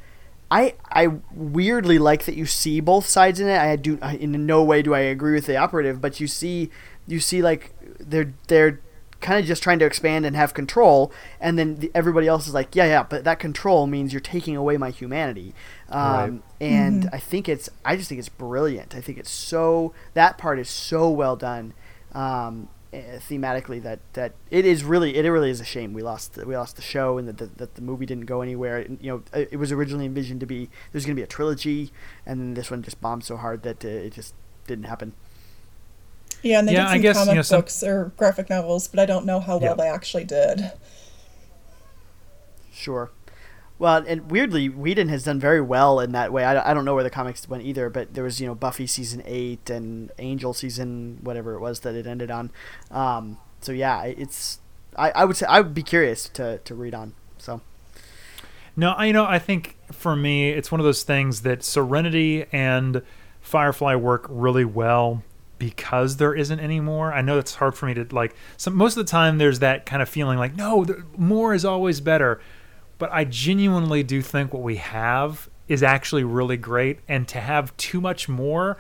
I, 0.50 0.76
I 0.90 1.10
weirdly 1.36 2.00
like 2.00 2.24
that 2.24 2.38
you 2.38 2.46
see 2.46 2.80
both 2.80 3.06
sides 3.06 3.42
in 3.42 3.50
it. 3.50 3.58
I 3.60 3.76
do 3.76 4.00
I- 4.02 4.16
in 4.16 4.46
no 4.46 4.64
way 4.64 4.82
do 4.82 4.94
I 4.94 5.00
agree 5.00 5.34
with 5.34 5.46
the 5.46 5.58
operative, 5.58 6.00
but 6.00 6.22
you 6.22 6.28
see 6.28 6.70
you 7.06 7.20
see 7.20 7.42
like 7.42 7.74
they're 8.00 8.34
they're 8.48 8.80
kind 9.20 9.40
of 9.42 9.46
just 9.46 9.62
trying 9.62 9.80
to 9.80 9.86
expand 9.86 10.26
and 10.26 10.38
have 10.38 10.54
control, 10.54 11.12
and 11.42 11.60
then 11.60 11.76
the, 11.80 11.92
everybody 11.94 12.28
else 12.28 12.48
is 12.48 12.54
like, 12.54 12.78
yeah, 12.78 12.86
yeah, 12.86 13.04
but 13.04 13.26
that 13.26 13.40
control 13.40 13.88
means 13.88 14.14
you're 14.14 14.22
taking 14.22 14.56
away 14.56 14.78
my 14.78 14.90
humanity. 14.90 15.54
Um, 15.90 16.00
Right. 16.00 16.42
And 16.62 17.10
I 17.12 17.18
think 17.20 17.50
it's, 17.50 17.70
I 17.84 17.98
just 17.98 18.08
think 18.08 18.20
it's 18.20 18.30
brilliant. 18.30 18.96
I 18.96 19.02
think 19.02 19.18
it's 19.18 19.32
so 19.32 19.94
that 20.14 20.38
part 20.38 20.60
is 20.60 20.70
so 20.70 21.10
well 21.10 21.36
done, 21.36 21.74
um, 22.14 22.70
eh, 22.94 23.20
thematically 23.20 23.82
that 23.84 24.00
that 24.14 24.34
it 24.50 24.66
is 24.66 24.84
really 24.84 25.16
it 25.18 25.28
really 25.30 25.50
is 25.50 25.60
a 25.62 25.66
shame 25.66 25.94
we 25.94 26.02
lost 26.02 26.34
the, 26.36 26.46
we 26.46 26.56
lost 26.56 26.76
the 26.78 26.82
show 26.82 27.18
and 27.18 27.28
that 27.28 27.38
the, 27.38 27.46
that 27.58 27.76
the 27.76 27.82
movie 27.82 28.06
didn't 28.06 28.26
go 28.26 28.42
anywhere. 28.42 28.78
And, 28.78 28.98
you 29.02 29.12
know, 29.12 29.24
it, 29.40 29.50
it 29.54 29.58
was 29.58 29.72
originally 29.72 30.06
envisioned 30.06 30.40
to 30.40 30.46
be 30.46 30.70
there's 30.92 31.06
going 31.06 31.16
to 31.16 31.20
be 31.20 31.24
a 31.24 31.28
trilogy, 31.28 31.92
and 32.26 32.40
then 32.40 32.54
this 32.54 32.72
one 32.72 32.82
just 32.84 33.00
bombed 33.02 33.24
so 33.24 33.38
hard 33.38 33.64
that 33.64 33.84
uh, 33.84 33.88
it 33.88 34.14
just 34.14 34.34
didn't 34.68 34.86
happen. 34.86 35.14
Yeah, 36.44 36.60
and 36.60 36.68
they 36.68 36.74
Yeah, 36.74 36.84
did 36.84 36.88
I 36.90 36.94
some 36.94 37.02
guess, 37.02 37.16
you 37.16 37.20
comic 37.22 37.36
know, 37.36 37.42
some- 37.42 37.62
books 37.62 37.84
or 37.84 38.12
graphic 38.16 38.50
novels, 38.50 38.88
but 38.88 39.00
I 39.00 39.06
don't 39.06 39.26
know 39.26 39.40
how 39.40 39.58
well 39.58 39.72
Yeah. 39.78 39.84
they 39.84 39.90
actually 39.90 40.24
did. 40.24 40.72
Sure. 42.72 43.10
Well, 43.80 44.04
and 44.08 44.32
weirdly, 44.32 44.70
Whedon 44.70 45.10
has 45.10 45.24
done 45.24 45.40
very 45.40 45.62
well 45.62 46.00
in 46.00 46.12
that 46.14 46.34
way. 46.34 46.44
I, 46.44 46.72
I 46.72 46.74
don't 46.74 46.84
know 46.84 46.96
where 46.96 47.04
the 47.04 47.12
comics 47.12 47.48
went 47.48 47.64
either, 47.64 47.90
but 47.90 48.14
there 48.14 48.24
was 48.24 48.42
you 48.42 48.48
know 48.48 48.56
Buffy 48.56 48.88
season 48.88 49.22
eight 49.26 49.70
and 49.70 50.12
Angel 50.18 50.54
season 50.54 51.20
whatever 51.22 51.54
it 51.54 51.60
was 51.60 51.82
that 51.82 51.94
it 51.94 52.08
ended 52.08 52.32
on. 52.32 52.52
Um, 52.90 53.38
so 53.62 53.72
yeah, 53.72 54.04
it's 54.04 54.60
I, 54.96 55.12
I 55.12 55.26
would 55.26 55.38
say 55.38 55.46
I 55.48 55.62
would 55.62 55.74
be 55.74 55.84
curious 55.84 56.28
to, 56.30 56.58
to 56.60 56.76
read 56.76 56.96
on. 56.96 57.14
So 57.38 57.62
No, 58.76 58.92
I 58.92 59.06
you 59.06 59.14
know 59.14 59.26
I 59.26 59.40
think 59.40 59.78
for 59.92 60.16
me 60.16 60.50
it's 60.50 60.72
one 60.72 60.82
of 60.82 60.86
those 60.86 61.04
things 61.04 61.42
that 61.42 61.64
Serenity 61.64 62.46
and 62.52 63.04
Firefly 63.42 63.96
work 63.96 64.26
really 64.28 64.66
well 64.66 65.24
because 65.60 66.18
there 66.18 66.36
isn't 66.36 66.60
any 66.60 66.80
more. 66.80 67.14
I 67.14 67.22
know 67.22 67.40
it's 67.40 67.56
hard 67.56 67.76
for 67.76 67.86
me 67.86 67.94
to 67.96 68.08
like. 68.12 68.36
Some 68.58 68.76
most 68.76 68.98
of 68.98 69.06
the 69.06 69.10
time 69.10 69.38
there's 69.38 69.60
that 69.60 69.86
kind 69.86 70.02
of 70.02 70.10
feeling 70.10 70.38
like 70.38 70.56
no, 70.56 70.84
there, 70.84 71.04
more 71.16 71.54
is 71.54 71.64
always 71.64 72.02
better. 72.02 72.42
But 72.98 73.12
I 73.12 73.26
genuinely 73.26 74.04
do 74.04 74.22
think 74.22 74.54
what 74.54 74.64
we 74.64 74.78
have 74.78 75.50
is 75.68 75.84
actually 75.84 76.24
really 76.24 76.58
great, 76.58 77.00
and 77.08 77.28
to 77.28 77.40
have 77.40 77.76
too 77.78 78.02
much 78.02 78.30
more, 78.30 78.78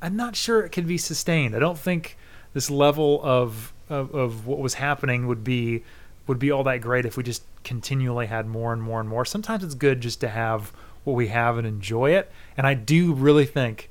I'm 0.00 0.16
not 0.16 0.36
sure 0.36 0.64
it 0.64 0.70
can 0.70 0.86
be 0.86 0.96
sustained. 0.96 1.54
I 1.54 1.58
don't 1.58 1.78
think 1.78 2.16
this 2.54 2.70
level 2.70 3.20
of 3.22 3.72
of, 3.88 4.14
of 4.14 4.46
what 4.46 4.60
was 4.60 4.74
happening 4.74 5.26
would 5.26 5.42
be 5.44 5.82
would 6.26 6.38
be 6.38 6.50
all 6.50 6.62
that 6.64 6.80
great 6.80 7.04
if 7.04 7.16
we 7.16 7.22
just 7.22 7.42
continually 7.64 8.26
had 8.26 8.46
more 8.46 8.72
and 8.72 8.80
more 8.80 9.00
and 9.00 9.08
more. 9.08 9.24
Sometimes 9.24 9.64
it's 9.64 9.74
good 9.74 10.00
just 10.00 10.20
to 10.20 10.28
have 10.28 10.72
what 11.02 11.14
we 11.14 11.28
have 11.28 11.58
and 11.58 11.66
enjoy 11.66 12.12
it. 12.12 12.30
And 12.56 12.66
I 12.66 12.74
do 12.74 13.12
really 13.12 13.46
think 13.46 13.90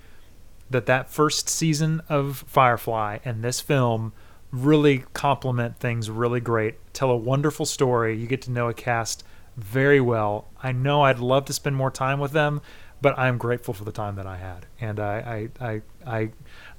that 0.69 0.85
that 0.85 1.11
first 1.11 1.49
season 1.49 2.01
of 2.07 2.45
Firefly 2.47 3.17
and 3.25 3.43
this 3.43 3.59
film 3.59 4.13
really 4.51 5.03
complement 5.13 5.79
things 5.79 6.09
really 6.09 6.39
great. 6.39 6.75
Tell 6.93 7.11
a 7.11 7.17
wonderful 7.17 7.65
story. 7.65 8.15
You 8.15 8.27
get 8.27 8.41
to 8.43 8.51
know 8.51 8.69
a 8.69 8.73
cast 8.73 9.23
very 9.57 10.01
well. 10.01 10.47
I 10.61 10.71
know 10.71 11.03
I'd 11.03 11.19
love 11.19 11.45
to 11.45 11.53
spend 11.53 11.75
more 11.75 11.91
time 11.91 12.19
with 12.19 12.31
them, 12.31 12.61
but 13.01 13.17
I'm 13.17 13.37
grateful 13.37 13.73
for 13.73 13.83
the 13.83 13.91
time 13.91 14.15
that 14.15 14.27
I 14.27 14.37
had, 14.37 14.65
and 14.79 14.99
I 14.99 15.49
I 15.59 15.65
I, 15.69 15.81
I 16.05 16.29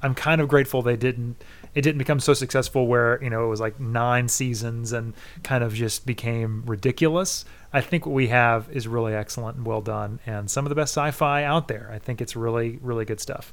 I'm 0.03 0.15
kind 0.15 0.41
of 0.41 0.49
grateful 0.49 0.83
they 0.83 0.97
didn't 0.97 1.43
it 1.75 1.83
didn't 1.83 1.99
become 1.99 2.21
so 2.21 2.35
successful 2.35 2.87
where 2.87 3.23
you 3.23 3.31
know 3.31 3.45
it 3.45 3.49
was 3.49 3.61
like 3.61 3.81
nine 3.81 4.29
seasons 4.29 4.93
and 4.93 5.15
kind 5.43 5.65
of 5.65 5.75
just 5.75 6.07
became 6.07 6.63
ridiculous. 6.67 7.45
I 7.73 7.81
think 7.81 8.05
what 8.05 8.13
we 8.13 8.29
have 8.29 8.69
is 8.71 8.89
really 8.89 9.15
excellent 9.15 9.59
and 9.59 9.67
well 9.67 9.81
done, 9.81 10.21
and 10.27 10.51
some 10.51 10.67
of 10.67 10.69
the 10.69 10.75
best 10.75 10.93
sci-fi 10.93 11.45
out 11.45 11.69
there. 11.69 11.91
I 11.93 11.99
think 11.99 12.21
it's 12.21 12.37
really 12.37 12.79
really 12.83 13.05
good 13.05 13.21
stuff. 13.21 13.53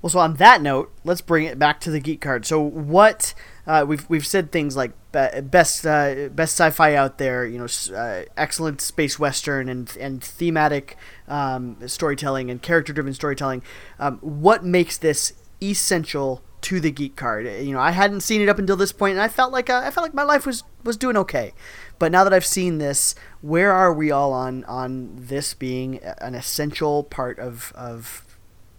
Well, 0.00 0.10
so 0.10 0.20
on 0.20 0.34
that 0.34 0.62
note, 0.62 0.92
let's 1.04 1.20
bring 1.20 1.44
it 1.44 1.58
back 1.58 1.80
to 1.80 1.90
the 1.90 1.98
geek 1.98 2.20
card. 2.20 2.46
So, 2.46 2.60
what 2.60 3.34
uh, 3.66 3.84
we've 3.86 4.08
we've 4.08 4.26
said 4.26 4.52
things 4.52 4.76
like 4.76 4.92
best 5.42 5.86
uh, 5.86 6.28
best 6.30 6.58
sci-fi 6.58 6.94
out 6.94 7.18
there, 7.18 7.46
you 7.46 7.58
know, 7.58 7.96
uh, 7.96 8.24
excellent 8.36 8.80
space 8.80 9.18
western 9.18 9.68
and 9.68 9.96
and 9.98 10.22
thematic 10.22 10.96
um, 11.26 11.76
storytelling 11.86 12.50
and 12.50 12.62
character-driven 12.62 13.14
storytelling. 13.14 13.62
Um, 13.98 14.18
what 14.18 14.64
makes 14.64 14.98
this 14.98 15.32
essential 15.62 16.42
to 16.60 16.80
the 16.80 16.90
geek 16.90 17.16
card? 17.16 17.46
You 17.46 17.72
know, 17.72 17.80
I 17.80 17.92
hadn't 17.92 18.20
seen 18.20 18.40
it 18.40 18.48
up 18.48 18.58
until 18.58 18.76
this 18.76 18.92
point, 18.92 19.12
and 19.12 19.22
I 19.22 19.28
felt 19.28 19.52
like 19.52 19.70
uh, 19.70 19.82
I 19.84 19.90
felt 19.90 20.04
like 20.04 20.14
my 20.14 20.24
life 20.24 20.46
was 20.46 20.64
was 20.84 20.96
doing 20.96 21.16
okay. 21.16 21.52
But 21.98 22.12
now 22.12 22.24
that 22.24 22.32
I've 22.32 22.46
seen 22.46 22.78
this, 22.78 23.14
where 23.40 23.72
are 23.72 23.92
we 23.92 24.10
all 24.10 24.32
on 24.32 24.64
on 24.64 25.10
this 25.16 25.54
being 25.54 26.00
an 26.18 26.34
essential 26.34 27.04
part 27.04 27.38
of 27.38 27.72
of 27.74 28.24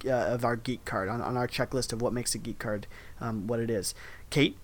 uh, 0.06 0.12
of 0.12 0.46
our 0.46 0.56
geek 0.56 0.86
card 0.86 1.10
on, 1.10 1.22
on 1.22 1.36
our 1.36 1.48
checklist 1.48 1.92
of 1.94 2.02
what 2.02 2.14
makes 2.14 2.34
a 2.36 2.38
geek 2.38 2.60
card 2.60 2.88
um, 3.20 3.48
what 3.48 3.60
it 3.60 3.70
is. 3.70 3.94
Kate? 4.30 4.58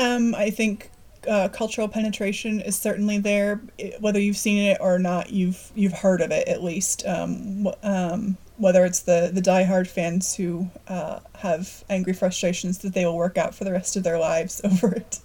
Um, 0.00 0.34
I 0.34 0.48
think 0.48 0.90
uh, 1.28 1.48
cultural 1.48 1.86
penetration 1.86 2.60
is 2.60 2.76
certainly 2.76 3.18
there. 3.18 3.60
Whether 4.00 4.18
you've 4.18 4.38
seen 4.38 4.58
it 4.70 4.78
or 4.80 4.98
not, 4.98 5.30
you've 5.30 5.70
you've 5.74 5.92
heard 5.92 6.22
of 6.22 6.30
it 6.30 6.48
at 6.48 6.62
least. 6.62 7.06
Um, 7.06 7.68
um, 7.82 8.38
whether 8.56 8.84
it's 8.84 9.00
the 9.00 9.30
the 9.32 9.42
diehard 9.42 9.86
fans 9.86 10.34
who 10.34 10.70
uh, 10.88 11.20
have 11.36 11.84
angry 11.90 12.14
frustrations 12.14 12.78
that 12.78 12.94
they 12.94 13.04
will 13.04 13.16
work 13.16 13.36
out 13.36 13.54
for 13.54 13.64
the 13.64 13.72
rest 13.72 13.96
of 13.96 14.02
their 14.02 14.18
lives 14.18 14.60
over 14.64 14.92
it. 14.94 15.20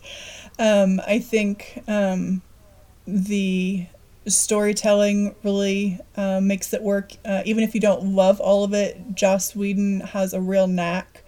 Um, 0.60 1.00
I 1.08 1.20
think 1.20 1.82
um, 1.88 2.42
the 3.08 3.88
storytelling 4.28 5.36
really 5.44 6.00
uh, 6.18 6.42
makes 6.42 6.74
it 6.74 6.82
work. 6.82 7.14
Uh, 7.24 7.44
even 7.46 7.64
if 7.64 7.76
you 7.76 7.82
don't 7.82 8.16
love 8.16 8.42
all 8.42 8.66
of 8.66 8.74
it, 8.74 9.16
Joss 9.16 9.56
Whedon 9.56 10.02
has 10.02 10.34
a 10.34 10.42
real 10.42 10.68
knack 10.68 11.24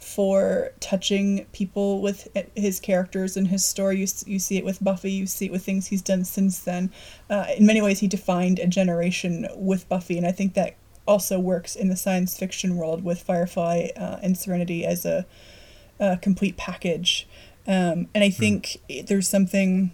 for 0.00 0.72
touching 0.80 1.44
people 1.52 2.00
with 2.00 2.26
his 2.56 2.80
characters 2.80 3.36
and 3.36 3.48
his 3.48 3.64
story. 3.64 3.98
You, 3.98 4.06
you 4.26 4.38
see 4.38 4.56
it 4.56 4.64
with 4.64 4.82
Buffy, 4.82 5.12
you 5.12 5.26
see 5.26 5.46
it 5.46 5.52
with 5.52 5.64
things 5.64 5.88
he's 5.88 6.02
done 6.02 6.24
since 6.24 6.58
then. 6.58 6.90
Uh, 7.28 7.46
in 7.56 7.66
many 7.66 7.82
ways, 7.82 8.00
he 8.00 8.08
defined 8.08 8.58
a 8.58 8.66
generation 8.66 9.46
with 9.54 9.88
Buffy, 9.88 10.16
and 10.16 10.26
I 10.26 10.32
think 10.32 10.54
that 10.54 10.76
also 11.06 11.38
works 11.38 11.76
in 11.76 11.88
the 11.88 11.96
science 11.96 12.38
fiction 12.38 12.76
world 12.76 13.04
with 13.04 13.20
Firefly 13.20 13.88
uh, 13.96 14.18
and 14.22 14.38
Serenity 14.38 14.86
as 14.86 15.04
a, 15.04 15.26
a 15.98 16.16
complete 16.16 16.56
package. 16.56 17.28
Um, 17.66 18.08
and 18.14 18.24
I 18.24 18.30
hmm. 18.30 18.40
think 18.40 18.76
mm. 18.88 19.06
there's 19.06 19.28
something 19.28 19.92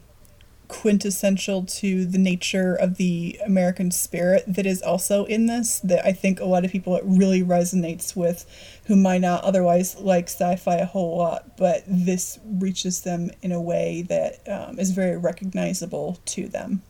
quintessential 0.68 1.64
to 1.64 2.04
the 2.04 2.18
nature 2.18 2.74
of 2.74 2.96
the 2.96 3.38
American 3.44 3.90
spirit 3.90 4.44
that 4.46 4.66
is 4.66 4.82
also 4.82 5.24
in 5.26 5.46
this 5.46 5.80
that 5.80 6.04
I 6.04 6.12
think 6.12 6.40
a 6.40 6.44
lot 6.44 6.64
of 6.64 6.70
people 6.70 6.96
it 6.96 7.04
really 7.06 7.42
resonates 7.42 8.16
with 8.16 8.44
who 8.86 8.96
might 8.96 9.20
not 9.20 9.44
otherwise 9.44 9.96
like 9.96 10.24
sci-fi 10.24 10.76
a 10.76 10.86
whole 10.86 11.16
lot 11.16 11.56
but 11.56 11.84
this 11.86 12.38
reaches 12.44 13.02
them 13.02 13.30
in 13.42 13.52
a 13.52 13.60
way 13.60 14.02
that 14.08 14.40
um, 14.48 14.78
is 14.78 14.90
very 14.90 15.16
recognizable 15.16 16.18
to 16.26 16.48
them. 16.48 16.82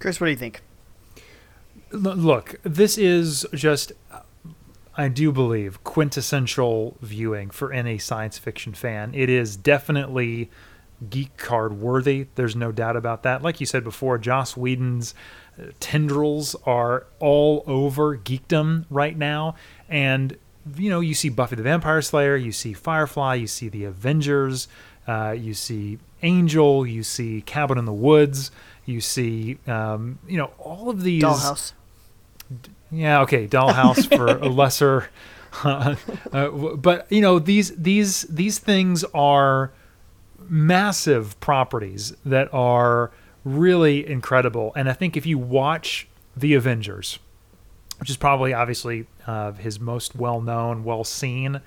Chris, 0.00 0.20
what 0.20 0.26
do 0.26 0.30
you 0.32 0.36
think? 0.36 0.62
Look, 1.92 2.58
this 2.64 2.98
is 2.98 3.46
just 3.54 3.92
I 4.96 5.08
do 5.08 5.32
believe 5.32 5.82
quintessential 5.84 6.96
viewing 7.00 7.50
for 7.50 7.72
any 7.72 7.98
science 7.98 8.38
fiction 8.38 8.74
fan. 8.74 9.14
It 9.14 9.30
is 9.30 9.56
definitely 9.56 10.50
geek 11.10 11.36
card 11.36 11.74
worthy. 11.80 12.26
There's 12.34 12.56
no 12.56 12.72
doubt 12.72 12.96
about 12.96 13.22
that. 13.22 13.42
Like 13.42 13.60
you 13.60 13.66
said 13.66 13.84
before, 13.84 14.18
Joss 14.18 14.56
Whedon's 14.56 15.14
uh, 15.58 15.66
tendrils 15.80 16.54
are 16.66 17.06
all 17.18 17.64
over 17.66 18.16
geekdom 18.16 18.86
right 18.90 19.16
now. 19.16 19.54
And, 19.88 20.36
you 20.76 20.90
know, 20.90 21.00
you 21.00 21.14
see 21.14 21.28
Buffy 21.28 21.56
the 21.56 21.62
Vampire 21.62 22.02
Slayer, 22.02 22.36
you 22.36 22.52
see 22.52 22.72
Firefly, 22.72 23.34
you 23.34 23.46
see 23.46 23.68
the 23.68 23.84
Avengers, 23.84 24.68
uh, 25.06 25.34
you 25.36 25.54
see 25.54 25.98
Angel, 26.22 26.86
you 26.86 27.02
see 27.02 27.42
Cabin 27.42 27.78
in 27.78 27.84
the 27.84 27.92
Woods, 27.92 28.50
you 28.86 29.00
see, 29.00 29.58
um, 29.66 30.18
you 30.26 30.38
know, 30.38 30.52
all 30.58 30.88
of 30.88 31.02
these. 31.02 31.22
Dollhouse. 31.22 31.72
Yeah, 32.90 33.22
okay, 33.22 33.48
Dollhouse 33.48 34.14
for 34.16 34.26
a 34.26 34.48
lesser. 34.48 35.08
Uh, 35.64 35.96
uh, 36.32 36.48
but 36.48 37.06
you 37.12 37.20
know 37.20 37.38
these 37.38 37.76
these 37.76 38.22
these 38.22 38.58
things 38.58 39.04
are 39.12 39.70
massive 40.48 41.38
properties 41.40 42.14
that 42.24 42.52
are 42.52 43.10
really 43.44 44.08
incredible. 44.08 44.72
And 44.76 44.88
I 44.88 44.92
think 44.92 45.16
if 45.16 45.26
you 45.26 45.38
watch 45.38 46.08
The 46.36 46.54
Avengers, 46.54 47.18
which 47.98 48.10
is 48.10 48.16
probably 48.16 48.52
obviously 48.52 49.06
uh, 49.26 49.52
his 49.52 49.80
most 49.80 50.14
well 50.14 50.40
known, 50.40 50.84
well 50.84 51.04
seen 51.04 51.60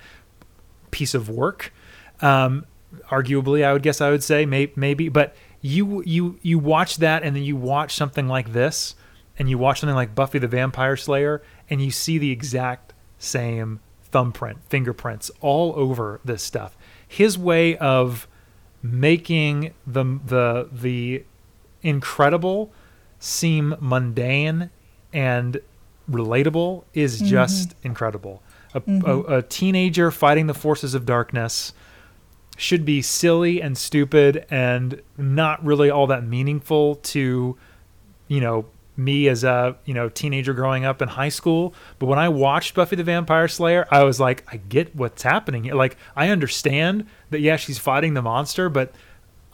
piece 0.90 1.14
of 1.14 1.28
work, 1.28 1.72
um, 2.20 2.66
arguably, 3.10 3.64
I 3.64 3.72
would 3.72 3.82
guess 3.82 4.00
I 4.00 4.10
would 4.10 4.22
say 4.22 4.46
may- 4.46 4.72
maybe, 4.76 5.08
but 5.08 5.34
you 5.60 6.02
you 6.06 6.38
you 6.42 6.58
watch 6.58 6.98
that 6.98 7.22
and 7.22 7.34
then 7.34 7.42
you 7.42 7.56
watch 7.56 7.94
something 7.94 8.28
like 8.28 8.52
this 8.52 8.94
and 9.38 9.50
you 9.50 9.58
watch 9.58 9.80
something 9.80 9.96
like 9.96 10.14
Buffy 10.14 10.38
the 10.38 10.46
Vampire 10.46 10.96
Slayer 10.96 11.42
and 11.68 11.82
you 11.82 11.90
see 11.90 12.18
the 12.18 12.30
exact 12.30 12.92
same 13.18 13.80
thumbprint, 14.02 14.58
fingerprints 14.68 15.30
all 15.40 15.74
over 15.76 16.20
this 16.24 16.42
stuff. 16.42 16.76
His 17.06 17.36
way 17.36 17.76
of 17.76 18.28
making 18.92 19.72
the 19.86 20.04
the 20.24 20.68
the 20.72 21.24
incredible 21.82 22.72
seem 23.18 23.74
mundane 23.80 24.70
and 25.12 25.60
relatable 26.10 26.84
is 26.94 27.18
mm-hmm. 27.18 27.28
just 27.28 27.74
incredible. 27.82 28.42
A, 28.74 28.80
mm-hmm. 28.80 29.08
a, 29.08 29.38
a, 29.38 29.42
teenager 29.42 30.10
fighting 30.10 30.46
the 30.46 30.54
forces 30.54 30.94
of 30.94 31.06
darkness 31.06 31.72
should 32.56 32.84
be 32.84 33.00
silly 33.02 33.60
and 33.62 33.76
stupid 33.76 34.44
and 34.50 35.00
not 35.16 35.64
really 35.64 35.90
all 35.90 36.06
that 36.08 36.24
meaningful 36.24 36.96
to, 36.96 37.56
you 38.28 38.40
know, 38.40 38.66
me 38.96 39.28
as 39.28 39.44
a 39.44 39.76
you 39.84 39.92
know 39.92 40.08
teenager 40.08 40.54
growing 40.54 40.84
up 40.84 41.02
in 41.02 41.08
high 41.08 41.28
school 41.28 41.74
but 41.98 42.06
when 42.06 42.18
i 42.18 42.28
watched 42.28 42.74
buffy 42.74 42.96
the 42.96 43.04
vampire 43.04 43.46
slayer 43.46 43.86
i 43.90 44.02
was 44.02 44.18
like 44.18 44.42
i 44.50 44.56
get 44.56 44.96
what's 44.96 45.22
happening 45.22 45.64
here 45.64 45.74
like 45.74 45.98
i 46.16 46.30
understand 46.30 47.06
that 47.30 47.40
yeah 47.40 47.56
she's 47.56 47.78
fighting 47.78 48.14
the 48.14 48.22
monster 48.22 48.68
but 48.68 48.92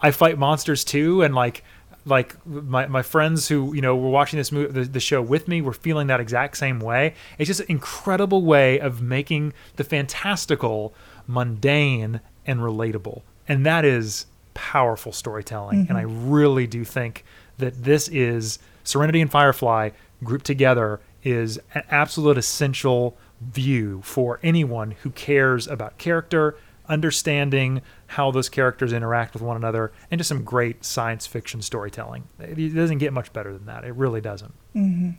i 0.01 0.11
fight 0.11 0.39
monsters 0.39 0.85
too. 0.85 1.23
And 1.23 1.35
like 1.35 1.65
like 2.05 2.45
my, 2.45 2.87
my 2.87 3.03
friends 3.03 3.47
who 3.47 3.75
you 3.75 3.81
know 3.81 3.95
were 3.95 4.11
watching 4.11 4.37
this 4.37 4.51
movie 4.51 4.73
the, 4.73 4.85
the 4.85 5.01
show 5.01 5.23
with 5.23 5.47
me 5.47 5.63
were 5.63 5.73
feeling 5.73 6.09
that 6.09 6.21
exact 6.21 6.57
same 6.57 6.81
way. 6.81 7.15
It's 7.39 7.49
just 7.49 7.61
an 7.61 7.67
incredible 7.69 8.43
way 8.43 8.81
of 8.81 9.01
making 9.01 9.53
the 9.77 9.85
fantastical 9.85 10.95
mundane 11.27 12.21
and 12.45 12.61
relatable. 12.61 13.23
And 13.47 13.65
that 13.67 13.85
is 13.85 14.27
powerful 14.55 15.13
storytelling. 15.13 15.85
Mm-hmm. 15.85 15.91
and 15.91 15.99
i 15.99 16.03
really 16.03 16.67
do 16.67 16.85
think 16.85 17.25
that 17.59 17.85
this 17.85 18.09
is 18.09 18.59
Serenity 18.85 19.21
and 19.21 19.31
Firefly 19.31 19.91
grouped 20.25 20.45
together 20.45 21.01
is 21.23 21.59
an 21.75 21.85
absolute 21.89 22.37
essential 22.37 23.17
view 23.41 24.01
for 24.03 24.41
anyone 24.43 24.93
who 25.03 25.11
cares 25.11 25.67
about 25.69 25.99
character, 25.99 26.57
understanding 26.93 27.83
how 28.09 28.31
those 28.31 28.49
characters 28.49 28.93
interact 28.93 29.35
with 29.35 29.43
one 29.43 29.57
another, 29.57 29.93
and 30.11 30.19
just 30.19 30.29
some 30.29 30.45
great 30.45 30.85
science 30.85 31.27
fiction 31.27 31.63
storytelling. 31.63 32.29
It 32.39 32.75
doesn't 32.75 32.99
get 32.99 33.13
much 33.13 33.33
better 33.33 33.53
than 33.53 33.67
that. 33.67 33.85
It 33.85 33.95
really 33.95 34.21
doesn't. 34.21 34.53
Mm-hmm. 34.75 35.11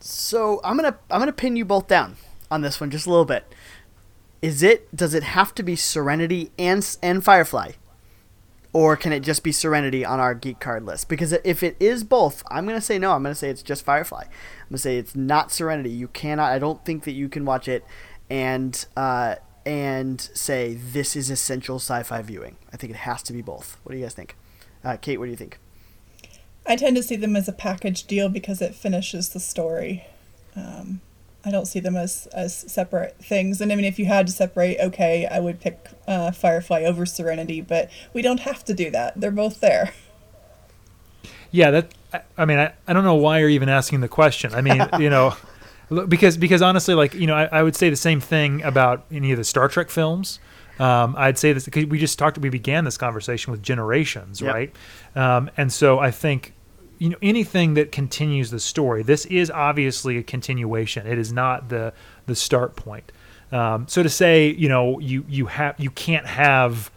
So 0.00 0.60
I'm 0.62 0.76
gonna 0.76 0.98
I'm 1.10 1.20
gonna 1.20 1.32
pin 1.32 1.56
you 1.56 1.64
both 1.64 1.88
down 1.88 2.16
on 2.50 2.60
this 2.60 2.80
one 2.80 2.90
just 2.90 3.06
a 3.06 3.10
little 3.10 3.24
bit. 3.24 3.52
Is 4.42 4.62
it 4.62 4.94
does 4.94 5.14
it 5.14 5.22
have 5.22 5.54
to 5.56 5.62
be 5.62 5.76
Serenity 5.76 6.50
and 6.58 6.96
and 7.02 7.24
Firefly? 7.24 7.72
or 8.74 8.96
can 8.96 9.12
it 9.12 9.20
just 9.20 9.44
be 9.44 9.52
Serenity 9.52 10.04
on 10.04 10.18
our 10.18 10.34
geek 10.34 10.58
card 10.58 10.84
list? 10.84 11.08
Because 11.08 11.32
if 11.44 11.62
it 11.62 11.76
is 11.78 12.02
both, 12.02 12.42
I'm 12.50 12.66
gonna 12.66 12.80
say 12.80 12.98
no. 12.98 13.12
I'm 13.12 13.22
gonna 13.22 13.34
say 13.36 13.48
it's 13.48 13.62
just 13.62 13.84
Firefly. 13.84 14.24
I'm 14.24 14.68
gonna 14.68 14.78
say 14.78 14.98
it's 14.98 15.14
not 15.14 15.52
Serenity. 15.52 15.90
You 15.90 16.08
cannot. 16.08 16.52
I 16.52 16.58
don't 16.58 16.84
think 16.84 17.04
that 17.04 17.12
you 17.12 17.28
can 17.28 17.44
watch 17.44 17.68
it 17.68 17.84
and 18.28 18.84
uh, 18.96 19.36
and 19.66 20.20
say 20.20 20.74
this 20.74 21.16
is 21.16 21.30
essential 21.30 21.76
sci-fi 21.76 22.22
viewing. 22.22 22.56
I 22.72 22.76
think 22.76 22.92
it 22.92 22.98
has 22.98 23.22
to 23.24 23.32
be 23.32 23.42
both. 23.42 23.78
What 23.82 23.92
do 23.92 23.98
you 23.98 24.04
guys 24.04 24.14
think? 24.14 24.36
Uh, 24.84 24.96
Kate, 25.00 25.18
what 25.18 25.26
do 25.26 25.30
you 25.30 25.36
think? 25.36 25.58
I 26.66 26.76
tend 26.76 26.96
to 26.96 27.02
see 27.02 27.16
them 27.16 27.36
as 27.36 27.48
a 27.48 27.52
package 27.52 28.04
deal 28.04 28.28
because 28.28 28.62
it 28.62 28.74
finishes 28.74 29.30
the 29.30 29.40
story. 29.40 30.04
Um, 30.56 31.00
I 31.44 31.50
don't 31.50 31.66
see 31.66 31.80
them 31.80 31.96
as 31.96 32.26
as 32.32 32.54
separate 32.54 33.16
things. 33.18 33.60
And 33.60 33.70
I 33.70 33.76
mean, 33.76 33.84
if 33.84 33.98
you 33.98 34.06
had 34.06 34.26
to 34.26 34.32
separate, 34.32 34.78
okay, 34.80 35.26
I 35.26 35.40
would 35.40 35.60
pick 35.60 35.88
uh, 36.08 36.30
Firefly 36.30 36.84
over 36.84 37.04
Serenity, 37.04 37.60
but 37.60 37.90
we 38.14 38.22
don't 38.22 38.40
have 38.40 38.64
to 38.64 38.74
do 38.74 38.90
that. 38.90 39.20
They're 39.20 39.30
both 39.30 39.60
there. 39.60 39.92
Yeah, 41.50 41.70
that. 41.70 41.94
I, 42.12 42.22
I 42.38 42.44
mean, 42.46 42.58
I, 42.58 42.72
I 42.88 42.92
don't 42.92 43.04
know 43.04 43.14
why 43.14 43.40
you're 43.40 43.48
even 43.48 43.68
asking 43.68 44.00
the 44.00 44.08
question. 44.08 44.54
I 44.54 44.60
mean, 44.60 44.82
you 44.98 45.10
know, 45.10 45.28
look, 45.28 45.38
because 46.06 46.36
because 46.36 46.62
honestly, 46.62 46.94
like 46.94 47.14
you 47.14 47.26
know, 47.26 47.34
I, 47.34 47.44
I 47.46 47.62
would 47.62 47.76
say 47.76 47.90
the 47.90 47.96
same 47.96 48.20
thing 48.20 48.62
about 48.62 49.04
any 49.10 49.32
of 49.32 49.38
the 49.38 49.44
Star 49.44 49.68
Trek 49.68 49.90
films. 49.90 50.40
Um, 50.78 51.14
I'd 51.16 51.38
say 51.38 51.52
this 51.52 51.64
because 51.66 51.86
we 51.86 51.98
just 51.98 52.18
talked. 52.18 52.36
We 52.38 52.48
began 52.48 52.84
this 52.84 52.96
conversation 52.98 53.50
with 53.52 53.62
generations, 53.62 54.40
Yep. 54.40 54.54
right? 54.54 54.76
Um, 55.14 55.50
and 55.56 55.72
so 55.72 55.98
I 56.00 56.10
think 56.10 56.52
you 56.98 57.10
know 57.10 57.16
anything 57.22 57.74
that 57.74 57.92
continues 57.92 58.50
the 58.50 58.58
story. 58.60 59.02
This 59.02 59.24
is 59.26 59.50
obviously 59.50 60.18
a 60.18 60.22
continuation. 60.22 61.06
It 61.06 61.18
is 61.18 61.32
not 61.32 61.68
the 61.68 61.92
the 62.26 62.34
start 62.34 62.74
point. 62.76 63.12
Um, 63.52 63.86
so 63.86 64.02
to 64.02 64.08
say, 64.08 64.48
you 64.48 64.68
know, 64.68 64.98
you 64.98 65.24
you 65.28 65.46
have 65.46 65.76
you 65.78 65.90
can't 65.90 66.26
have 66.26 66.90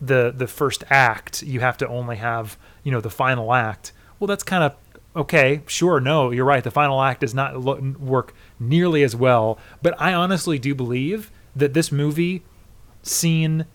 the 0.00 0.32
the 0.36 0.46
first 0.46 0.84
act. 0.88 1.42
You 1.42 1.60
have 1.60 1.76
to 1.78 1.88
only 1.88 2.16
have 2.16 2.56
you 2.84 2.92
know 2.92 3.00
the 3.00 3.10
final 3.10 3.52
act. 3.52 3.92
Well, 4.20 4.28
that's 4.28 4.44
kind 4.44 4.62
of 4.62 4.74
okay. 5.16 5.62
Sure, 5.66 6.00
no, 6.00 6.30
you're 6.30 6.44
right. 6.44 6.62
The 6.62 6.70
final 6.70 7.02
act 7.02 7.20
does 7.20 7.34
not 7.34 7.58
lo- 7.58 7.94
work 7.98 8.34
nearly 8.60 9.02
as 9.02 9.16
well. 9.16 9.58
But 9.82 9.94
I 10.00 10.12
honestly 10.12 10.58
do 10.58 10.74
believe 10.74 11.30
that 11.54 11.74
this 11.74 11.90
movie, 11.90 12.42
seen 13.02 13.66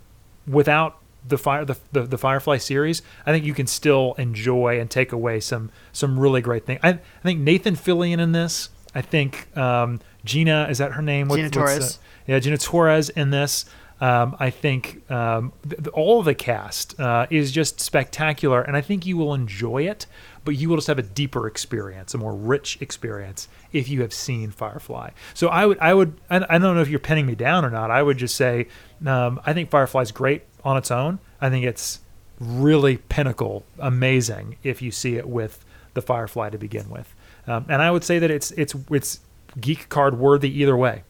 without 0.47 0.97
the 1.27 1.37
fire 1.37 1.65
the, 1.65 1.77
the, 1.91 2.03
the 2.03 2.17
Firefly 2.17 2.57
series, 2.57 3.01
I 3.25 3.31
think 3.31 3.45
you 3.45 3.53
can 3.53 3.67
still 3.67 4.13
enjoy 4.17 4.79
and 4.79 4.89
take 4.89 5.11
away 5.11 5.39
some 5.39 5.71
some 5.91 6.19
really 6.19 6.41
great 6.41 6.65
things. 6.65 6.79
I, 6.83 6.89
I 6.89 6.99
think 7.23 7.39
Nathan 7.39 7.75
Fillion 7.75 8.19
in 8.19 8.31
this. 8.31 8.69
I 8.93 9.01
think 9.01 9.55
um, 9.57 9.99
Gina 10.25 10.67
is 10.69 10.79
that 10.79 10.93
her 10.93 11.01
name? 11.01 11.29
Gina 11.29 11.43
what's 11.43 11.55
Torres. 11.55 11.99
yeah, 12.27 12.39
Gina 12.39 12.57
Torres 12.57 13.09
in 13.09 13.29
this. 13.29 13.65
Um, 14.01 14.35
I 14.39 14.49
think 14.49 15.09
um, 15.11 15.53
th- 15.61 15.77
th- 15.83 15.87
all 15.89 16.19
of 16.19 16.25
the 16.25 16.33
cast 16.33 16.99
uh, 16.99 17.27
is 17.29 17.51
just 17.51 17.79
spectacular, 17.79 18.59
and 18.61 18.75
I 18.75 18.81
think 18.81 19.05
you 19.05 19.15
will 19.15 19.35
enjoy 19.35 19.83
it. 19.83 20.07
But 20.43 20.55
you 20.55 20.69
will 20.69 20.77
just 20.77 20.87
have 20.87 20.97
a 20.97 21.03
deeper 21.03 21.47
experience, 21.47 22.13
a 22.13 22.17
more 22.17 22.33
rich 22.33 22.77
experience, 22.81 23.47
if 23.71 23.87
you 23.89 24.01
have 24.01 24.13
seen 24.13 24.49
Firefly. 24.49 25.11
So 25.35 25.49
I 25.49 25.65
would, 25.65 25.77
I 25.79 25.93
would, 25.93 26.19
I 26.29 26.57
don't 26.57 26.75
know 26.75 26.81
if 26.81 26.89
you're 26.89 26.99
pinning 26.99 27.27
me 27.27 27.35
down 27.35 27.63
or 27.63 27.69
not. 27.69 27.91
I 27.91 28.01
would 28.01 28.17
just 28.17 28.35
say 28.35 28.67
um, 29.05 29.39
I 29.45 29.53
think 29.53 29.69
Firefly's 29.69 30.11
great 30.11 30.43
on 30.63 30.77
its 30.77 30.89
own. 30.89 31.19
I 31.39 31.49
think 31.49 31.65
it's 31.65 31.99
really 32.39 32.97
pinnacle, 32.97 33.63
amazing 33.77 34.57
if 34.63 34.81
you 34.81 34.89
see 34.91 35.15
it 35.15 35.27
with 35.27 35.63
the 35.93 36.01
Firefly 36.01 36.49
to 36.49 36.57
begin 36.57 36.89
with. 36.89 37.13
Um, 37.47 37.65
and 37.69 37.81
I 37.81 37.91
would 37.91 38.03
say 38.03 38.19
that 38.19 38.31
it's 38.31 38.51
it's 38.51 38.75
it's 38.89 39.19
geek 39.59 39.89
card 39.89 40.17
worthy 40.17 40.49
either 40.61 40.77
way. 40.77 41.03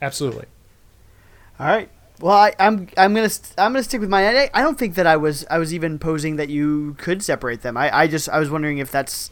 Absolutely. 0.00 0.46
All 1.58 1.66
right. 1.66 1.90
Well, 2.20 2.36
I, 2.36 2.52
I'm 2.58 2.88
I'm 2.96 3.14
gonna 3.14 3.28
st- 3.28 3.54
I'm 3.58 3.72
gonna 3.72 3.82
stick 3.82 4.00
with 4.00 4.10
my. 4.10 4.26
I, 4.26 4.50
I 4.52 4.62
don't 4.62 4.78
think 4.78 4.96
that 4.96 5.06
I 5.06 5.16
was 5.16 5.46
I 5.50 5.58
was 5.58 5.72
even 5.72 5.98
posing 5.98 6.36
that 6.36 6.48
you 6.48 6.94
could 6.98 7.22
separate 7.22 7.62
them. 7.62 7.76
I, 7.76 7.96
I 7.96 8.06
just 8.08 8.28
I 8.28 8.38
was 8.38 8.50
wondering 8.50 8.78
if 8.78 8.90
that's 8.90 9.30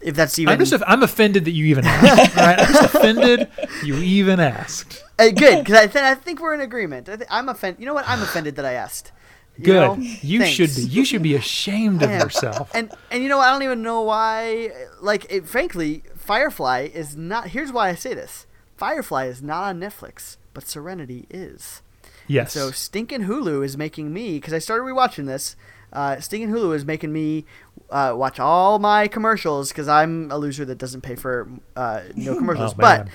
if 0.00 0.14
that's 0.14 0.38
even 0.38 0.52
I'm 0.52 0.64
just 0.64 0.82
I'm 0.86 1.02
offended 1.02 1.44
that 1.46 1.50
you 1.52 1.66
even 1.66 1.84
asked. 1.84 2.38
all 2.38 2.46
right, 2.46 2.58
I'm 2.58 2.72
just 2.72 2.94
offended 2.94 3.48
you 3.82 3.96
even 3.96 4.38
asked. 4.38 5.02
Uh, 5.18 5.30
good 5.30 5.64
because 5.64 5.74
I, 5.74 5.86
th- 5.86 6.04
I 6.04 6.14
think 6.14 6.40
we're 6.40 6.54
in 6.54 6.60
agreement. 6.60 7.08
I 7.08 7.16
th- 7.16 7.28
I'm 7.30 7.48
offended. 7.48 7.80
You 7.80 7.86
know 7.86 7.94
what? 7.94 8.08
I'm 8.08 8.22
offended 8.22 8.56
that 8.56 8.64
I 8.64 8.72
asked. 8.74 9.12
You 9.58 9.64
Good. 9.64 9.80
know? 9.80 9.96
You 9.98 10.38
Thanks. 10.38 10.54
should 10.54 10.74
be. 10.74 10.82
You 10.90 11.04
should 11.04 11.22
be 11.22 11.34
ashamed 11.34 12.02
of 12.02 12.10
yourself. 12.10 12.70
And 12.74 12.92
and 13.10 13.22
you 13.22 13.28
know 13.28 13.40
I 13.40 13.50
don't 13.50 13.62
even 13.62 13.82
know 13.82 14.02
why. 14.02 14.70
Like, 15.02 15.26
it, 15.30 15.46
frankly, 15.46 16.04
Firefly 16.14 16.88
is 16.94 17.16
not. 17.16 17.48
Here's 17.48 17.70
why 17.72 17.88
I 17.88 17.94
say 17.94 18.14
this: 18.14 18.46
Firefly 18.76 19.26
is 19.26 19.42
not 19.42 19.64
on 19.64 19.80
Netflix, 19.80 20.36
but 20.54 20.66
Serenity 20.66 21.26
is. 21.28 21.82
Yes. 22.30 22.52
So 22.52 22.70
Stinkin' 22.70 23.24
Hulu 23.24 23.64
is 23.64 23.76
making 23.76 24.12
me 24.12 24.34
because 24.34 24.52
I 24.52 24.60
started 24.60 24.84
rewatching 24.84 25.26
this. 25.26 25.56
Uh, 25.92 26.20
Stinkin' 26.20 26.50
Hulu 26.50 26.76
is 26.76 26.84
making 26.84 27.12
me 27.12 27.44
uh, 27.90 28.14
watch 28.16 28.38
all 28.38 28.78
my 28.78 29.08
commercials 29.08 29.70
because 29.70 29.88
I'm 29.88 30.30
a 30.30 30.38
loser 30.38 30.64
that 30.64 30.78
doesn't 30.78 31.00
pay 31.00 31.16
for 31.16 31.48
uh, 31.74 32.02
no 32.14 32.36
commercials. 32.38 32.72
Oh, 32.72 32.76
but 32.78 33.08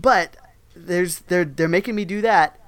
but 0.00 0.36
there's 0.76 1.20
they're 1.20 1.44
they're 1.44 1.68
making 1.68 1.96
me 1.96 2.04
do 2.04 2.20
that 2.20 2.58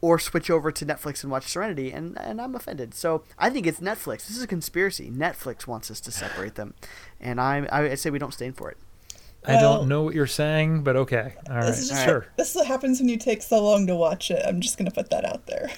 or 0.00 0.18
switch 0.18 0.50
over 0.50 0.72
to 0.72 0.84
Netflix 0.84 1.22
and 1.22 1.30
watch 1.30 1.44
Serenity, 1.44 1.92
and 1.92 2.18
and 2.18 2.40
I'm 2.40 2.56
offended. 2.56 2.92
So 2.92 3.22
I 3.38 3.48
think 3.48 3.68
it's 3.68 3.78
Netflix. 3.78 4.26
This 4.26 4.36
is 4.36 4.42
a 4.42 4.48
conspiracy. 4.48 5.08
Netflix 5.08 5.68
wants 5.68 5.88
us 5.88 6.00
to 6.00 6.10
separate 6.10 6.56
them, 6.56 6.74
and 7.20 7.40
I 7.40 7.66
I 7.70 7.94
say 7.94 8.10
we 8.10 8.18
don't 8.18 8.34
stand 8.34 8.56
for 8.56 8.72
it. 8.72 8.76
I 9.46 9.54
Well- 9.56 9.78
don't 9.78 9.88
know 9.88 10.02
what 10.02 10.14
you're 10.14 10.26
saying, 10.26 10.82
but 10.82 10.96
okay. 10.96 11.34
All 11.50 11.56
right. 11.56 11.66
This 11.66 11.80
is 11.80 11.88
just 11.90 12.04
Sure. 12.04 12.26
this 12.36 12.50
is 12.50 12.56
what 12.56 12.66
happens 12.66 12.98
when 13.00 13.08
you 13.08 13.16
take 13.18 13.42
so 13.42 13.62
long 13.62 13.86
to 13.86 13.94
watch 13.96 14.30
it. 14.30 14.42
I'm 14.46 14.60
just 14.60 14.78
gonna 14.78 14.90
put 14.90 15.10
that 15.10 15.24
out 15.24 15.46
there. 15.46 15.70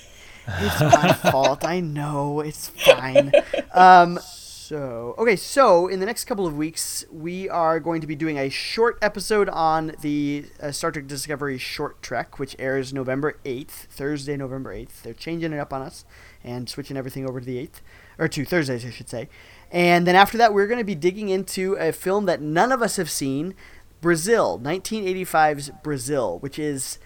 It's 0.49 0.81
my 0.81 1.13
fault. 1.31 1.65
I 1.65 1.81
know. 1.81 2.41
It's 2.41 2.69
fine. 2.69 3.33
Um, 3.75 4.21
so, 4.23 5.15
okay, 5.19 5.35
so 5.37 5.87
in 5.89 5.99
the 6.01 6.07
next 6.07 6.25
couple 6.25 6.47
of 6.47 6.57
weeks, 6.57 7.05
we 7.11 7.49
are 7.49 7.79
going 7.81 8.01
to 8.01 8.07
be 8.07 8.15
doing 8.15 8.39
a 8.39 8.49
short 8.49 8.97
episode 9.03 9.49
on 9.49 9.93
the 10.03 10.45
uh, 10.61 10.71
Star 10.73 10.91
Trek 10.93 11.07
Discovery 11.09 11.59
short 11.59 12.01
trek, 12.03 12.39
which 12.39 12.55
airs 12.61 12.93
November 12.93 13.39
8th, 13.45 13.87
Thursday, 13.91 14.37
November 14.37 14.73
8th. 14.75 15.03
They're 15.03 15.15
changing 15.15 15.53
it 15.53 15.59
up 15.59 15.73
on 15.73 15.83
us 15.83 16.05
and 16.45 16.69
switching 16.69 16.97
everything 16.97 17.29
over 17.29 17.41
to 17.41 17.47
the 17.47 17.59
8th, 17.59 17.81
or 18.19 18.29
to 18.29 18.45
Thursdays, 18.45 18.85
I 18.85 18.91
should 18.91 19.09
say. 19.09 19.29
And 19.77 20.07
then 20.07 20.17
after 20.17 20.39
that, 20.39 20.55
we're 20.55 20.67
going 20.67 20.79
to 20.79 20.85
be 20.85 20.95
digging 20.95 21.29
into 21.29 21.75
a 21.75 21.93
film 21.93 22.25
that 22.25 22.41
none 22.41 22.73
of 22.73 22.81
us 22.81 22.97
have 22.97 23.11
seen 23.11 23.55
Brazil, 24.01 24.59
1985's 24.59 25.71
Brazil, 25.83 26.39
which 26.39 26.59
is. 26.59 26.99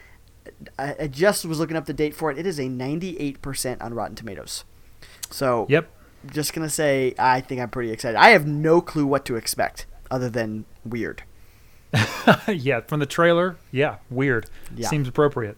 I 0.79 1.09
just 1.09 1.45
was 1.45 1.59
looking 1.59 1.77
up 1.77 1.87
the 1.87 1.93
date 1.93 2.15
for 2.15 2.31
it. 2.31 2.39
It 2.39 2.47
is 2.47 2.59
a 2.59 2.65
98% 2.65 3.83
on 3.83 3.95
Rotten 3.95 4.15
Tomatoes. 4.17 4.65
So, 5.31 5.67
Yep. 5.69 5.91
just 6.33 6.55
going 6.55 6.67
to 6.67 6.73
say, 6.73 7.15
I 7.19 7.41
think 7.41 7.61
I'm 7.61 7.71
pretty 7.71 7.91
excited. 7.93 8.17
I 8.17 8.31
have 8.31 8.47
no 8.47 8.81
clue 8.81 9.07
what 9.07 9.25
to 9.27 9.37
expect 9.37 9.87
other 10.11 10.31
than 10.31 10.65
weird. 10.85 11.23
yeah. 12.49 12.81
From 12.81 13.01
the 13.01 13.07
trailer, 13.07 13.57
yeah. 13.71 13.97
Weird. 14.11 14.49
Yeah. 14.75 14.89
Seems 14.89 15.09
appropriate. 15.09 15.57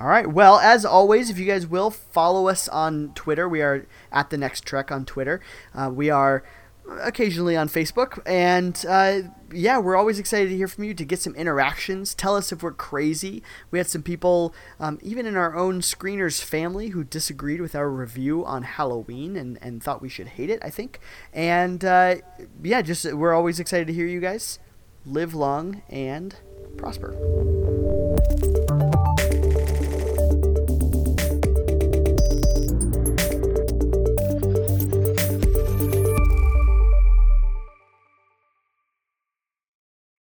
All 0.00 0.06
right. 0.06 0.26
Well, 0.26 0.58
as 0.58 0.86
always, 0.86 1.28
if 1.28 1.38
you 1.38 1.44
guys 1.44 1.66
will 1.66 1.90
follow 1.90 2.48
us 2.48 2.68
on 2.68 3.12
Twitter, 3.14 3.46
we 3.46 3.60
are 3.60 3.86
at 4.10 4.30
the 4.30 4.38
Next 4.38 4.64
Trek 4.64 4.90
on 4.90 5.04
Twitter. 5.04 5.42
Uh, 5.74 5.90
we 5.92 6.08
are 6.08 6.42
occasionally 7.02 7.54
on 7.54 7.68
Facebook, 7.68 8.18
and 8.24 8.82
uh, 8.88 9.28
yeah, 9.52 9.76
we're 9.78 9.96
always 9.96 10.18
excited 10.18 10.48
to 10.48 10.56
hear 10.56 10.68
from 10.68 10.84
you 10.84 10.94
to 10.94 11.04
get 11.04 11.18
some 11.18 11.34
interactions. 11.34 12.14
Tell 12.14 12.34
us 12.34 12.50
if 12.50 12.62
we're 12.62 12.72
crazy. 12.72 13.42
We 13.70 13.78
had 13.78 13.88
some 13.88 14.02
people, 14.02 14.54
um, 14.80 14.98
even 15.02 15.26
in 15.26 15.36
our 15.36 15.54
own 15.54 15.82
screeners 15.82 16.42
family, 16.42 16.88
who 16.88 17.04
disagreed 17.04 17.60
with 17.60 17.74
our 17.74 17.90
review 17.90 18.42
on 18.46 18.62
Halloween 18.62 19.36
and, 19.36 19.58
and 19.60 19.82
thought 19.82 20.00
we 20.00 20.08
should 20.08 20.28
hate 20.28 20.48
it. 20.48 20.60
I 20.62 20.70
think, 20.70 20.98
and 21.34 21.84
uh, 21.84 22.16
yeah, 22.62 22.80
just 22.80 23.12
we're 23.12 23.34
always 23.34 23.60
excited 23.60 23.86
to 23.88 23.92
hear 23.92 24.06
you 24.06 24.20
guys. 24.20 24.58
Live 25.04 25.34
long 25.34 25.82
and 25.90 26.36
prosper. 26.78 27.14